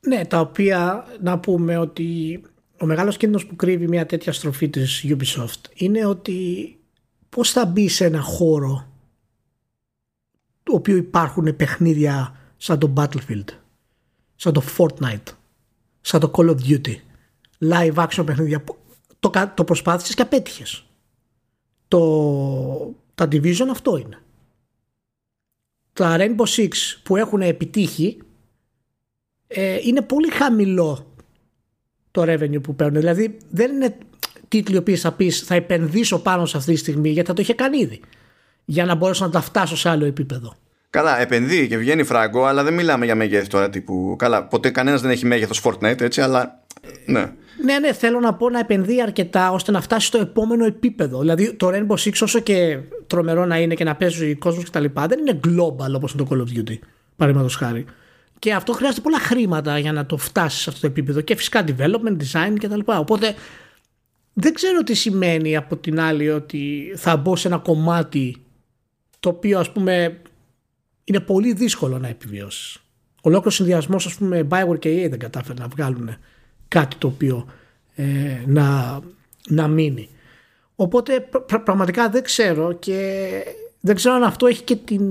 [0.00, 2.40] Ναι τα οποία να πούμε ότι
[2.80, 6.78] ο μεγάλος κίνδυνος που κρύβει μια τέτοια στροφή της Ubisoft είναι ότι
[7.28, 8.88] πώς θα μπει σε ένα χώρο
[10.62, 13.44] το οποίο υπάρχουν παιχνίδια σαν το Battlefield,
[14.34, 15.34] σαν το Fortnite,
[16.00, 16.94] σαν το Call of Duty,
[17.58, 18.64] live action παιχνίδια.
[19.20, 20.84] Το, το προσπάθησες και απέτυχες.
[21.88, 24.18] Το, τα Division αυτό είναι.
[25.92, 26.70] Τα Rainbow Six
[27.02, 28.18] που έχουν επιτύχει
[29.46, 31.09] ε, είναι πολύ χαμηλό
[32.10, 32.98] το revenue που παίρνουν.
[32.98, 33.96] Δηλαδή δεν είναι
[34.48, 37.54] τίτλοι οι θα πεις θα επενδύσω πάνω σε αυτή τη στιγμή γιατί θα το είχε
[37.54, 38.00] κάνει ήδη
[38.64, 40.54] για να μπορέσω να τα φτάσω σε άλλο επίπεδο.
[40.90, 44.16] Καλά, επενδύει και βγαίνει φράγκο, αλλά δεν μιλάμε για μέγεθο τώρα τύπου.
[44.18, 46.62] Καλά, ποτέ κανένας δεν έχει μέγεθος Fortnite, έτσι, αλλά.
[47.06, 47.32] Ναι.
[47.64, 51.18] Ναι, ναι, θέλω να πω να επενδύει αρκετά ώστε να φτάσει στο επόμενο επίπεδο.
[51.18, 54.84] Δηλαδή το Rainbow Six, όσο και τρομερό να είναι και να παίζει ο κόσμος κτλ.,
[55.08, 56.78] δεν είναι global όπως το Call of Duty.
[57.16, 57.84] Παραδείγματος χάρη.
[58.40, 61.64] Και αυτό χρειάζεται πολλά χρήματα για να το φτάσεις σε αυτό το επίπεδο και φυσικά
[61.66, 62.80] development, design κτλ.
[62.84, 63.34] Οπότε
[64.32, 68.36] δεν ξέρω τι σημαίνει από την άλλη ότι θα μπω σε ένα κομμάτι
[69.20, 70.20] το οποίο ας πούμε
[71.04, 72.78] είναι πολύ δύσκολο να επιβιώσεις.
[73.22, 76.16] Ολόκληρος συνδυασμός, ας πούμε, Bioware και EA δεν κατάφερε να βγάλουν
[76.68, 77.46] κάτι το οποίο
[77.94, 79.00] ε, να,
[79.48, 80.08] να μείνει.
[80.74, 81.28] Οπότε
[81.64, 83.28] πραγματικά δεν ξέρω και
[83.80, 85.02] δεν ξέρω αν αυτό έχει και την.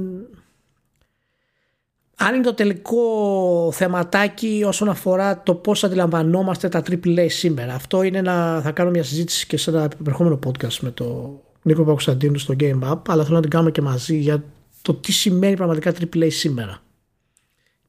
[2.22, 7.74] Αν είναι το τελικό θεματάκι όσον αφορά το πώς αντιλαμβανόμαστε τα AAA σήμερα.
[7.74, 11.84] Αυτό είναι να θα κάνω μια συζήτηση και σε ένα επερχόμενο podcast με το Νίκο
[11.84, 14.44] Παγκοσταντίνου στο Game Up, αλλά θέλω να την κάνουμε και μαζί για
[14.82, 16.82] το τι σημαίνει πραγματικά AAA σήμερα.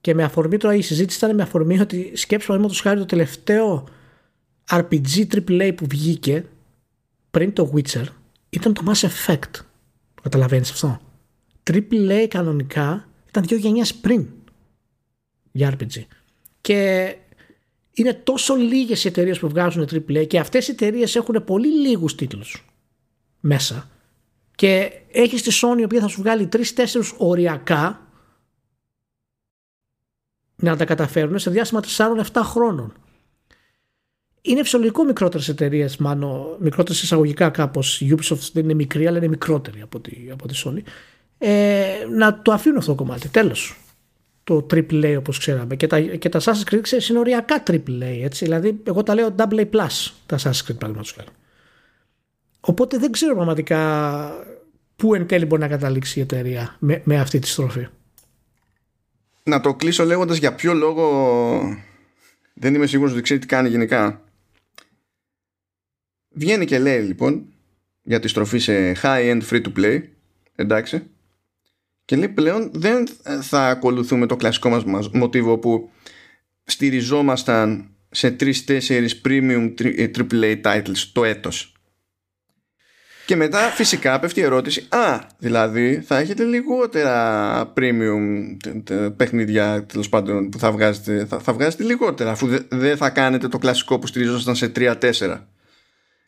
[0.00, 3.84] Και με αφορμή τώρα η συζήτηση ήταν με αφορμή ότι σκέψου παραδείγματος χάρη το τελευταίο
[4.70, 6.44] RPG AAA που βγήκε
[7.30, 8.04] πριν το Witcher
[8.50, 9.50] ήταν το Mass Effect.
[10.14, 11.00] Το καταλαβαίνεις αυτό;
[11.70, 14.28] AAA κανονικά ήταν δύο γενιές πριν
[15.52, 16.04] για RPG.
[16.60, 17.14] Και
[17.92, 22.14] είναι τόσο λίγες οι εταιρείες που βγάζουν AAA και αυτές οι εταιρείες έχουν πολύ λίγους
[22.14, 22.64] τίτλους
[23.40, 23.90] μέσα
[24.54, 26.62] και έχεις τη Sony η οποία θα σου βγάλει 3-4
[27.16, 28.06] οριακά
[30.56, 32.92] να τα καταφέρουν σε διάστημα 4-7 χρόνων.
[34.42, 38.00] Είναι φυσιολογικό μικρότερες εταιρείες, μάλλον μικρότερες εισαγωγικά κάπως.
[38.00, 40.82] Η Ubisoft δεν είναι μικρή, αλλά είναι μικρότερη από τη, από τη Sony.
[41.42, 43.28] Ε, να το αφήνουν αυτό το κομμάτι.
[43.28, 43.76] Τέλος.
[44.44, 45.76] Το AAA όπως ξέραμε.
[45.76, 48.20] Και τα, και τα Assassin's Creed είναι οριακά AAA.
[48.22, 48.44] Έτσι.
[48.44, 51.28] Δηλαδή, εγώ τα λέω AA Plus τα Assassin's Creed, παραδείγματος χάρη.
[52.60, 54.32] Οπότε δεν ξέρω πραγματικά
[54.96, 57.86] πού εν τέλει μπορεί να καταλήξει η εταιρεία με, με αυτή τη στροφή.
[59.42, 61.06] Να το κλείσω λέγοντας για ποιο λόγο
[62.54, 64.24] δεν είμαι σίγουρος ότι ξέρει τι κάνει γενικά.
[66.28, 67.44] Βγαίνει και λέει λοιπόν
[68.02, 70.02] για τη στροφή σε high-end free-to-play
[70.54, 71.02] εντάξει
[72.10, 73.08] και λέει πλέον δεν
[73.40, 75.90] θα ακολουθούμε το κλασικό μας μοτίβο που
[76.64, 78.52] στηριζόμασταν σε 3-4
[79.24, 81.74] premium AAA titles το έτος.
[83.26, 88.56] Και μετά φυσικά πέφτει η ερώτηση Α, δηλαδή θα έχετε λιγότερα premium
[89.16, 93.58] παιχνίδια τέλος πάντων που θα βγάζετε θα, θα βγάζετε λιγότερα αφού δεν θα κάνετε το
[93.58, 95.40] κλασικό που στηριζόταν σε 3-4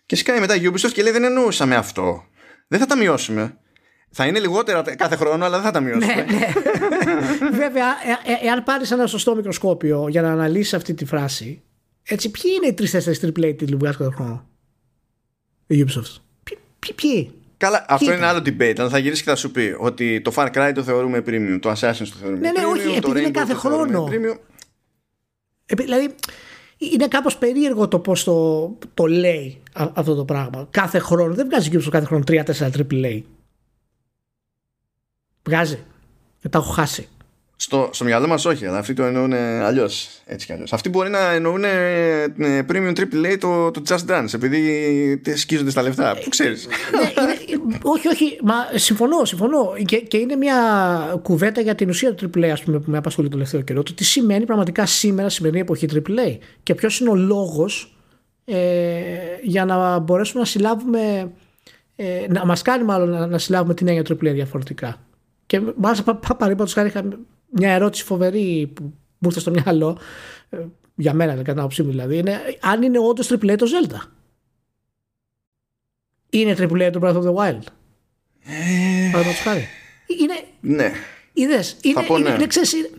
[0.07, 2.24] και σκάει μετά η Ubisoft και λέει δεν εννοούσαμε αυτό.
[2.68, 3.57] Δεν θα τα μειώσουμε
[4.12, 6.14] θα είναι λιγότερα κάθε χρόνο, αλλά δεν θα τα μειώσουμε.
[6.14, 6.46] ναι, ναι.
[7.62, 11.62] Βέβαια, ε, ε, εάν πάρεις ένα σωστό μικροσκόπιο για να αναλύσεις αυτή τη φράση,
[12.02, 14.46] έτσι, ποιοι είναι οι τρει-τέσσερι τριπλέοι τίτλοι που βγάζεις κάθε χρόνο,
[15.66, 16.20] η Ubisoft.
[16.78, 17.32] Ποιοι, ποιοι.
[17.56, 20.48] Καλά, αυτό είναι άλλο debate, αλλά θα γυρίσει και θα σου πει ότι το Far
[20.52, 23.54] Cry το θεωρούμε premium, το Assassin's το θεωρούμε ναι, ναι, premium, όχι, επειδή είναι κάθε
[23.54, 24.08] χρόνο.
[25.66, 26.14] Επί, δηλαδή,
[26.78, 30.66] είναι κάπως περίεργο το πώς το, το λέει αυτό το πράγμα.
[30.70, 31.34] Κάθε χρόνο.
[31.34, 32.42] Δεν βγάζει γύρω κάθε χρόνο 3-4
[32.90, 33.22] AAA.
[35.43, 35.78] Βγάζει.
[36.40, 37.09] Δεν τα έχω χάσει.
[37.57, 40.09] Στο, στο μυαλό μας όχι, αλλά αυτοί το εννοούν αλλιώς.
[40.24, 40.72] Έτσι κι αλλιώς.
[40.72, 45.82] Αυτοί μπορεί να εννοούν ε, premium triple A το, το Just Dance, επειδή σκίζονται στα
[45.82, 46.16] λεφτά.
[46.24, 46.66] Που ξέρεις.
[46.66, 47.12] ναι,
[47.93, 48.38] όχι, όχι.
[48.43, 49.72] Μα συμφωνώ, συμφωνώ.
[49.84, 50.57] Και, και είναι μια
[51.22, 53.82] κουβέντα για την ουσία του AAA, ας πούμε, που με απασχολεί το τελευταίο καιρό.
[53.82, 56.38] Το τι σημαίνει πραγματικά σήμερα, σημερινή εποχή AAA.
[56.62, 57.97] Και ποιος είναι ο λόγος
[58.45, 59.03] ε,
[59.43, 61.30] για να μπορέσουμε να συλλάβουμε.
[61.97, 65.01] Ε, να μας κάνει μάλλον να, να συλλάβουμε την έννοια AAA διαφορετικά.
[65.53, 67.05] Και μάλιστα παραδείγματος χάρη είχα
[67.50, 68.82] μια ερώτηση φοβερή που
[69.18, 69.98] μου ήρθε στο μυαλό,
[70.50, 70.59] ε,
[70.94, 74.09] για μένα κατά την άποψή μου δηλαδή, είναι αν είναι όντως τριπλέ το Zelda.
[76.30, 77.62] Είναι τριπλέ το Breath of the Wild.
[78.44, 79.11] Ε...
[79.12, 79.68] Παραδείγματος χάρη.
[80.20, 80.34] Είναι.
[80.61, 80.92] Ναι.
[81.32, 82.34] Είδες, είναι, Θα πω είναι, ναι.
[82.34, 82.90] είναι, ξέρεις, είναι...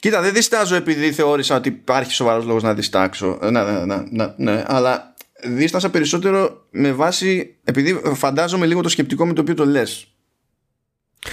[0.00, 3.38] Κοίτα, δεν διστάζω επειδή θεώρησα ότι υπάρχει σοβαρός λόγος να διστάξω.
[3.42, 5.14] Ναι, ναι, ναι, ναι, ναι, αλλά
[5.44, 7.58] δίστασα περισσότερο με βάση.
[7.64, 10.11] Επειδή φαντάζομαι λίγο το σκεπτικό με το οποίο το λες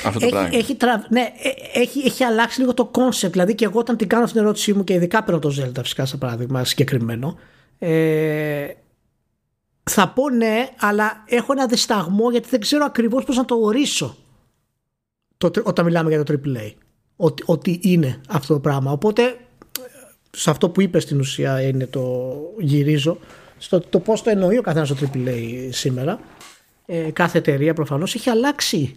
[0.05, 1.03] αυτό το έχει, πράγμα.
[1.03, 3.33] Έχει, ναι, ε, έχει, έχει αλλάξει λίγο το κόνσεπτ.
[3.33, 5.81] Δηλαδή και εγώ όταν την κάνω αυτή την ερώτησή μου και ειδικά παίρνω το Zelda
[5.81, 7.39] φυσικά σε παράδειγμα συγκεκριμένο.
[7.79, 8.67] Ε,
[9.83, 14.17] θα πω ναι, αλλά έχω ένα δισταγμό γιατί δεν ξέρω ακριβώς πώς να το ορίσω
[15.37, 16.71] το, όταν μιλάμε για το AAA.
[17.15, 18.91] Ότι, ότι είναι αυτό το πράγμα.
[18.91, 19.37] Οπότε
[20.31, 23.17] σε αυτό που είπες στην ουσία είναι το γυρίζω
[23.57, 26.19] στο το πώς το εννοεί ο καθένας το AAA σήμερα.
[26.85, 28.95] Ε, κάθε εταιρεία προφανώς έχει αλλάξει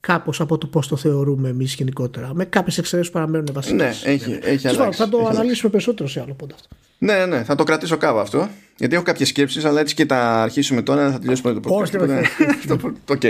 [0.00, 2.34] κάπως από το πώς το θεωρούμε εμείς γενικότερα.
[2.34, 4.02] Με κάποιες εξαιρέσεις παραμένουν βασικές.
[4.04, 4.98] Ναι, έχει, έχει αλλάξει.
[4.98, 5.68] Θα το έχει αναλύσουμε αλλάξει.
[5.70, 6.68] περισσότερο σε άλλο πότε αυτό.
[6.98, 8.48] Ναι, ναι, θα το κρατήσω κάπου αυτό.
[8.76, 11.82] Γιατί έχω κάποιες σκέψεις, αλλά έτσι και τα αρχίσουμε τώρα θα τελειώσουμε το podcast.
[11.82, 13.22] Όχι, Οπότε- όχι, το- το- οκ.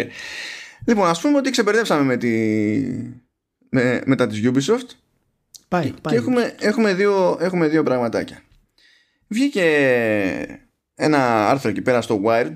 [0.87, 2.29] Λοιπόν, ας πούμε ότι ξεμπερδέψαμε με, τη...
[3.69, 4.89] με, μετά της Ubisoft
[5.69, 6.13] Πάει, πάει.
[6.15, 8.43] και έχουμε, έχουμε, δύο, έχουμε δύο πραγματάκια.
[9.29, 9.67] Βγήκε
[10.95, 12.53] ένα άρθρο εκεί πέρα στο Wired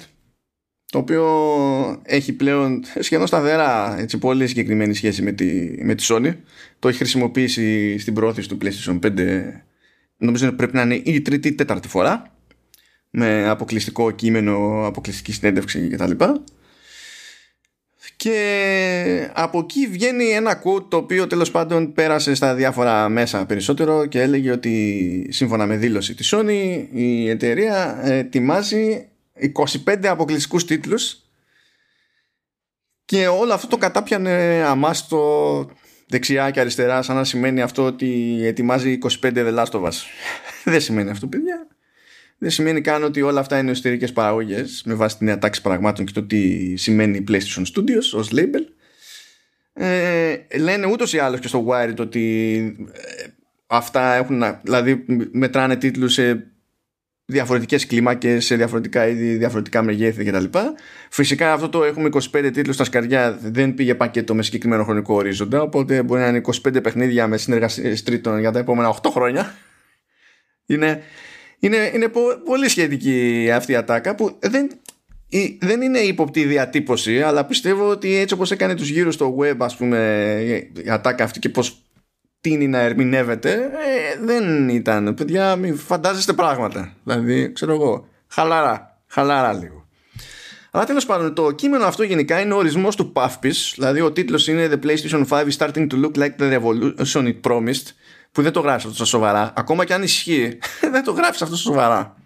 [0.94, 6.34] το οποίο έχει πλέον σχεδόν σταθερά έτσι, πολύ συγκεκριμένη σχέση με τη, με τη Sony.
[6.78, 9.10] Το έχει χρησιμοποιήσει στην πρόθεση του PlayStation 5
[10.16, 12.36] νομίζω πρέπει να είναι η τρίτη ή τέταρτη φορά
[13.10, 16.10] με αποκλειστικό κείμενο, αποκλειστική συνέντευξη κτλ.
[18.16, 24.06] Και από εκεί βγαίνει ένα quote το οποίο τέλος πάντων πέρασε στα διάφορα μέσα περισσότερο
[24.06, 29.08] και έλεγε ότι σύμφωνα με δήλωση της Sony η εταιρεία ετοιμάζει
[29.84, 31.18] 25 αποκλειστικούς τίτλους
[33.04, 35.70] και όλο αυτό το κατάπιανε αμάστο
[36.08, 39.92] δεξιά και αριστερά σαν να σημαίνει αυτό ότι ετοιμάζει 25 The Last of Us.
[40.64, 41.66] Δεν σημαίνει αυτό παιδιά.
[42.38, 46.04] Δεν σημαίνει καν ότι όλα αυτά είναι εσωτερικές παραγωγές με βάση τη νέα τάξη πραγμάτων
[46.04, 48.64] και το τι σημαίνει PlayStation Studios ως label.
[49.72, 52.56] Ε, λένε ούτως ή άλλως και στο Wired ότι
[52.92, 53.26] ε,
[53.66, 56.46] αυτά έχουν, να- δηλαδή μετράνε τίτλους σε
[57.26, 60.44] διαφορετικές κλίμακες, σε διαφορετικά είδη, διαφορετικά μεγέθη κτλ.
[61.10, 65.62] Φυσικά αυτό το έχουμε 25 τίτλους στα σκαριά δεν πήγε πακέτο με συγκεκριμένο χρονικό ορίζοντα
[65.62, 69.54] οπότε μπορεί να είναι 25 παιχνίδια με συνεργασίες τρίτων για τα επόμενα 8 χρόνια.
[70.66, 71.02] Είναι,
[71.58, 74.70] είναι, είναι πο- πολύ σχετική αυτή η ατάκα που δεν,
[75.28, 79.56] η- δεν είναι ύποπτη διατύπωση αλλά πιστεύω ότι έτσι όπως έκανε τους γύρους στο web
[79.58, 80.38] ας πούμε
[80.84, 81.83] η ατάκα αυτή και πως
[82.44, 89.52] τίνει να ερμηνεύεται ε, δεν ήταν παιδιά μην φαντάζεστε πράγματα δηλαδή ξέρω εγώ χαλαρά χαλαρά
[89.52, 89.84] λίγο
[90.76, 93.72] αλλά τέλος πάντων, το κείμενο αυτό γενικά είναι ο ορισμός του puff piece.
[93.74, 97.40] Δηλαδή, ο τίτλος είναι The PlayStation 5 is starting to look like the revolution it
[97.50, 97.86] promised.
[98.32, 99.52] Που δεν το γράφεις αυτό στα σοβαρά.
[99.56, 100.58] Ακόμα και αν ισχύει,
[100.92, 102.16] δεν το γράφεις αυτό στα σοβαρά.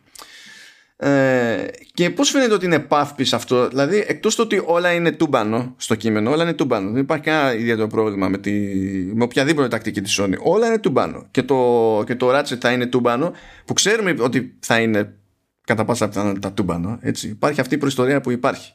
[1.00, 5.12] Ε, και πώς φαίνεται ότι είναι puff piece αυτό, δηλαδή εκτός το ότι όλα είναι
[5.12, 6.90] τούμπανο στο κείμενο, όλα είναι τούμπανο.
[6.90, 8.50] Δεν υπάρχει κανένα ιδιαίτερο πρόβλημα με, τη,
[9.14, 10.34] με οποιαδήποτε τακτική της Sony.
[10.38, 11.26] Όλα είναι τούμπανο.
[11.30, 13.32] Και το, και το Ratchet θα είναι τούμπανο,
[13.64, 15.14] που ξέρουμε ότι θα είναι
[15.64, 16.98] κατά πάσα πιθανότητα τούμπανο.
[17.00, 17.28] Έτσι.
[17.28, 18.72] Υπάρχει αυτή η προϊστορία που υπάρχει.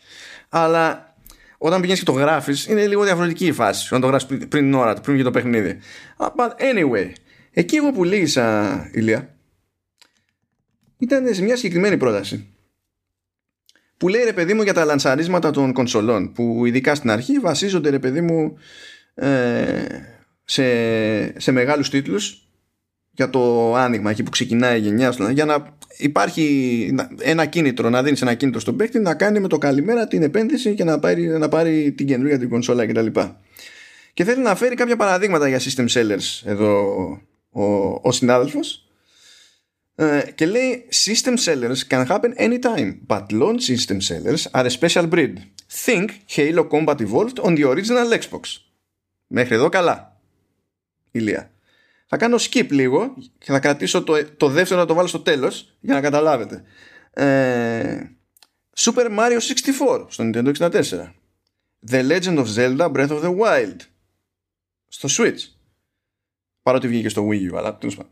[0.49, 1.15] Αλλά
[1.57, 3.88] όταν πηγαίνεις και το γράφεις, είναι λίγο διαφορετική η φάση.
[3.88, 5.78] Όταν το γράφεις πριν, πριν την ώρα του, πριν βγει το παιχνίδι.
[6.17, 7.11] Ah, But anyway,
[7.51, 9.32] εκεί εγώ που λύγησα, Ηλία,
[10.97, 12.47] ήταν σε μια συγκεκριμένη πρόταση.
[13.97, 16.31] Που λέει ρε παιδί μου για τα λανσαρίσματα των κονσολών.
[16.31, 18.57] Που ειδικά στην αρχή βασίζονται ρε παιδί μου
[19.15, 19.85] ε,
[20.43, 22.47] σε, σε μεγάλους τίτλους
[23.11, 28.03] για το άνοιγμα εκεί που ξεκινάει η γενιά στο- για να υπάρχει ένα κίνητρο να
[28.03, 31.27] δίνεις ένα κίνητρο στον παίκτη να κάνει με το καλημέρα την επένδυση και να πάρει,
[31.27, 33.05] να πάρει την καινούργια την κονσόλα κτλ.
[34.13, 36.83] Και θέλει να φέρει κάποια παραδείγματα για system sellers εδώ
[37.49, 37.63] ο,
[38.01, 38.87] ο συνάδελφος
[39.95, 45.07] ε, και λέει system sellers can happen anytime but launch system sellers are a special
[45.07, 45.33] breed.
[45.85, 48.41] Think Halo Combat Evolved on the original Xbox.
[49.27, 50.21] Μέχρι εδώ καλά.
[51.11, 51.51] Ηλία.
[52.05, 55.77] Θα κάνω skip λίγο και θα κρατήσω το, το δεύτερο να το βάλω στο τέλος
[55.79, 56.63] για να καταλάβετε.
[57.11, 57.99] Ε,
[58.75, 60.81] Super Mario 64 στο Nintendo 64.
[61.91, 63.75] The Legend of Zelda Breath of the Wild
[64.87, 65.39] στο Switch.
[66.61, 68.11] Παρότι βγήκε στο Wii U, αλλά τέλος πάντων.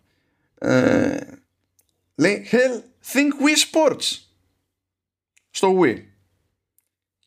[2.15, 2.81] Ε, λέει Hell,
[3.13, 4.19] Think Wii Sports
[5.49, 5.97] στο Wii.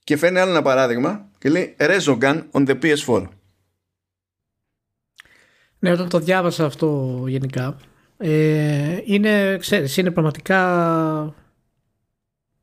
[0.04, 3.28] Και φέρνει άλλο ένα παράδειγμα και λέει Resogun on the PS4.
[5.78, 7.76] Ναι, όταν το διάβασα αυτό γενικά,
[8.16, 11.34] ε, είναι, ξέρεις, είναι πραγματικά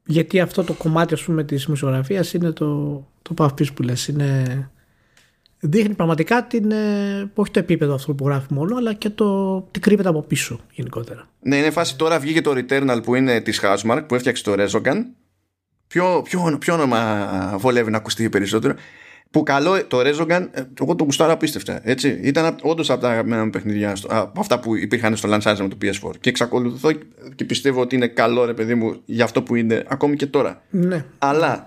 [0.05, 4.07] γιατί αυτό το κομμάτι ας πούμε της μουσιογραφίας είναι το, το puff piece που λες,
[4.07, 4.71] είναι,
[5.61, 9.79] δείχνει πραγματικά την, ε, όχι το επίπεδο αυτό που γράφει μόνο, αλλά και το τι
[9.79, 11.27] κρύβεται από πίσω γενικότερα.
[11.39, 14.95] Ναι, είναι φάση τώρα βγήκε το Returnal που είναι της Housemark που έφτιαξε το Resogun.
[15.87, 18.73] Ποιο, ποιο, ποιο όνομα βολεύει να ακουστεί περισσότερο.
[19.31, 21.79] Που καλό το Resogun, ε, εγώ το γουστάρω απίστευτα.
[21.83, 22.19] Έτσι.
[22.23, 25.77] Ήταν όντως από τα αγαπημένα μου παιχνίδια, στο- από αυτά που υπήρχαν στο launching του
[25.81, 26.11] PS4.
[26.19, 26.91] Και εξακολουθώ
[27.35, 30.61] και πιστεύω ότι είναι καλό ρε παιδί μου για αυτό που είναι ακόμη και τώρα.
[30.69, 31.65] Ναι, Αλλά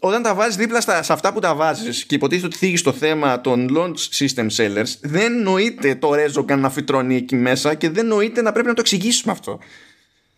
[0.00, 2.92] όταν τα βάζεις δίπλα στα, σε αυτά που τα βάζεις και υποτίθεται ότι θίγεις το
[2.92, 8.06] θέμα των launch system sellers, δεν νοείται το Resogun να φυτρώνει εκεί μέσα και δεν
[8.06, 9.58] νοείται να πρέπει να το εξηγήσουμε αυτό.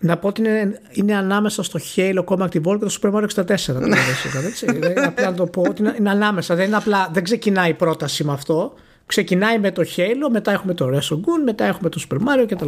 [0.01, 3.27] Να πω ότι είναι, είναι ανάμεσα στο Halo Combat Evolved και το Super Mario 64.
[3.35, 4.67] το Resogun, έτσι.
[4.79, 6.55] Δεν απλά να το πω ότι είναι, είναι ανάμεσα.
[6.55, 8.75] Δεν, είναι απλά, δεν ξεκινάει η πρόταση με αυτό.
[9.07, 12.67] Ξεκινάει με το Halo, μετά έχουμε το Resogun, μετά έχουμε το Super Mario κτλ.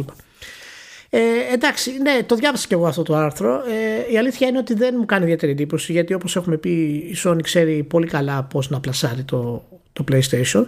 [1.13, 3.55] Ε, εντάξει, ναι, το διάβασα και εγώ αυτό το άρθρο.
[3.55, 7.15] Ε, η αλήθεια είναι ότι δεν μου κάνει ιδιαίτερη εντύπωση γιατί όπως έχουμε πει η
[7.23, 9.63] Sony ξέρει πολύ καλά πώς να πλασάρει το,
[9.93, 10.65] το PlayStation.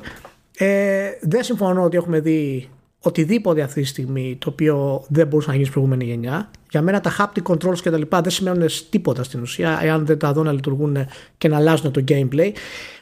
[0.57, 5.53] Ε, δεν συμφωνώ ότι έχουμε δει οτιδήποτε αυτή τη στιγμή το οποίο δεν μπορούσε να
[5.53, 6.51] γίνει στην προηγούμενη γενιά.
[6.69, 10.17] Για μένα τα haptic controls και τα λοιπά δεν σημαίνουν τίποτα στην ουσία εάν δεν
[10.17, 10.97] τα δω να λειτουργούν
[11.37, 12.51] και να αλλάζουν το gameplay.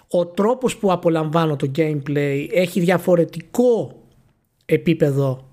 [0.07, 4.01] Ο τρόπος που απολαμβάνω το gameplay έχει διαφορετικό
[4.65, 5.50] επίπεδο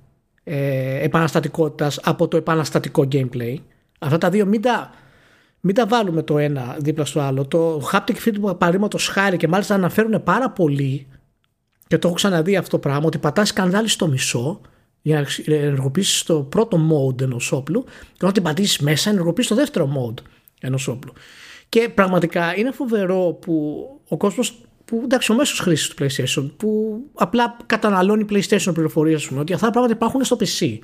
[0.51, 3.55] ε, επαναστατικότητας από το επαναστατικό gameplay.
[3.99, 4.91] Αυτά τα δύο μην τα,
[5.61, 7.47] μην τα βάλουμε το ένα δίπλα στο άλλο.
[7.47, 11.07] Το haptic feedback παρήματος χάρη και μάλιστα αναφέρουν πάρα πολύ
[11.87, 14.61] και το έχω ξαναδεί αυτό το πράγμα ότι πατάς σκανδάλι στο μισό
[15.03, 19.55] για να ενεργοποιήσεις το πρώτο mode ενός όπλου και όταν την πατήσεις μέσα ενεργοποιήσει το
[19.55, 20.23] δεύτερο mode
[20.61, 21.13] ενός όπλου.
[21.69, 27.01] Και πραγματικά είναι φοβερό που ο κόσμος που εντάξει, ο μέσος χρήσης του PlayStation, που
[27.15, 30.79] απλά καταναλώνει PlayStation πληροφορίες, ότι αυτά τα πράγματα υπάρχουν στο PC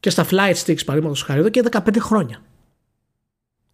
[0.00, 2.42] και στα flight sticks παραδείγματος χάρη εδώ και 15 χρόνια.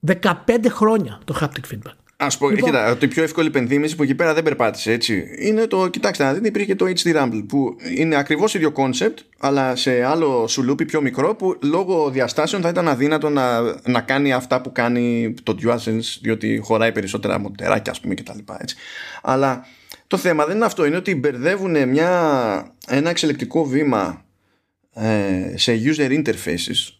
[0.07, 1.97] 15 χρόνια το haptic feedback.
[2.20, 5.28] Α πω, λοιπόν, κοίτα, ότι η πιο εύκολη υπενθύμηση που εκεί πέρα δεν περπάτησε έτσι
[5.39, 9.77] είναι το, κοιτάξτε, να δείτε, υπήρχε το HD Rumble που είναι ακριβώς ίδιο κόνσεπτ, αλλά
[9.77, 14.61] σε άλλο σουλούπι πιο μικρό που λόγω διαστάσεων θα ήταν αδύνατο να, να κάνει αυτά
[14.61, 18.39] που κάνει το DualSense, διότι χωράει περισσότερα μοτεράκια, ας πούμε, κτλ.
[19.23, 19.66] Αλλά
[20.07, 24.24] το θέμα δεν είναι αυτό, είναι ότι μπερδεύουν μια, ένα εξελικτικό βήμα
[24.95, 26.93] ε, σε user interfaces.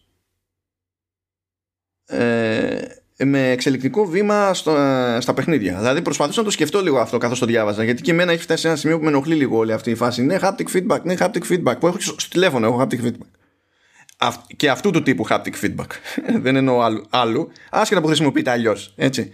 [2.05, 2.81] Ε,
[3.25, 4.77] με εξελικτικό βήμα στο,
[5.19, 5.77] στα παιχνίδια.
[5.77, 7.83] Δηλαδή προσπαθούσα να το σκεφτώ λίγο αυτό καθώς το διάβαζα.
[7.83, 9.95] Γιατί και εμένα έχει φτάσει σε ένα σημείο που με ενοχλεί λίγο όλη αυτή η
[9.95, 10.21] φάση.
[10.21, 11.79] Ναι, haptic feedback, ναι, haptic feedback.
[11.79, 14.31] Που έχω στο τηλέφωνο, έχω haptic feedback.
[14.55, 15.87] Και αυτού του τύπου haptic feedback.
[16.43, 17.05] Δεν εννοώ άλλου.
[17.09, 18.93] άλλου άσχετα που χρησιμοποιείται αλλιώς.
[18.97, 19.31] Έτσι.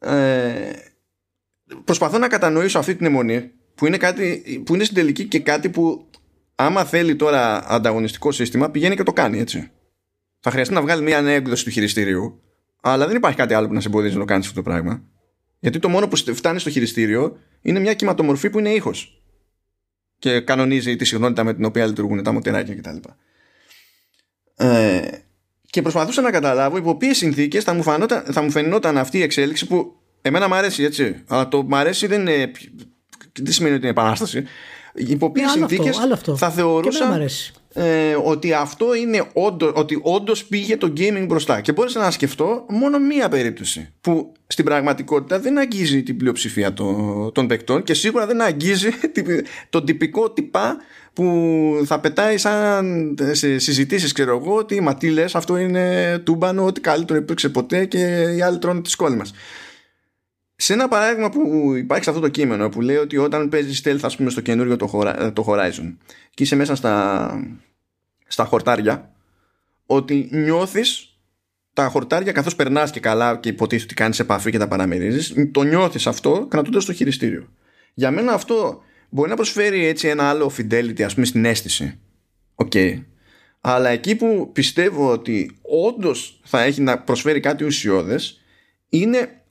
[0.00, 0.70] Ε,
[1.84, 5.68] προσπαθώ να κατανοήσω αυτή την αιμονή που είναι, κάτι, που είναι στην τελική και κάτι
[5.68, 6.10] που
[6.54, 9.70] άμα θέλει τώρα ανταγωνιστικό σύστημα πηγαίνει και το κάνει έτσι.
[10.40, 12.43] Θα χρειαστεί να βγάλει μια νέα έκδοση του χειριστήριου
[12.86, 15.02] αλλά δεν υπάρχει κάτι άλλο που να σε εμποδίζει να το κάνεις αυτό το πράγμα.
[15.58, 19.22] Γιατί το μόνο που φτάνει στο χειριστήριο είναι μια κυματομορφή που είναι ήχος.
[20.18, 22.96] Και κανονίζει τη συχνότητα με την οποία λειτουργούν τα μοτεράκια κτλ.
[24.56, 25.08] Ε,
[25.70, 27.82] και προσπαθούσα να καταλάβω υπό ποιες συνθήκες θα, μου
[28.30, 31.22] θα μου φαινόταν αυτή η εξέλιξη που εμένα μου αρέσει έτσι.
[31.26, 32.50] Αλλά το μου αρέσει δεν είναι.
[33.32, 34.44] Δεν σημαίνει ότι είναι επανάσταση.
[34.94, 35.98] Υπό ποιες συνθήκες
[36.36, 37.28] θα θεωρούσα
[37.74, 41.60] ε, ότι αυτό είναι όντως, ότι όντως πήγε το gaming μπροστά.
[41.60, 47.32] Και μπόρεσα να σκεφτώ μόνο μία περίπτωση που στην πραγματικότητα δεν αγγίζει την πλειοψηφία των,
[47.32, 48.88] των παικτών και σίγουρα δεν αγγίζει
[49.70, 50.76] τον τυπικό τυπά
[51.12, 56.64] που θα πετάει σαν σε συζητήσεις ξέρω εγώ ότι μα τι λες αυτό είναι τούμπανο
[56.64, 57.98] ότι καλύτερο υπήρξε ποτέ και
[58.36, 59.32] οι άλλοι τρώνε τη σκόλη μας
[60.56, 63.98] σε ένα παράδειγμα που υπάρχει σε αυτό το κείμενο που λέει ότι όταν παίζεις stealth
[64.02, 64.76] ας πούμε στο καινούριο
[65.32, 65.94] το Horizon
[66.34, 67.28] και είσαι μέσα στα,
[68.26, 69.14] στα χορτάρια
[69.86, 71.18] ότι νιώθεις
[71.72, 75.62] τα χορτάρια καθώς περνάς και καλά και υποτίθεται ότι κάνεις επαφή και τα παραμερίζεις το
[75.62, 77.48] νιώθεις αυτό κρατώντας το χειριστήριο
[77.94, 81.98] για μένα αυτό μπορεί να προσφέρει έτσι ένα άλλο fidelity ας πούμε στην αίσθηση
[82.54, 83.02] OK okay.
[83.60, 88.40] αλλά εκεί που πιστεύω ότι όντως θα έχει να προσφέρει κάτι ουσιώδες
[88.88, 89.43] είναι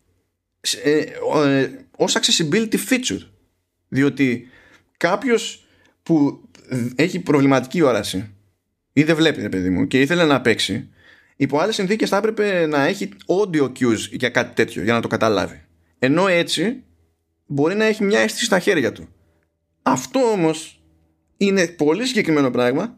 [0.84, 1.04] ε,
[1.44, 3.22] ε, ως accessibility feature
[3.88, 4.48] διότι
[4.98, 5.66] κάποιος
[6.04, 6.42] που
[6.96, 8.34] έχει προβληματική όραση
[8.94, 10.90] ή δεν βλέπει, παιδί μου, και ήθελε να παίξει,
[11.36, 15.08] υπό άλλες συνθήκες θα έπρεπε να έχει audio cues για κάτι τέτοιο για να το
[15.08, 15.62] καταλάβει.
[16.00, 16.84] Ενώ έτσι
[17.46, 19.08] μπορεί να έχει μια αίσθηση στα χέρια του.
[19.82, 20.84] Αυτό όμως
[21.38, 22.98] είναι πολύ συγκεκριμένο πράγμα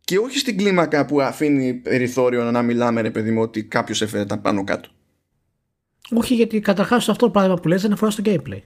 [0.00, 4.24] και όχι στην κλίμακα που αφήνει περιθώριο να μιλάμε, ρε παιδί μου, ότι κάποιος έφερε
[4.24, 4.88] τα πάνω κάτω.
[6.14, 8.60] Όχι, γιατί καταρχάς αυτό το πράγμα που λες δεν αφορά στο gameplay.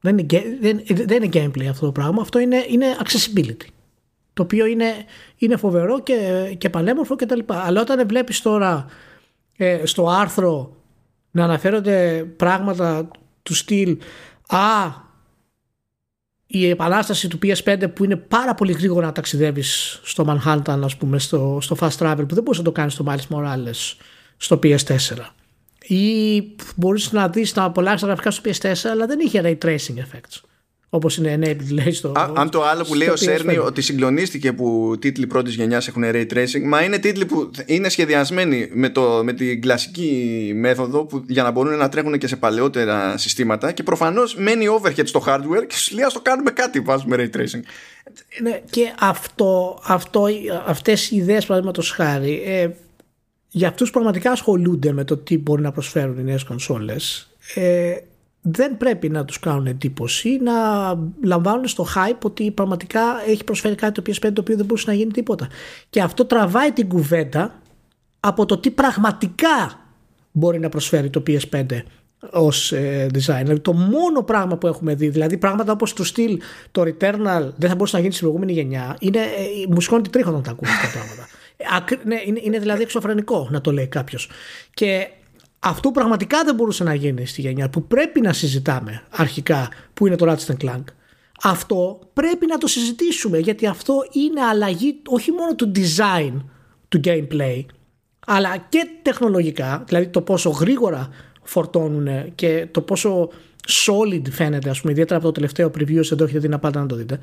[0.00, 3.66] Δεν είναι, δεν, δεν είναι gameplay αυτό το πράγμα, αυτό είναι, είναι accessibility.
[4.32, 4.92] Το οποίο είναι,
[5.36, 7.40] είναι φοβερό και, και πανέμορφο κτλ.
[7.46, 8.86] Αλλά όταν βλέπεις τώρα
[9.56, 10.76] ε, στο άρθρο
[11.30, 13.08] να αναφέρονται πράγματα
[13.42, 13.98] του στυλ
[14.46, 14.92] «Α,
[16.46, 21.18] η επανάσταση του PS5 που είναι πάρα πολύ γρήγορα να ταξιδεύεις στο Manhattan, ας πούμε,
[21.18, 23.96] στο, στο fast travel που δεν μπορείς να το κάνεις στο Miles Morales
[24.36, 25.43] στο PS4
[25.86, 26.42] ή
[26.76, 30.40] μπορείς να δεις τα πολλά γραφικά στο PS4 αλλά δεν είχε ray tracing effects
[30.88, 32.08] Όπως είναι enabled, λέει στο.
[32.08, 36.02] Α, αν το άλλο που λέει ο Σέρνη ότι συγκλονίστηκε που τίτλοι πρώτης γενιάς έχουν
[36.06, 41.24] ray tracing, μα είναι τίτλοι που είναι σχεδιασμένοι με, το, με την κλασική μέθοδο που,
[41.28, 45.66] για να μπορούν να τρέχουν και σε παλαιότερα συστήματα και προφανώς μένει overhead στο hardware
[45.66, 47.62] και σου λέει το κάνουμε κάτι, βάζουμε ray tracing.
[48.42, 50.26] Ναι, και αυτό, αυτό,
[50.66, 52.68] αυτές οι ιδέες παραδείγματος χάρη ε,
[53.56, 57.96] για αυτούς που πραγματικά ασχολούνται με το τι μπορεί να προσφέρουν οι νέες κονσόλες ε,
[58.40, 60.52] δεν πρέπει να τους κάνουν εντύπωση να
[61.22, 64.96] λαμβάνουν στο hype ότι πραγματικά έχει προσφέρει κάτι το PS5 το οποίο δεν μπορούσε να
[64.96, 65.48] γίνει τίποτα.
[65.90, 67.60] Και αυτό τραβάει την κουβέντα
[68.20, 69.80] από το τι πραγματικά
[70.32, 71.64] μπορεί να προσφέρει το PS5
[72.30, 73.40] ως ε, design.
[73.42, 76.40] Δηλαδή το μόνο πράγμα που έχουμε δει, δηλαδή πράγματα όπως το στυλ,
[76.70, 79.24] το Returnal δεν θα μπορούσε να γίνει στην προηγούμενη γενιά, είναι, ε,
[79.68, 81.28] μου σηκώνει τη τρίχα όταν τα ακούμε αυτά τα πράγματα.
[81.56, 81.66] Ε,
[82.04, 84.28] ναι, είναι, είναι δηλαδή εξωφρενικό να το λέει κάποιος.
[84.74, 85.08] Και
[85.58, 90.16] αυτό πραγματικά δεν μπορούσε να γίνει στη γενιά που πρέπει να συζητάμε αρχικά που είναι
[90.16, 90.84] το Ratchet Clank.
[91.42, 96.32] Αυτό πρέπει να το συζητήσουμε γιατί αυτό είναι αλλαγή όχι μόνο του design
[96.88, 97.64] του gameplay
[98.26, 101.08] αλλά και τεχνολογικά, δηλαδή το πόσο γρήγορα
[101.42, 103.28] φορτώνουν και το πόσο
[103.68, 106.78] solid φαίνεται, ας πούμε, ιδιαίτερα από το τελευταίο preview, δεν το έχετε δει να πάτε
[106.78, 107.18] να το δείτε,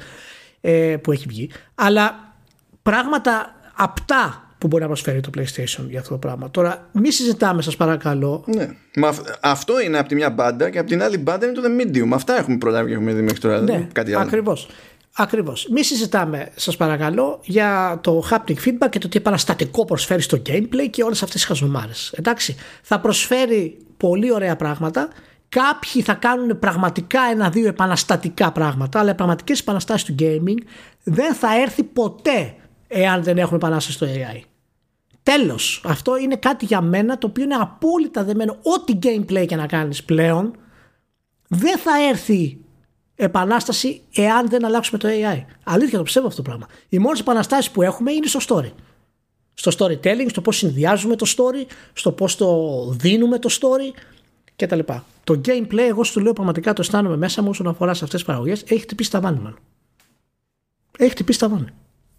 [0.62, 1.50] ε, που έχει βγει.
[1.76, 2.36] Αλλά
[2.82, 6.52] πράγματα απτά που μπορεί να προσφέρει το PlayStation για αυτό το πράγμα.
[6.52, 8.44] Τώρα, μη συζητάμε, σας παρακαλώ.
[8.48, 8.70] Ναι.
[8.96, 11.82] Μα αυτό είναι από τη μια μπάντα και από την άλλη μπάντα είναι το The
[11.82, 12.10] Medium.
[12.14, 13.62] Αυτά έχουμε προλάβει και έχουμε δει μέχρι τώρα.
[13.62, 14.24] Ναι, κάτι άλλο.
[14.24, 14.68] Ακριβώς.
[15.16, 15.68] Ακριβώς.
[15.72, 20.90] Μη συζητάμε, σας παρακαλώ, για το haptic feedback και το τι επαναστατικό προσφέρει στο gameplay
[20.90, 22.14] και όλες αυτές τις χαζομάρες.
[22.18, 22.56] Εντάξει.
[22.82, 25.10] Θα προσφέρει πολύ ωραία πράγματα.
[25.50, 30.58] Κάποιοι θα κάνουν πραγματικά ένα-δύο επαναστατικά πράγματα, αλλά οι πραγματικές επαναστάσεις του gaming
[31.04, 32.56] δεν θα έρθει ποτέ
[32.92, 34.42] εάν δεν έχουμε επανάσταση στο AI.
[35.24, 35.84] Τέλος.
[35.86, 38.58] Αυτό είναι κάτι για μένα το οποίο είναι απόλυτα δεμένο.
[38.62, 40.56] Ό,τι gameplay και να κάνεις πλέον
[41.48, 42.58] δεν θα έρθει
[43.16, 45.46] επανάσταση εάν δεν αλλάξουμε το AI.
[45.64, 46.68] Αλήθεια το πιστεύω αυτό το πράγμα.
[46.90, 48.72] Οι μόνες επαναστάσεις που έχουμε είναι στο story.
[49.54, 54.00] Στο storytelling, στο πώς συνδυάζουμε το story, στο πώς το δίνουμε το story
[54.56, 54.80] κτλ.
[55.24, 58.30] Το gameplay, εγώ σου λέω πραγματικά το αισθάνομαι μέσα μου όσον αφορά σε αυτές τις
[58.30, 59.60] παραγωγές, έχει χτυπήσει τα βάνη, μάλλον.
[60.98, 61.68] Έχει χτυπήσει τα βάνη.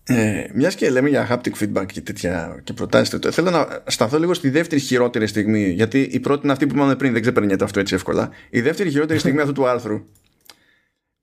[0.04, 4.34] Ε, Μιας και λέμε για haptic feedback και τέτοια και προτάσεις, θέλω να σταθώ λίγο
[4.34, 5.70] στη δεύτερη χειρότερη στιγμή.
[5.70, 8.30] Γιατί η πρώτη είναι αυτή που είπαμε πριν, δεν ξεπερνιέται αυτό έτσι εύκολα.
[8.50, 10.04] Η δεύτερη χειρότερη στιγμή αυτού του άρθρου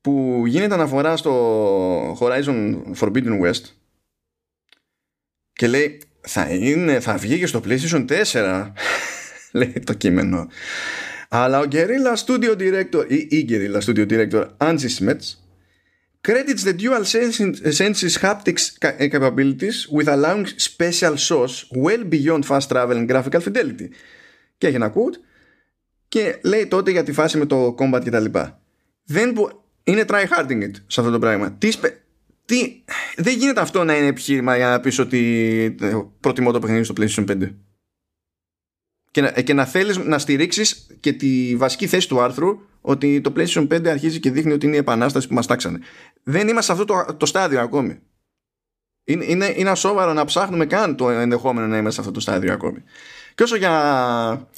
[0.02, 3.62] που γίνεται αναφορά στο Horizon Forbidden West
[5.54, 8.72] και λέει θα, είναι, θα βγει και στο PlayStation 4
[9.52, 10.48] λέει το κείμενο
[11.30, 15.36] αλλά ο Guerrilla Studio Director ή η Guerrilla Studio Director Angie Smets
[16.28, 17.04] credits the dual
[17.80, 18.64] senses haptics
[19.16, 21.56] capabilities with allowing special sauce
[21.86, 23.88] well beyond fast travel and graphical fidelity
[24.58, 25.18] και έχει ένα quote
[26.08, 28.62] και λέει τότε για τη φάση με το combat και τα λοιπά
[29.04, 29.36] δεν,
[29.84, 31.52] είναι try harding it σε αυτό το πράγμα.
[31.52, 31.70] Τι,
[32.46, 32.84] τι,
[33.16, 36.94] δεν γίνεται αυτό να είναι επιχείρημα για να πεις ότι ε, προτιμώ το παιχνίδι στο
[36.98, 37.54] PlayStation 5.
[39.12, 43.34] Και να, και να θέλεις να στηρίξεις και τη βασική θέση του άρθρου ότι το
[43.36, 45.80] PlayStation 5 αρχίζει και δείχνει ότι είναι η επανάσταση που μας τάξανε.
[46.30, 48.00] Δεν είμαστε σε αυτό το, το στάδιο ακόμη.
[49.04, 52.54] Είναι, είναι, είναι ασόβαρο να ψάχνουμε καν το ενδεχόμενο να είμαστε σε αυτό το στάδιο
[52.54, 52.84] ακόμη.
[53.36, 54.50] Και όσο για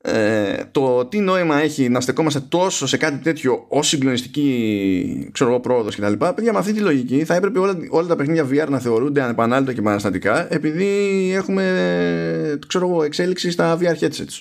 [0.00, 5.60] ε, το τι νόημα έχει να στεκόμαστε τόσο σε κάτι τέτοιο ως συγκλονιστική ξέρω εγώ
[5.60, 6.12] πρόοδος κτλ.
[6.12, 9.72] Παιδιά, με αυτή τη λογική θα έπρεπε όλα, όλα τα παιχνίδια VR να θεωρούνται ανεπανάληπτα
[9.72, 10.86] και επαναστατικά επειδή
[11.34, 14.40] έχουμε ξέρω εγώ, εξέλιξη στα VR headsets.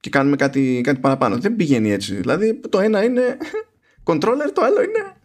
[0.00, 1.38] Και κάνουμε κάτι, κάτι παραπάνω.
[1.38, 2.14] Δεν πηγαίνει έτσι.
[2.14, 3.36] Δηλαδή το ένα είναι
[4.08, 5.15] controller, το άλλο είναι.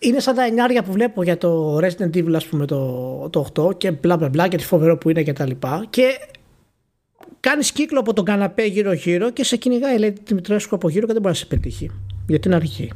[0.00, 3.78] Είναι σαν τα εννιάρια που βλέπω για το Resident Evil, ας πούμε, το, το 8
[3.78, 5.86] και μπλα μπλα μπλα και τι φοβερό που είναι και τα λοιπά.
[5.90, 6.18] Και
[7.42, 11.22] Κάνεις κύκλο από τον καναπέ γύρω-γύρω και σε κυνηγάει, λέει Δημητρέσκου από γύρω και δεν
[11.22, 11.90] μπορείς να σε πετύχει.
[12.26, 12.90] Γιατί είναι αρχή.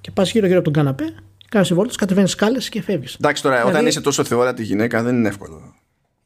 [0.00, 1.14] Και πας γύρω-γύρω από τον καναπέ,
[1.48, 3.14] κάνεις βόλτε, κατεβαίνεις σκάλες και φεύγεις.
[3.14, 5.74] Εντάξει τώρα, δηλαδή, όταν είσαι τόσο θεόρατη γυναίκα δεν είναι εύκολο.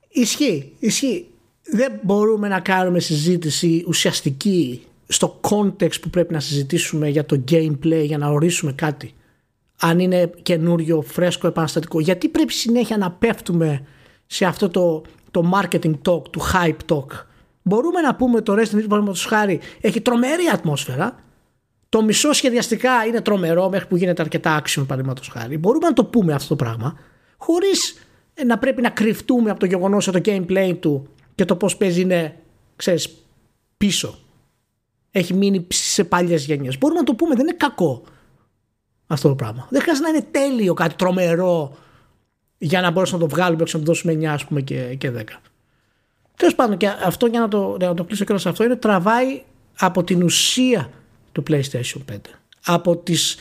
[0.08, 1.26] Ισχύει, ισχύει.
[1.62, 8.02] Δεν μπορούμε να κάνουμε συζήτηση ουσιαστική στο context που πρέπει να συζητήσουμε για το gameplay
[8.04, 9.14] για να ορίσουμε κάτι.
[9.86, 12.00] Αν είναι καινούριο, φρέσκο, επαναστατικό.
[12.00, 13.86] Γιατί πρέπει συνέχεια να πέφτουμε
[14.26, 17.06] σε αυτό το, το marketing talk, του hype talk;
[17.62, 21.14] Μπορούμε να πούμε το Resident Evil παραδείγματος χάρη έχει τρομερή ατμόσφαιρα.
[21.88, 25.58] Το μισό σχεδιαστικά είναι τρομερό μέχρι που γίνεται αρκετά action παραδείγματος χάρη.
[25.58, 26.98] Μπορούμε να το πούμε αυτό το πράγμα
[27.36, 27.98] χωρίς
[28.46, 32.00] να πρέπει να κρυφτούμε από το γεγονός ότι το gameplay του και το πώς παίζει
[32.00, 32.36] είναι
[32.76, 33.16] ξέρεις,
[33.76, 34.18] πίσω.
[35.10, 36.78] Έχει μείνει σε παλιές γενιές.
[36.78, 38.02] Μπορούμε να το πούμε, δεν είναι κακό
[39.06, 39.66] αυτό το πράγμα.
[39.70, 41.76] Δεν χρειάζεται να είναι τέλειο κάτι τρομερό
[42.58, 45.10] για να μπορέσουμε να το βγάλουμε και να το δώσουμε 9 ας πούμε και, και
[45.16, 45.22] 10.
[46.36, 49.42] Τέλος πάντων, και αυτό για να το, να το κλείσω και σε αυτό είναι τραβάει
[49.78, 50.90] από την ουσία
[51.32, 52.16] του PlayStation 5.
[52.64, 53.36] Από τις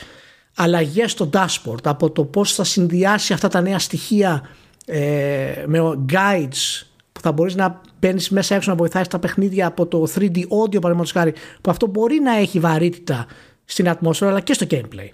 [0.54, 4.48] αλλαγές στο dashboard, από το πώς θα συνδυάσει αυτά τα νέα στοιχεία
[4.86, 5.78] ε, με
[6.12, 10.36] guides που θα μπορείς να μπαίνεις μέσα έξω να βοηθάει τα παιχνίδια από το 3D
[10.36, 13.26] audio παραδείγματος χάρη, που αυτό μπορεί να έχει βαρύτητα
[13.64, 15.08] στην ατμόσφαιρα αλλά και στο gameplay.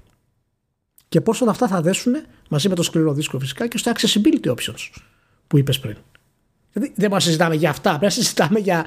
[1.10, 2.12] Και πώς όλα αυτά θα δέσουν
[2.48, 5.00] μαζί με το σκληρό δίσκο φυσικά και στο accessibility options
[5.46, 5.96] που είπες πριν.
[6.72, 7.88] Δηλαδή δεν μας συζητάμε για αυτά.
[7.88, 8.84] Πρέπει να συζητάμε για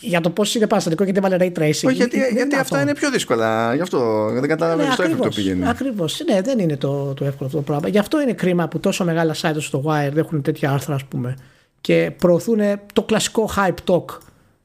[0.00, 1.86] για το πώς είναι παραστατικό γιατί έβαλε ray tracing.
[1.86, 3.74] Όχι, γιατί, γιατί αυτά είναι πιο δύσκολα.
[3.74, 5.68] Γι' αυτό δεν καταλαβαίνω ναι, στο εύκολο πηγαίνει.
[5.68, 6.22] Ακριβώς.
[6.30, 7.88] Ναι, δεν είναι το, το εύκολο αυτό το πράγμα.
[7.88, 11.36] Γι' αυτό είναι κρίμα που τόσο μεγάλα site στο Wire έχουν τέτοια άρθρα, ας πούμε,
[11.80, 12.60] και προωθούν
[12.92, 14.04] το κλασικό hype talk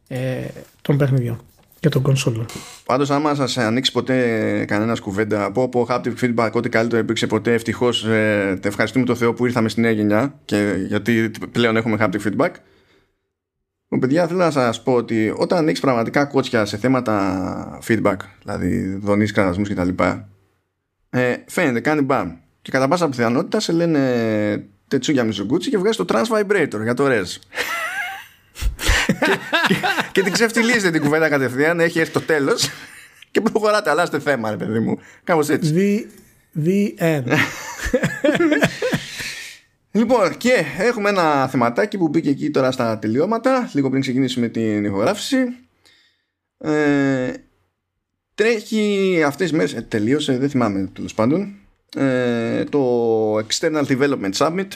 [0.08, 0.46] ε,
[0.82, 1.40] των παιχνιδιών
[1.80, 2.46] και των κονσόλων.
[2.86, 7.54] Πάντως, άμα σας ανοίξει ποτέ κανένας κουβέντα από από haptic feedback, ό,τι καλύτερο υπήρξε ποτέ,
[7.54, 12.22] ευτυχώς ε, ευχαριστούμε τον Θεό που ήρθαμε στη νέα γενιά και γιατί πλέον έχουμε haptic
[12.28, 12.52] feedback.
[13.90, 19.00] Λοιπόν, παιδιά, θέλω να σας πω ότι όταν ανοίξεις πραγματικά κότσια σε θέματα feedback, δηλαδή
[19.02, 20.04] δονείς κραδασμού κτλ.,
[21.10, 22.36] ε, φαίνεται, κάνει μπαμ.
[22.62, 27.06] Και κατά πάσα πιθανότητα σε λένε Τετσούγια Μιζουγκούτσι και βγάζει το Trans Vibrator για το
[27.08, 27.38] Res.
[29.20, 29.76] και, και,
[30.12, 32.70] και, την ξεφτυλίζετε την κουβέντα κατευθείαν, έχει έρθει το τέλος
[33.32, 33.90] και προχωράτε.
[33.90, 35.00] Αλλάστε θέμα, ρε παιδί μου.
[35.24, 35.74] Κάπως έτσι.
[35.76, 37.34] The, the end.
[39.92, 44.86] Λοιπόν, και έχουμε ένα θεματάκι που μπήκε εκεί τώρα στα τελειώματα, λίγο πριν ξεκινήσουμε την
[44.86, 45.38] ηχογράφηση.
[46.58, 47.34] Ε,
[48.36, 51.56] τρέχει αυτές τις μέρες, ε, τελείωσε, δεν θυμάμαι τέλος πάντων,
[51.96, 54.68] ε, το External Development Summit,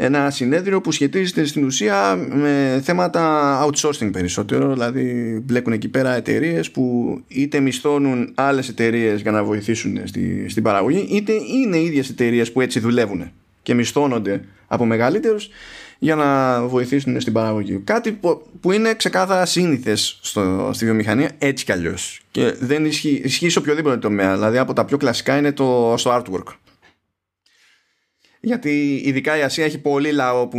[0.00, 5.02] ένα συνέδριο που σχετίζεται στην ουσία με θέματα outsourcing περισσότερο, δηλαδή
[5.44, 11.06] μπλέκουν εκεί πέρα εταιρείες που είτε μισθώνουν άλλες εταιρείες για να βοηθήσουν στη, στην παραγωγή,
[11.10, 13.30] είτε είναι ίδιες εταιρείες που έτσι δουλεύουν
[13.62, 15.48] και μισθώνονται από μεγαλύτερους
[15.98, 17.80] για να βοηθήσουν στην παραγωγή.
[17.84, 18.18] Κάτι
[18.60, 20.20] που είναι ξεκάθαρα σύνηθες
[20.70, 22.20] στη βιομηχανία έτσι κι αλλιώς.
[22.30, 24.34] Και δεν ισχύει, ισχύει σε οποιοδήποτε τομέα.
[24.34, 26.54] Δηλαδή από τα πιο κλασικά είναι το στο artwork.
[28.40, 30.58] Γιατί ειδικά η Ασία έχει πολύ λαό που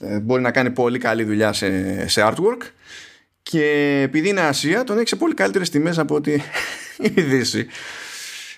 [0.00, 2.62] ε, μπορεί να κάνει πολύ καλή δουλειά σε, σε artwork.
[3.42, 6.42] Και επειδή είναι Ασία, τον έχει σε πολύ καλύτερες τιμές από ότι
[7.16, 7.66] η Δύση.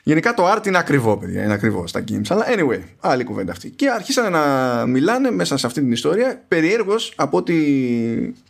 [0.07, 1.43] Γενικά το art είναι ακριβό, παιδιά.
[1.43, 2.27] Είναι ακριβό στα games.
[2.29, 3.71] Αλλά anyway, άλλη κουβέντα αυτή.
[3.71, 6.43] Και αρχίσανε να μιλάνε μέσα σε αυτή την ιστορία.
[6.49, 7.55] Περιέργως από ό,τι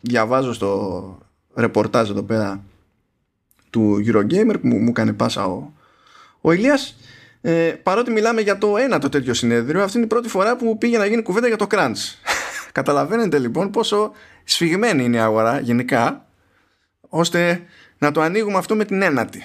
[0.00, 1.18] διαβάζω στο
[1.54, 2.64] ρεπορτάζ εδώ πέρα
[3.70, 5.72] του Eurogamer που μου, μου κάνει πάσα ο,
[6.40, 6.96] ο Ηλίας
[7.46, 10.78] ε, παρότι μιλάμε για το ένα το τέτοιο συνέδριο αυτή είναι η πρώτη φορά που
[10.78, 11.96] πήγε να γίνει κουβέντα για το crunch
[12.72, 14.12] καταλαβαίνετε λοιπόν πόσο
[14.44, 16.26] σφιγμένη είναι η αγορά γενικά
[17.08, 17.62] ώστε
[17.98, 19.44] να το ανοίγουμε αυτό με την ένατη.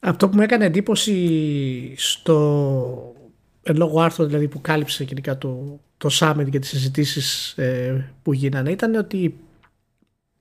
[0.00, 3.14] Αυτό που μου έκανε εντύπωση στο
[3.62, 8.32] εν λόγω άρθρο δηλαδή που κάλυψε γενικά το, το Summit και τις συζητήσεις ε, που
[8.32, 9.34] γίνανε ήταν ότι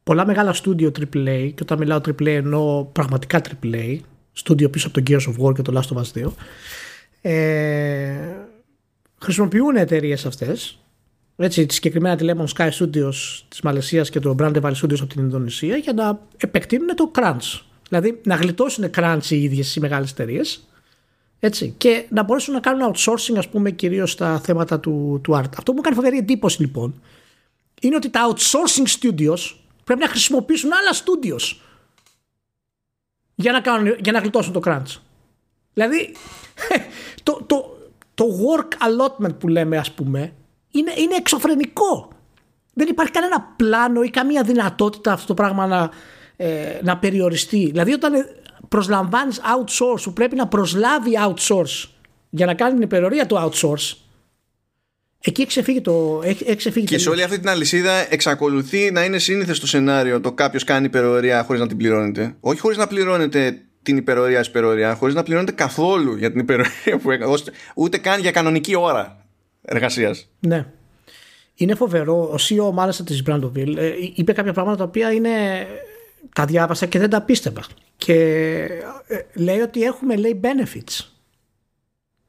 [0.04, 4.00] πολλά μεγάλα στούντιο AAA και όταν μιλάω AAA εννοώ πραγματικά AAA
[4.34, 6.32] στούντιο πίσω από το Gears of War και το Last of Us 2
[7.22, 8.14] ε,
[9.22, 10.80] χρησιμοποιούν εταιρείες αυτές
[11.38, 13.14] έτσι, συγκεκριμένα τη Lemon Sky Studios
[13.48, 17.62] της Μαλαισίας και το Brand Valley Studios από την Ινδονησία για να επεκτείνουν το crunch
[17.92, 20.68] Δηλαδή να γλιτώσουν crunch οι ίδιες οι μεγάλες εταιρείες.
[21.40, 25.50] Έτσι, και να μπορέσουν να κάνουν outsourcing, ας πούμε, κυρίως στα θέματα του, του art.
[25.58, 27.02] Αυτό που μου κάνει φοβερή εντύπωση, λοιπόν,
[27.82, 31.56] είναι ότι τα outsourcing studios πρέπει να χρησιμοποιήσουν άλλα studios
[33.42, 35.00] για να, κάνουν, για να γλιτώσουν το crunch.
[35.74, 36.16] Δηλαδή,
[37.24, 37.78] το, το,
[38.14, 40.34] το work allotment που λέμε, ας πούμε,
[40.72, 42.10] είναι, είναι εξωφρενικό.
[42.74, 45.90] Δεν υπάρχει κανένα πλάνο ή καμία δυνατότητα αυτό το πράγμα να,
[46.36, 47.66] ε, να περιοριστεί.
[47.66, 48.14] Δηλαδή όταν
[48.68, 51.90] προσλαμβάνεις outsource που πρέπει να προσλάβει outsource
[52.30, 53.96] για να κάνει την υπερορία του outsource
[55.24, 56.22] Εκεί εξεφύγει το.
[56.46, 60.64] Εξεφύγει και σε όλη αυτή την αλυσίδα εξακολουθεί να είναι σύνηθε το σενάριο το κάποιος
[60.64, 62.36] κάνει υπερορία χωρίς να την πληρώνεται.
[62.40, 67.12] Όχι χωρίς να πληρώνεται την υπερορία υπερορία, χωρίς να πληρώνεται καθόλου για την υπερορία που
[67.12, 67.34] έκανε.
[67.76, 69.26] Ούτε καν για κανονική ώρα
[69.62, 70.28] εργασίας.
[70.40, 70.66] Ναι.
[71.56, 72.22] Είναι φοβερό.
[72.22, 75.30] Ο CEO μάλιστα της Brandoville ε, είπε κάποια πράγματα τα οποία είναι
[76.36, 77.64] τα διάβασα και δεν τα πίστευα.
[77.98, 78.14] Και
[79.08, 81.06] ε, λέει ότι έχουμε λέει benefits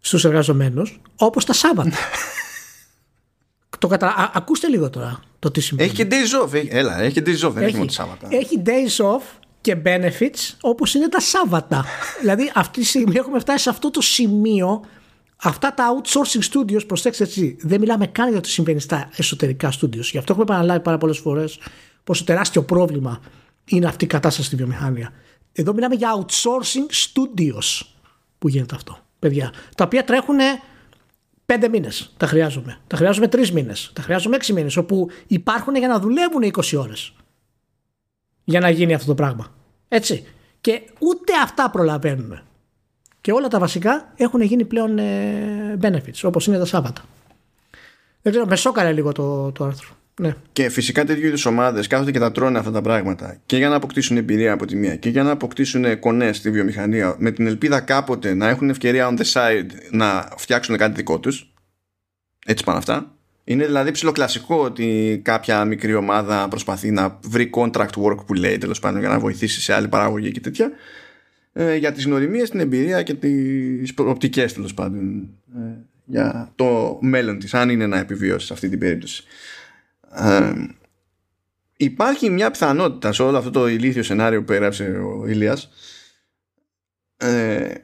[0.00, 1.90] στους εργαζομένους όπως τα Σάββατα.
[3.82, 4.30] το κατα...
[4.34, 5.88] ακούστε λίγο τώρα το τι σημαίνει.
[5.88, 6.66] Έχει και days off.
[6.68, 8.28] Έλα, έχει και days off, δεν έχει, μόνο Σάββατα.
[8.30, 9.22] Έχει days off
[9.60, 11.84] και benefits όπως είναι τα Σάββατα.
[12.20, 14.84] δηλαδή αυτή τη στιγμή έχουμε φτάσει σε αυτό το σημείο
[15.44, 20.04] Αυτά τα outsourcing studios, προσέξτε έτσι, δεν μιλάμε καν για το συμβαίνει στα εσωτερικά studios.
[20.10, 21.58] Γι' αυτό έχουμε επαναλάβει πάρα πολλές φορές
[22.04, 23.20] πόσο τεράστιο πρόβλημα
[23.64, 25.12] είναι αυτή η κατάσταση στη βιομηχανία.
[25.52, 27.86] Εδώ μιλάμε για outsourcing studios
[28.38, 29.52] που γίνεται αυτό, παιδιά.
[29.76, 30.38] Τα οποία τρέχουν
[31.52, 32.12] πέντε μήνες.
[32.16, 32.78] Τα χρειάζομαι.
[32.86, 33.90] Τα χρειάζομαι τρεις μήνες.
[33.92, 34.76] Τα χρειάζομαι έξι μήνες.
[34.76, 37.12] Όπου υπάρχουν για να δουλεύουν 20 ώρες.
[38.44, 39.54] Για να γίνει αυτό το πράγμα.
[39.88, 40.26] Έτσι.
[40.60, 42.40] Και ούτε αυτά προλαβαίνουν.
[43.20, 47.02] Και όλα τα βασικά έχουν γίνει πλέον ε, benefits, όπως είναι τα Σάββατα.
[48.22, 49.88] Δεν ξέρω, με σώκαρε λίγο το, το άρθρο.
[50.20, 50.34] Ναι.
[50.52, 53.74] Και φυσικά τέτοιου είδους ομάδες κάθονται και τα τρώνε αυτά τα πράγματα και για να
[53.74, 57.80] αποκτήσουν εμπειρία από τη μία και για να αποκτήσουν κονές στη βιομηχανία με την ελπίδα
[57.80, 61.52] κάποτε να έχουν ευκαιρία on the side να φτιάξουν κάτι δικό τους.
[62.46, 63.16] Έτσι πάνε αυτά.
[63.44, 68.78] Είναι δηλαδή ψηλοκλασικό ότι κάποια μικρή ομάδα προσπαθεί να βρει contract work που λέει τέλος
[68.78, 70.70] πάντων για να βοηθήσει σε άλλη παραγωγή και τέτοια.
[71.52, 75.60] Ε, για τις γνωριμίες, την εμπειρία και τις προοπτικές τέλος πάντων ε,
[76.04, 79.24] για το μέλλον της, αν είναι να επιβιώσει σε αυτή την περίπτωση.
[80.14, 80.52] Ε,
[81.76, 85.70] υπάρχει μια πιθανότητα σε όλο αυτό το ηλίθιο σενάριο που έγραψε ο Ηλίας
[87.16, 87.74] ε,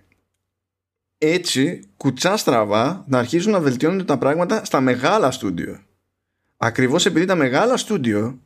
[1.18, 5.80] έτσι κουτσά στραβά να αρχίσουν να βελτιώνουν τα πράγματα στα μεγάλα στούντιο.
[6.56, 8.40] Ακριβώς επειδή τα μεγάλα στούντιο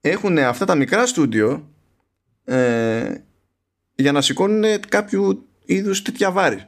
[0.00, 1.68] έχουν αυτά τα μικρά στούντιο
[2.44, 3.14] ε,
[3.94, 6.64] για να σηκώνουν κάποιο είδους τέτοια βάρη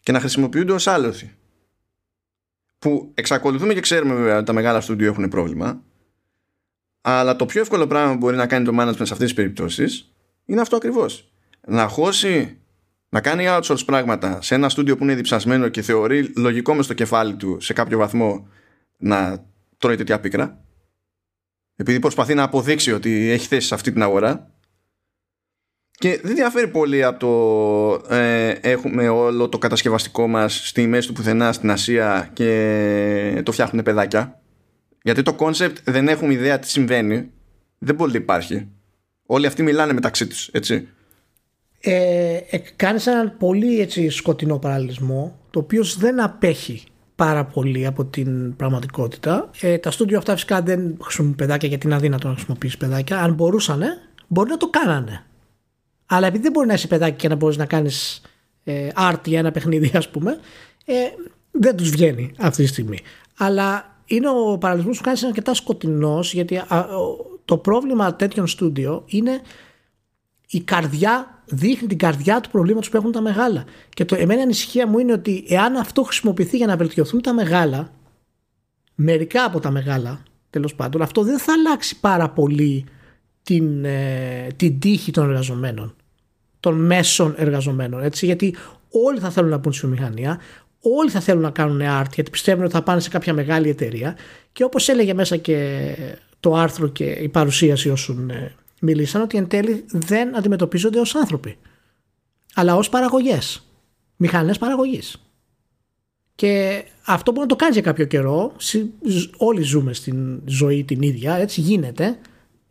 [0.00, 1.34] και να χρησιμοποιούνται ως άλοθη.
[2.84, 5.82] Που εξακολουθούμε και ξέρουμε βέβαια ότι τα μεγάλα στούντιο έχουν πρόβλημα
[7.00, 10.14] αλλά το πιο εύκολο πράγμα που μπορεί να κάνει το management σε αυτές τις περιπτώσεις
[10.44, 11.32] είναι αυτό ακριβώς.
[11.66, 12.58] Να χώσει
[13.08, 16.94] να κάνει outsource πράγματα σε ένα στούντιο που είναι διψασμένο και θεωρεί λογικό μες στο
[16.94, 18.48] κεφάλι του σε κάποιο βαθμό
[18.96, 19.44] να
[19.78, 20.64] τρώει τέτοια πίκρα
[21.76, 24.53] επειδή προσπαθεί να αποδείξει ότι έχει θέση σε αυτή την αγορά
[25.98, 31.12] και δεν διαφέρει πολύ από το ε, έχουμε όλο το κατασκευαστικό μας στη μέση του
[31.12, 34.40] πουθενά στην Ασία και το φτιάχνουν παιδάκια
[35.02, 37.30] γιατί το concept δεν έχουμε ιδέα τι συμβαίνει
[37.78, 38.68] δεν μπορεί να υπάρχει
[39.26, 40.88] όλοι αυτοί μιλάνε μεταξύ τους έτσι
[41.86, 46.82] ε, ε, κάνεις έναν πολύ έτσι, σκοτεινό παραλληλισμό το οποίο δεν απέχει
[47.14, 49.50] πάρα πολύ από την πραγματικότητα.
[49.60, 53.20] Ε, τα στούντιο αυτά φυσικά δεν χρησιμοποιούν παιδάκια γιατί είναι αδύνατο να χρησιμοποιήσει παιδάκια.
[53.20, 53.82] Αν μπορούσαν,
[54.26, 55.24] μπορεί να το κάνανε.
[56.14, 58.22] Αλλά επειδή δεν μπορεί να είσαι παιδάκι και να μπορείς να κάνεις
[58.64, 60.38] ε, art για ένα παιχνίδι, ας πούμε,
[60.84, 60.94] ε,
[61.50, 62.98] δεν τους βγαίνει αυτή τη στιγμή.
[63.36, 66.62] Αλλά είναι ο παραλληλισμό που κάνεις αρκετά σκοτεινός γιατί
[67.44, 69.40] το πρόβλημα τέτοιων στούντιο είναι
[70.48, 73.64] η καρδιά δείχνει την καρδιά του προβλήματος που έχουν τα μεγάλα.
[73.88, 77.92] Και το εμένα ανησυχία μου είναι ότι εάν αυτό χρησιμοποιηθεί για να βελτιωθούν τα μεγάλα,
[78.94, 82.84] μερικά από τα μεγάλα τέλος πάντων, αυτό δεν θα αλλάξει πάρα πολύ
[83.42, 85.94] την, ε, την τύχη των εργαζομένων,
[86.64, 88.02] των μέσων εργαζομένων.
[88.02, 88.56] Έτσι, γιατί
[88.90, 90.40] όλοι θα θέλουν να πούν στη βιομηχανία,
[90.80, 94.16] όλοι θα θέλουν να κάνουν art γιατί πιστεύουν ότι θα πάνε σε κάποια μεγάλη εταιρεία.
[94.52, 95.94] Και όπως έλεγε μέσα και
[96.40, 101.56] το άρθρο και η παρουσίαση όσων ε, μιλήσαν ότι εν τέλει δεν αντιμετωπίζονται ως άνθρωποι
[102.54, 103.66] αλλά ως παραγωγές
[104.16, 105.18] μηχανές παραγωγής.
[106.34, 108.52] Και αυτό μπορεί να το κάνει για κάποιο καιρό.
[109.36, 112.18] Όλοι ζούμε στην ζωή την ίδια έτσι γίνεται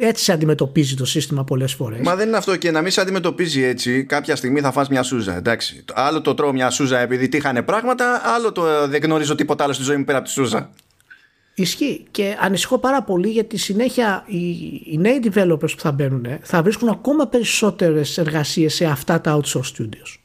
[0.05, 1.99] έτσι σε αντιμετωπίζει το σύστημα πολλές φορές.
[1.99, 4.03] Μα δεν είναι αυτό και να μην σε αντιμετωπίζει έτσι.
[4.03, 5.35] Κάποια στιγμή θα φας μια σούζα.
[5.35, 5.85] Εντάξει.
[5.93, 9.83] Άλλο το τρώω μια σούζα επειδή τύχανε πράγματα, άλλο το δεν γνωρίζω τίποτα άλλο στη
[9.83, 10.69] ζωή μου πέρα από τη σούζα.
[11.55, 14.49] Ισχύει και ανησυχώ πάρα πολύ γιατί συνέχεια οι,
[14.85, 19.77] οι νέοι developers που θα μπαίνουν θα βρίσκουν ακόμα περισσότερες εργασίες σε αυτά τα outsource
[19.77, 20.17] studios.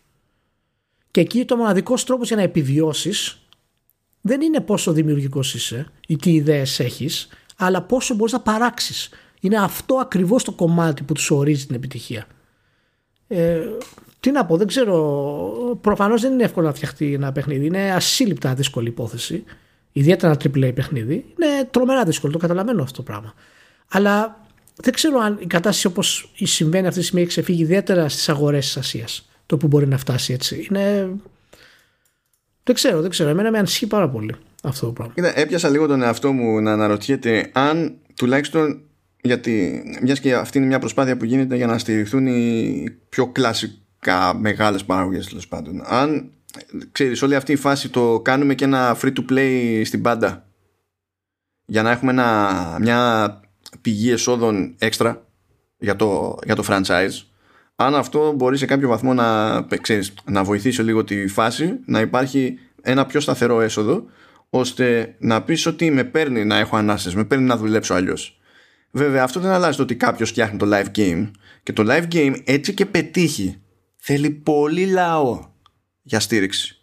[1.11, 3.39] Και εκεί το μοναδικός τρόπος για να επιβιώσεις
[4.21, 9.11] δεν είναι πόσο δημιουργικός είσαι ή τι ιδέες έχεις, αλλά πόσο μπορείς να παράξεις.
[9.41, 12.27] Είναι αυτό ακριβώς το κομμάτι που τους ορίζει την επιτυχία.
[13.29, 13.61] Ε,
[14.21, 15.79] τι να πω, δεν ξέρω.
[15.81, 17.67] Προφανώς δεν είναι εύκολο να φτιαχτεί ένα παιχνίδι.
[17.67, 19.45] Είναι ασύλληπτα δύσκολη υπόθεση
[19.99, 22.33] ιδιαίτερα ένα AAA παιχνίδι, είναι τρομερά δύσκολο.
[22.33, 23.35] Το καταλαβαίνω αυτό το πράγμα.
[23.89, 24.47] Αλλά
[24.77, 28.65] δεν ξέρω αν η κατάσταση όπως συμβαίνει αυτή τη στιγμή έχει ξεφύγει ιδιαίτερα στις αγορές
[28.65, 29.29] της Ασίας.
[29.47, 30.67] Το που μπορεί να φτάσει έτσι.
[30.71, 31.11] Είναι.
[32.63, 33.31] Δεν ξέρω, δεν ξέρω.
[33.31, 35.13] Εμένα με ανησυχεί πάρα πολύ αυτό το πράγμα.
[35.15, 38.81] Κοίτα, έπιασα λίγο τον εαυτό μου να αναρωτιέται αν τουλάχιστον
[39.21, 44.35] γιατί μιας και αυτή είναι μια προσπάθεια που γίνεται για να στηριχθούν οι πιο κλασικά
[44.35, 46.31] μεγάλες παραγωγές τέλος πάντων αν
[46.93, 50.49] ξέρεις όλη αυτή η φάση το κάνουμε και ένα free to play στην πάντα
[51.65, 53.41] για να έχουμε ένα, μια
[53.81, 55.27] πηγή εσόδων έξτρα
[55.79, 57.29] για το, για το franchise
[57.81, 62.59] αν αυτό μπορεί σε κάποιο βαθμό να, ξέρεις, να βοηθήσει λίγο τη φάση να υπάρχει
[62.83, 64.05] ένα πιο σταθερό έσοδο
[64.51, 68.38] ώστε να πεις ότι με παίρνει να έχω ανάσες, με παίρνει να δουλέψω αλλιώς.
[68.91, 71.31] Βέβαια αυτό δεν αλλάζει το ότι κάποιος φτιάχνει το live game
[71.63, 73.63] και το live game έτσι και πετύχει
[73.97, 75.49] θέλει πολύ λαό
[76.03, 76.81] για στήριξη.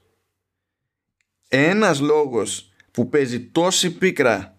[1.48, 4.58] Ένας λόγος που παίζει τόση πίκρα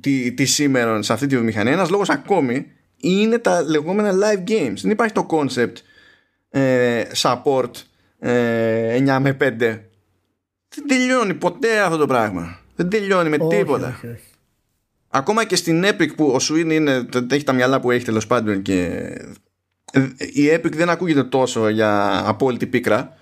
[0.00, 2.66] τη, τη σήμερα σε αυτή τη βιομηχανία, ένας λόγος ακόμη
[2.96, 4.76] είναι τα λεγόμενα live games.
[4.82, 5.74] Δεν υπάρχει το concept
[6.50, 7.70] ε, support
[8.18, 9.58] ε, 9 με 5.
[10.68, 12.58] Δεν τελειώνει ποτέ αυτό το πράγμα.
[12.74, 14.00] Δεν τελειώνει με τίποτα.
[15.14, 18.62] Ακόμα και στην Epic που ο Σουίν είναι, έχει τα μυαλά που έχει τέλος πάντων
[18.62, 19.00] και
[20.18, 23.16] η Epic δεν ακούγεται τόσο για απόλυτη πίκρα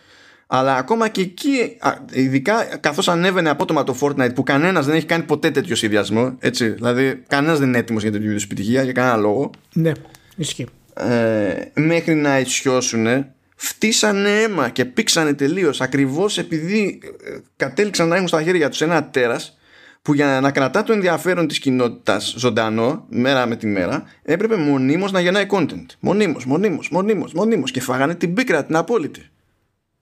[0.47, 1.79] αλλά ακόμα και εκεί
[2.12, 6.69] ειδικά καθώς ανέβαινε απότομα το Fortnite που κανένας δεν έχει κάνει ποτέ τέτοιο συνδυασμό έτσι,
[6.69, 9.51] δηλαδή κανένας δεν είναι έτοιμος για τέτοιο είδους επιτυχία για κανένα λόγο.
[9.73, 9.93] Ναι,
[10.37, 10.67] ισχύει.
[10.95, 13.27] Ε, μέχρι να ισιώσουν
[13.57, 19.05] φτύσανε αίμα και πήξανε τελείως ακριβώς επειδή ε, κατέληξαν να έχουν στα χέρια τους ένα
[19.05, 19.59] τέρας
[20.03, 25.13] που για να κρατά το ενδιαφέρον της κοινότητας ζωντανό μέρα με τη μέρα έπρεπε μονίμως
[25.13, 25.87] να γεννάει content.
[26.01, 29.23] Μονίμως, μονίμως, μονίμως, μονίμως και φάγανε την πίκρα την απόλυτη.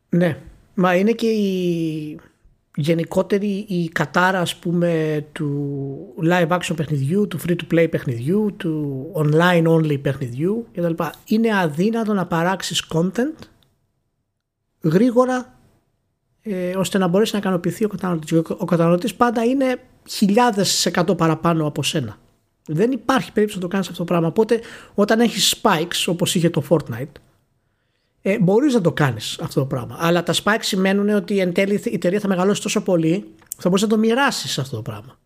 [0.08, 0.38] Ναι,
[0.74, 2.20] μα είναι και η
[2.74, 9.06] γενικότερη η κατάρα ας πούμε του live action παιχνιδιού, του free to play παιχνιδιού, του
[9.14, 11.02] online only παιχνιδιού κτλ.
[11.26, 13.46] Είναι αδύνατο να παράξεις content
[14.80, 15.57] γρήγορα
[16.50, 18.32] ε, ώστε να μπορέσει να ικανοποιηθεί ο καταναλωτής.
[18.58, 22.18] Ο καταναλωτής πάντα είναι χιλιάδες σε εκατό παραπάνω από σένα.
[22.66, 24.26] Δεν υπάρχει περίπτωση να το κάνεις αυτό το πράγμα.
[24.26, 24.60] Οπότε
[24.94, 27.12] όταν έχεις spikes όπως είχε το Fortnite
[28.22, 29.96] ε, μπορείς να το κάνεις αυτό το πράγμα.
[30.00, 33.24] Αλλά τα spikes σημαίνουν ότι εν τέλει η εταιρεία θα μεγαλώσει τόσο πολύ
[33.58, 35.18] θα μπορείς να το μοιράσεις αυτό το πράγμα.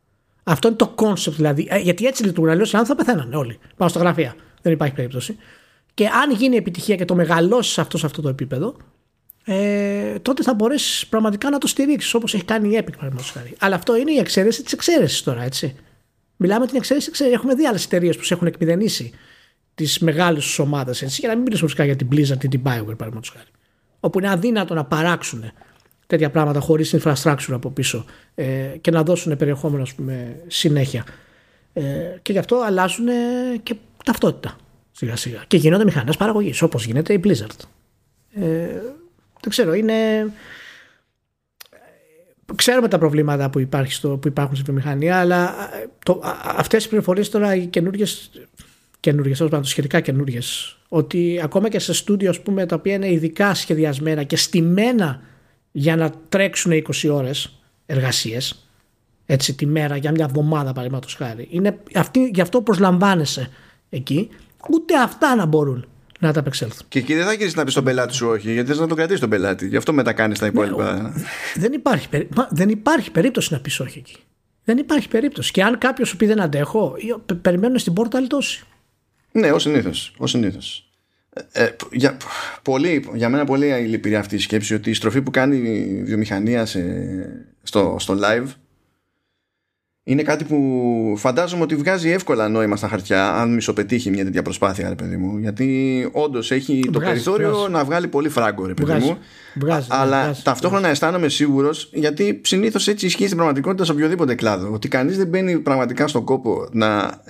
[0.42, 1.66] Αυτό είναι το concept δηλαδή.
[1.70, 2.52] Ε, γιατί έτσι λειτουργούν.
[2.52, 3.58] Αλλιώς οι άνθρωποι θα πεθαίνανε όλοι.
[3.76, 4.34] Πάνω στα γραφεία.
[4.62, 5.36] Δεν υπάρχει περίπτωση.
[5.94, 8.76] Και αν γίνει επιτυχία και το μεγαλώσεις αυτό σε αυτό το επίπεδο,
[9.44, 13.54] ε, τότε θα μπορέσει πραγματικά να το στηρίξεις όπως έχει κάνει η Epic παραδείγματος χάρη.
[13.58, 15.74] Αλλά αυτό είναι η εξαίρεση της εξαίρεσης τώρα, έτσι.
[16.36, 17.38] Μιλάμε την εξαίρεση, εξαίρεσης.
[17.38, 19.10] Έχουμε δει άλλες εταιρείες που σε έχουν εκμηδενήσει
[19.74, 23.30] τις μεγάλες ομάδες, για να μην μιλήσουμε φυσικά για την Blizzard ή την Bioware παραδείγματος
[23.30, 23.48] χάρη.
[24.00, 25.52] Όπου είναι αδύνατο να παράξουν
[26.06, 28.04] τέτοια πράγματα χωρίς infrastructure από πίσω
[28.34, 28.44] ε,
[28.80, 31.04] και να δώσουν περιεχόμενο ας πούμε, συνέχεια.
[31.72, 31.82] Ε,
[32.22, 33.06] και γι' αυτό αλλάζουν
[33.62, 33.74] και
[34.04, 34.56] ταυτότητα
[34.92, 35.44] σιγά σιγά.
[35.46, 37.64] Και γίνονται μηχανές παραγωγής όπως γίνεται η Blizzard.
[38.34, 38.68] Ε,
[39.42, 39.94] δεν ξέρω, είναι.
[42.54, 45.54] Ξέρουμε τα προβλήματα που, υπάρχει στο, που υπάρχουν στη βιομηχανία, αλλά
[46.04, 46.20] το,
[46.56, 48.30] αυτές οι πληροφορίες τώρα οι καινούργιες,
[49.00, 54.22] καινούργιες, το σχετικά καινούργιες, ότι ακόμα και σε στούντιο πούμε, τα οποία είναι ειδικά σχεδιασμένα
[54.22, 55.20] και στημένα
[55.72, 58.68] για να τρέξουν 20 ώρες εργασίες,
[59.26, 61.48] έτσι τη μέρα για μια εβδομάδα παραδείγματος χάρη.
[61.50, 63.48] Είναι αυτή, γι' αυτό προσλαμβάνεσαι
[63.88, 64.28] εκεί,
[64.70, 65.86] ούτε αυτά να μπορούν
[66.22, 66.86] να τα απεξέλθουν.
[66.88, 68.94] Και εκεί δεν θα γυρίσει να πεις στον πελάτη σου όχι, γιατί θες να το
[68.94, 69.66] κρατήσει τον πελάτη.
[69.66, 71.02] Γι' αυτό μετά κάνεις τα υπόλοιπα.
[71.02, 71.10] Ναι,
[71.54, 72.08] δεν, υπάρχει,
[72.50, 74.16] δεν υπάρχει περίπτωση να πεις όχι εκεί.
[74.64, 75.52] Δεν υπάρχει περίπτωση.
[75.52, 76.94] Και αν κάποιος σου πει δεν αντέχω,
[77.42, 78.64] περιμένουν στην πόρτα αλυτώσει.
[79.32, 80.14] Ναι, ως συνήθως.
[80.16, 80.88] Ως συνήθως.
[81.52, 82.16] Ε, ε, για,
[82.62, 86.66] πολύ, για μένα πολύ λυπηρή αυτή η σκέψη ότι η στροφή που κάνει η βιομηχανία
[86.66, 86.82] σε,
[87.62, 88.46] στο, στο live
[90.04, 94.88] είναι κάτι που φαντάζομαι ότι βγάζει εύκολα νόημα στα χαρτιά αν μισοπετύχει μια τέτοια προσπάθεια
[94.88, 95.38] ρε παιδί μου.
[95.38, 99.18] Γιατί όντως έχει το περιθώριο να βγάλει πολύ φράγκο ρε παιδί μου.
[99.88, 104.72] Αλλά ταυτόχρονα αισθάνομαι σίγουρος γιατί συνήθως έτσι ισχύει στην πραγματικότητα σε οποιοδήποτε κλάδο.
[104.72, 107.22] Ότι κανείς δεν μπαίνει πραγματικά στον κόπο να,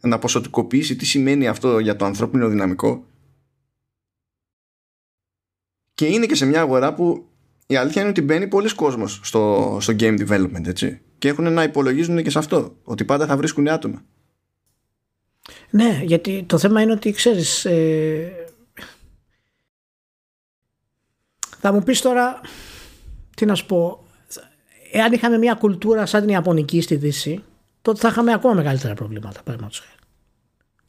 [0.00, 3.04] να ποσοτικοποιήσει τι σημαίνει αυτό για το ανθρώπινο δυναμικό.
[5.94, 7.24] Και είναι και σε μια αγορά που
[7.66, 11.62] η αλήθεια είναι ότι μπαίνει πολλοί κόσμος στο, στο game development έτσι και έχουν να
[11.62, 14.02] υπολογίζουν και σε αυτό ότι πάντα θα βρίσκουν άτομα.
[15.70, 18.32] Ναι γιατί το θέμα είναι ότι ξέρεις ε,
[21.58, 22.40] θα μου πεις τώρα
[23.36, 24.04] τι να σου πω
[24.92, 27.44] εάν είχαμε μια κουλτούρα σαν την Ιαπωνική στη Δύση
[27.82, 29.42] τότε θα είχαμε ακόμα μεγαλύτερα προβλήματα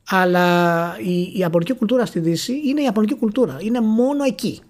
[0.08, 4.62] αλλά η, η Ιαπωνική κουλτούρα στη Δύση είναι η Ιαπωνική κουλτούρα είναι μόνο εκεί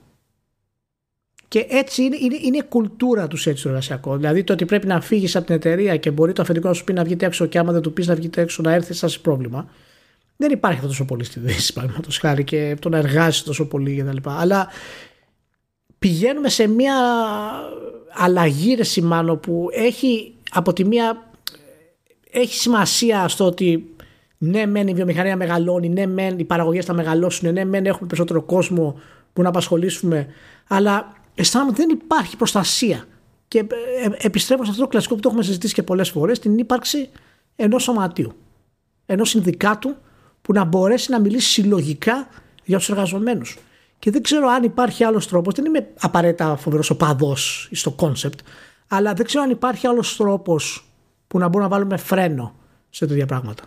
[1.52, 4.16] και έτσι είναι, είναι, είναι κουλτούρα τους έτσι το εργασιακό.
[4.16, 6.84] Δηλαδή το ότι πρέπει να φύγεις από την εταιρεία και μπορεί το αφεντικό να σου
[6.84, 9.20] πει να βγείτε έξω και άμα δεν του πεις να βγείτε έξω να έρθεις, σα
[9.20, 9.70] πρόβλημα.
[10.38, 13.96] Δεν υπάρχει αυτό τόσο πολύ στη Δύση, παραδείγματος χάρη, και το να εργάζεσαι τόσο πολύ
[13.96, 14.30] κτλ.
[14.30, 14.68] Αλλά
[16.00, 16.96] πηγαίνουμε σε μια
[18.12, 21.32] αλλαγή ρε σημάνω που έχει από τη μία
[22.32, 23.96] έχει σημασία στο ότι
[24.38, 28.42] ναι μεν η βιομηχανία μεγαλώνει, ναι μεν οι παραγωγές θα μεγαλώσουν, ναι μεν έχουμε περισσότερο
[28.42, 29.00] κόσμο
[29.34, 30.28] που να απασχολήσουμε
[30.68, 33.06] αλλά αισθάνομαι ότι δεν υπάρχει προστασία.
[33.48, 33.64] Και ε,
[34.06, 37.10] ε, επιστρέφω σε αυτό το κλασικό που το έχουμε συζητήσει και πολλές φορές, την ύπαρξη
[37.56, 38.34] ενός σωματείου.
[39.06, 39.96] Ενός συνδικάτου
[40.42, 42.28] που να μπορέσει να μιλήσει συλλογικά
[42.64, 43.58] για τους εργαζομένους.
[44.00, 45.54] Και δεν ξέρω αν υπάρχει άλλος τρόπος.
[45.54, 48.40] Δεν είμαι απαραίτητα φοβερός οπαδός στο κόνσεπτ,
[48.88, 50.86] αλλά δεν ξέρω αν υπάρχει άλλος τρόπος
[51.28, 52.56] που να μπορούμε να βάλουμε φρένο
[52.90, 53.64] σε τέτοια πράγματα.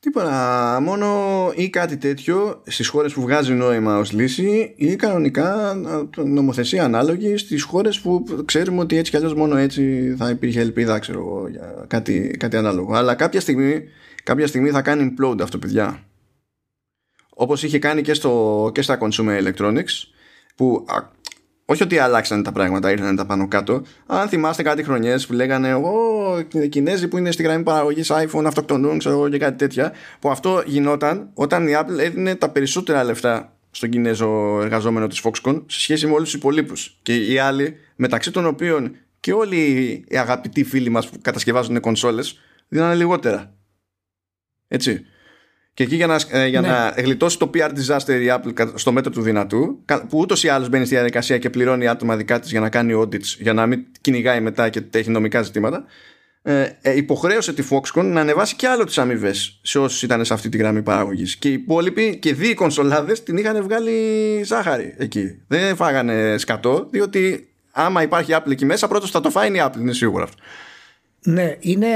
[0.00, 5.74] Τίποτα, μόνο ή κάτι τέτοιο στις χώρες που βγάζει νόημα ως λύση ή κανονικά
[6.16, 10.98] νομοθεσία ανάλογη στις χώρες που ξέρουμε ότι έτσι κι αλλιώς μόνο έτσι θα υπήρχε ελπίδα
[10.98, 12.94] ξέρω, για κάτι, κάτι ανάλογο.
[12.94, 13.84] Αλλά κάποια στιγμή,
[14.22, 16.02] κάποια στιγμή θα κάνει implode αυτό παιδιά.
[17.30, 20.08] Όπως είχε κάνει και, στο, και στα consumer electronics
[20.56, 20.86] που
[21.70, 23.82] όχι ότι αλλάξαν τα πράγματα, ήρθαν τα πάνω κάτω.
[24.06, 28.44] Αν θυμάστε κάτι χρονιές που λέγανε Εγώ, οι Κινέζοι που είναι στη γραμμή παραγωγής iPhone
[28.46, 29.92] αυτοκτονούν, ξέρω εγώ και κάτι τέτοια.
[30.20, 35.62] Που αυτό γινόταν όταν η Apple έδινε τα περισσότερα λεφτά στον Κινέζο εργαζόμενο της Foxconn
[35.66, 36.98] σε σχέση με όλους τους υπολείπους.
[37.02, 39.56] Και οι άλλοι, μεταξύ των οποίων και όλοι
[40.08, 43.54] οι αγαπητοί φίλοι μας που κατασκευάζουν κονσόλες, δίνανε λιγότερα.
[44.68, 45.04] Έτσι.
[45.78, 46.68] Και εκεί για να, ε, για ναι.
[46.68, 49.78] να γλιτώσει το PR disaster η Apple στο μέτρο του δυνατού,
[50.08, 52.92] που ούτως ή άλλως μπαίνει στη διαδικασία και πληρώνει άτομα δικά της για να κάνει
[52.96, 55.84] audits, για να μην κυνηγάει μετά και έχει νομικά ζητήματα,
[56.42, 60.34] ε, ε, υποχρέωσε τη Foxconn να ανεβάσει και άλλο τις αμοιβές σε όσους ήταν σε
[60.34, 61.36] αυτή τη γραμμή παραγωγής.
[61.36, 63.92] Και οι υπόλοιποι και δύο κονσολάδες την είχαν βγάλει
[64.44, 65.40] ζάχαρη εκεί.
[65.46, 69.80] Δεν φάγανε σκατό, διότι άμα υπάρχει Apple εκεί μέσα, πρώτος θα το φάει η Apple,
[69.80, 70.42] είναι σίγουρο αυτό.
[71.24, 71.86] Ναι, είναι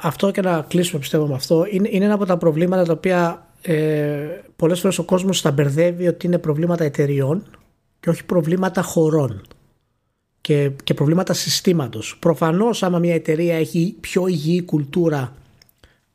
[0.00, 1.66] αυτό και να κλείσουμε πιστεύω με αυτό.
[1.70, 6.08] Είναι, είναι ένα από τα προβλήματα τα οποία ε, πολλές φορές ο κόσμος τα μπερδεύει
[6.08, 7.46] ότι είναι προβλήματα εταιριών
[8.00, 9.42] και όχι προβλήματα χωρών
[10.40, 12.16] και, και προβλήματα συστήματος.
[12.18, 15.32] Προφανώς άμα μια εταιρεία έχει πιο υγιή κουλτούρα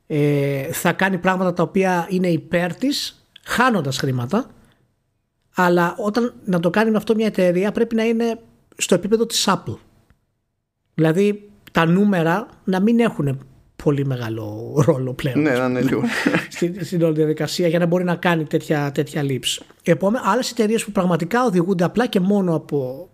[0.07, 4.49] ε, θα κάνει πράγματα τα οποία είναι υπέρ της χάνοντας χρήματα
[5.55, 8.39] αλλά όταν να το κάνει με αυτό μια εταιρεία πρέπει να είναι
[8.77, 9.77] στο επίπεδο της Apple.
[10.93, 13.39] Δηλαδή τα νούμερα να μην έχουν
[13.83, 15.41] πολύ μεγάλο ρόλο πλέον.
[15.41, 16.01] Ναι, να είναι λίγο.
[16.49, 19.61] Στην, στην όλη διαδικασία για να μπορεί να κάνει τέτοια, τέτοια λήψη.
[19.83, 23.09] Επόμενα, άλλες εταιρείες που πραγματικά οδηγούνται απλά και μόνο από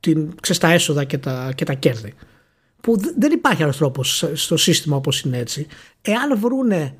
[0.00, 2.14] την, ξέρεις, τα έσοδα και τα, και τα κέρδη.
[2.80, 5.66] Που δεν υπάρχει άλλος τρόπος στο σύστημα όπως είναι έτσι.
[6.02, 6.94] Εάν βρούνε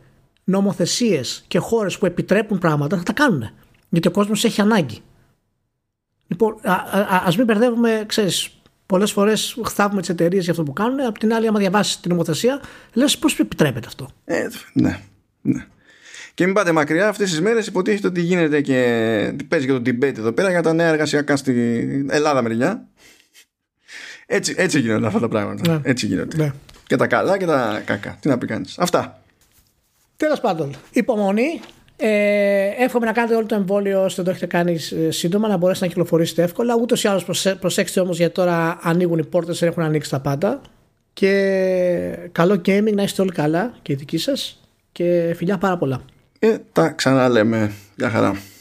[0.44, 3.50] νομοθεσίες και χώρες που επιτρέπουν πράγματα, θα τα κάνουν.
[3.88, 4.98] Γιατί ο κόσμος έχει ανάγκη.
[6.26, 8.61] Λοιπόν, α, α, ας μην μπερδεύουμε, ξέρεις,
[8.92, 11.00] πολλές φορές χθάβουμε τις εταιρείες για αυτό που κάνουν.
[11.00, 12.60] Απ' την άλλη, άμα διαβάσεις την νομοθεσία,
[12.92, 14.08] λες πώς επιτρέπεται αυτό.
[14.24, 15.00] Ε, ναι,
[15.42, 15.66] ναι.
[16.34, 18.76] Και μην πάτε μακριά, αυτές τις μέρες υποτίθεται ότι γίνεται και
[19.48, 22.86] παίζει και το debate εδώ πέρα για τα νέα εργασιακά στην Ελλάδα μεριά.
[24.26, 25.72] Έτσι, έτσι γίνονται αυτά τα πράγματα.
[25.72, 25.80] Ναι.
[25.82, 26.36] Έτσι γίνονται.
[26.36, 26.52] Ναι.
[26.86, 28.16] Και τα καλά και τα κακά.
[28.20, 28.78] Τι να πει κανείς.
[28.78, 29.22] Αυτά.
[30.16, 31.60] Τέλος πάντων, υπομονή.
[32.04, 35.86] Ε, εύχομαι να κάνετε όλο το εμβόλιο ώστε το έχετε κάνει ε, σύντομα, να μπορέσετε
[35.86, 36.74] να κυκλοφορήσετε εύκολα.
[36.80, 37.24] Ούτως ή άλλως
[37.60, 40.60] προσέξτε όμως γιατί τώρα ανοίγουν οι πόρτες, έχουν ανοίξει τα πάντα.
[41.12, 44.60] Και καλό gaming, να είστε όλοι καλά και οι δικοί σας.
[44.92, 46.00] Και φιλιά πάρα πολλά.
[46.38, 47.72] Ε, τα ξαναλέμε.
[47.96, 48.51] Γεια χαρά.